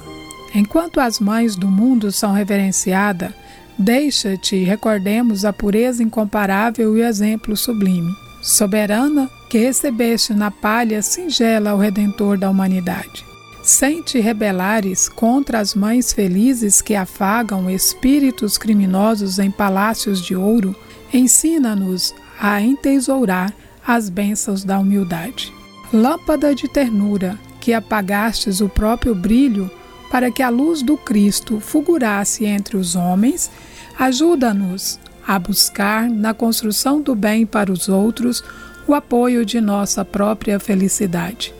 enquanto 0.53 0.99
as 0.99 1.19
mães 1.19 1.55
do 1.55 1.67
mundo 1.67 2.11
são 2.11 2.33
reverenciadas, 2.33 3.31
deixa-te 3.77 4.63
recordemos 4.63 5.45
a 5.45 5.53
pureza 5.53 6.01
incomparável 6.01 6.97
e 6.97 7.01
o 7.01 7.05
exemplo 7.05 7.55
sublime. 7.55 8.11
Soberana, 8.41 9.29
que 9.47 9.59
recebeste 9.59 10.33
na 10.33 10.49
palha 10.49 11.03
singela 11.03 11.75
o 11.75 11.77
Redentor 11.77 12.35
da 12.37 12.49
humanidade. 12.49 13.23
Sem 13.61 14.01
te 14.01 14.19
rebelares 14.19 15.07
contra 15.07 15.59
as 15.59 15.75
mães 15.75 16.11
felizes 16.11 16.81
que 16.81 16.95
afagam 16.95 17.69
espíritos 17.69 18.57
criminosos 18.57 19.37
em 19.37 19.51
palácios 19.51 20.19
de 20.19 20.35
ouro, 20.35 20.75
ensina-nos 21.13 22.13
a 22.39 22.59
entesourar 22.59 23.53
as 23.85 24.09
bênçãos 24.09 24.63
da 24.63 24.79
humildade. 24.79 25.53
Lâmpada 25.93 26.53
de 26.53 26.67
ternura, 26.67 27.39
que 27.65 27.73
apagastes 27.73 28.61
o 28.61 28.69
próprio 28.69 29.15
brilho 29.15 29.71
para 30.11 30.29
que 30.29 30.43
a 30.43 30.49
luz 30.49 30.83
do 30.83 30.95
Cristo 30.95 31.59
fulgurasse 31.59 32.45
entre 32.45 32.77
os 32.77 32.95
homens, 32.95 33.49
ajuda-nos 33.97 34.99
a 35.25 35.39
buscar 35.39 36.07
na 36.07 36.31
construção 36.31 37.01
do 37.01 37.15
bem 37.15 37.43
para 37.43 37.71
os 37.71 37.89
outros 37.89 38.43
o 38.85 38.93
apoio 38.93 39.43
de 39.43 39.59
nossa 39.59 40.05
própria 40.05 40.59
felicidade. 40.59 41.55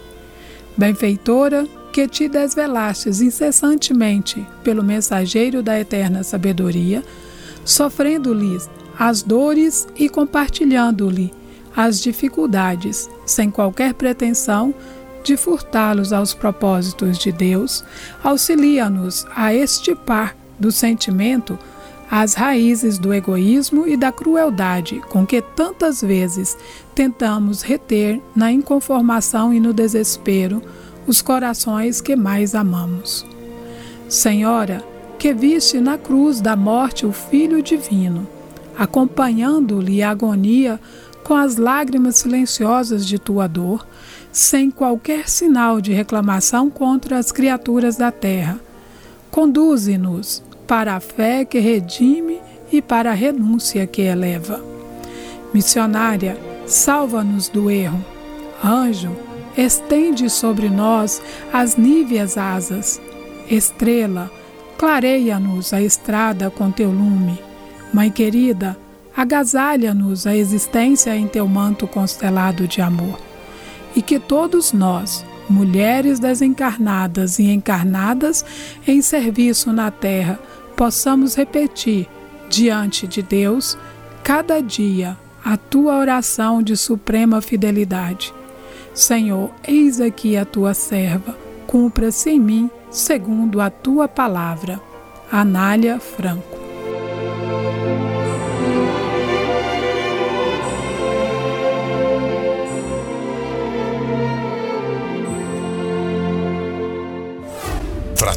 Benfeitora, 0.78 1.68
que 1.92 2.08
te 2.08 2.30
desvelastes 2.30 3.20
incessantemente 3.20 4.46
pelo 4.64 4.84
mensageiro 4.84 5.64
da 5.64 5.80
eterna 5.80 6.22
sabedoria, 6.22 7.04
sofrendo-lhes 7.64 8.70
as 9.00 9.24
dores 9.24 9.88
e 9.96 10.08
compartilhando-lhe 10.08 11.34
as 11.76 12.00
dificuldades, 12.00 13.10
sem 13.26 13.50
qualquer 13.50 13.96
pretensão 13.96 14.72
de 15.26 15.36
furtá-los 15.36 16.14
aos 16.14 16.34
propósitos 16.34 17.18
de 17.18 17.32
Deus, 17.32 17.84
auxilia-nos 18.24 19.26
a 19.36 19.54
estipar 19.54 20.36
do 20.60 20.72
sentimento 20.72 21.58
as 22.10 22.36
raízes 22.36 23.00
do 23.00 23.12
egoísmo 23.12 23.88
e 23.88 23.98
da 23.98 24.12
crueldade 24.12 25.02
com 25.10 25.26
que 25.26 25.42
tantas 25.42 26.02
vezes 26.02 26.56
tentamos 26.94 27.64
reter 27.64 28.22
na 28.36 28.52
inconformação 28.52 29.52
e 29.52 29.60
no 29.60 29.74
desespero 29.74 30.62
os 31.08 31.22
corações 31.22 32.00
que 32.00 32.16
mais 32.16 32.54
amamos. 32.54 33.26
Senhora, 34.08 34.84
que 35.18 35.34
viste 35.34 35.80
na 35.80 35.98
cruz 35.98 36.40
da 36.40 36.56
morte 36.56 37.08
o 37.08 37.12
Filho 37.12 37.62
Divino, 37.64 38.28
acompanhando-lhe 38.78 40.04
a 40.04 40.12
agonia 40.12 40.80
com 41.24 41.34
as 41.34 41.58
lágrimas 41.58 42.18
silenciosas 42.18 43.04
de 43.04 43.18
tua 43.18 43.48
dor, 43.48 43.86
sem 44.36 44.70
qualquer 44.70 45.30
sinal 45.30 45.80
de 45.80 45.94
reclamação 45.94 46.70
contra 46.70 47.18
as 47.18 47.32
criaturas 47.32 47.96
da 47.96 48.12
terra. 48.12 48.60
Conduze-nos 49.32 50.44
para 50.68 50.96
a 50.96 51.00
fé 51.00 51.46
que 51.46 51.58
redime 51.58 52.42
e 52.70 52.82
para 52.82 53.12
a 53.12 53.14
renúncia 53.14 53.88
que 53.88 54.02
eleva. 54.02 54.62
Missionária, 55.54 56.38
salva-nos 56.68 57.48
do 57.48 57.72
erro. 57.72 58.04
Anjo, 58.62 59.16
estende 59.58 60.30
sobre 60.30 60.70
nós 60.70 61.22
as 61.54 61.78
níveas 61.78 62.38
asas. 62.38 63.00
Estrela, 63.50 64.30
clareia-nos 64.78 65.72
a 65.72 65.82
estrada 65.82 66.50
com 66.50 66.70
teu 66.70 66.92
lume. 66.92 67.40
Mãe 67.94 68.12
querida, 68.12 68.78
agasalha-nos 69.16 70.28
a 70.28 70.36
existência 70.36 71.16
em 71.16 71.26
teu 71.26 71.48
manto 71.48 71.88
constelado 71.88 72.68
de 72.68 72.82
amor 72.82 73.25
e 73.96 74.02
que 74.02 74.20
todos 74.20 74.74
nós, 74.74 75.26
mulheres 75.50 76.20
desencarnadas 76.20 77.40
e 77.40 77.44
encarnadas 77.44 78.44
em 78.88 79.02
serviço 79.02 79.72
na 79.72 79.90
terra, 79.90 80.40
possamos 80.76 81.36
repetir 81.36 82.08
diante 82.50 83.08
de 83.08 83.22
Deus 83.22 83.78
cada 84.24 84.62
dia 84.62 85.18
a 85.44 85.56
tua 85.56 85.98
oração 85.98 86.62
de 86.62 86.76
suprema 86.76 87.42
fidelidade. 87.42 88.34
Senhor, 88.94 89.52
eis 89.68 90.02
aqui 90.02 90.36
a 90.36 90.46
tua 90.46 90.74
serva, 90.74 91.38
cumpra-se 91.68 92.32
em 92.32 92.40
mim 92.40 92.70
segundo 92.90 93.62
a 93.62 93.70
tua 93.70 94.08
palavra. 94.08 94.82
Anália 95.32 96.00
Franco. 96.00 96.55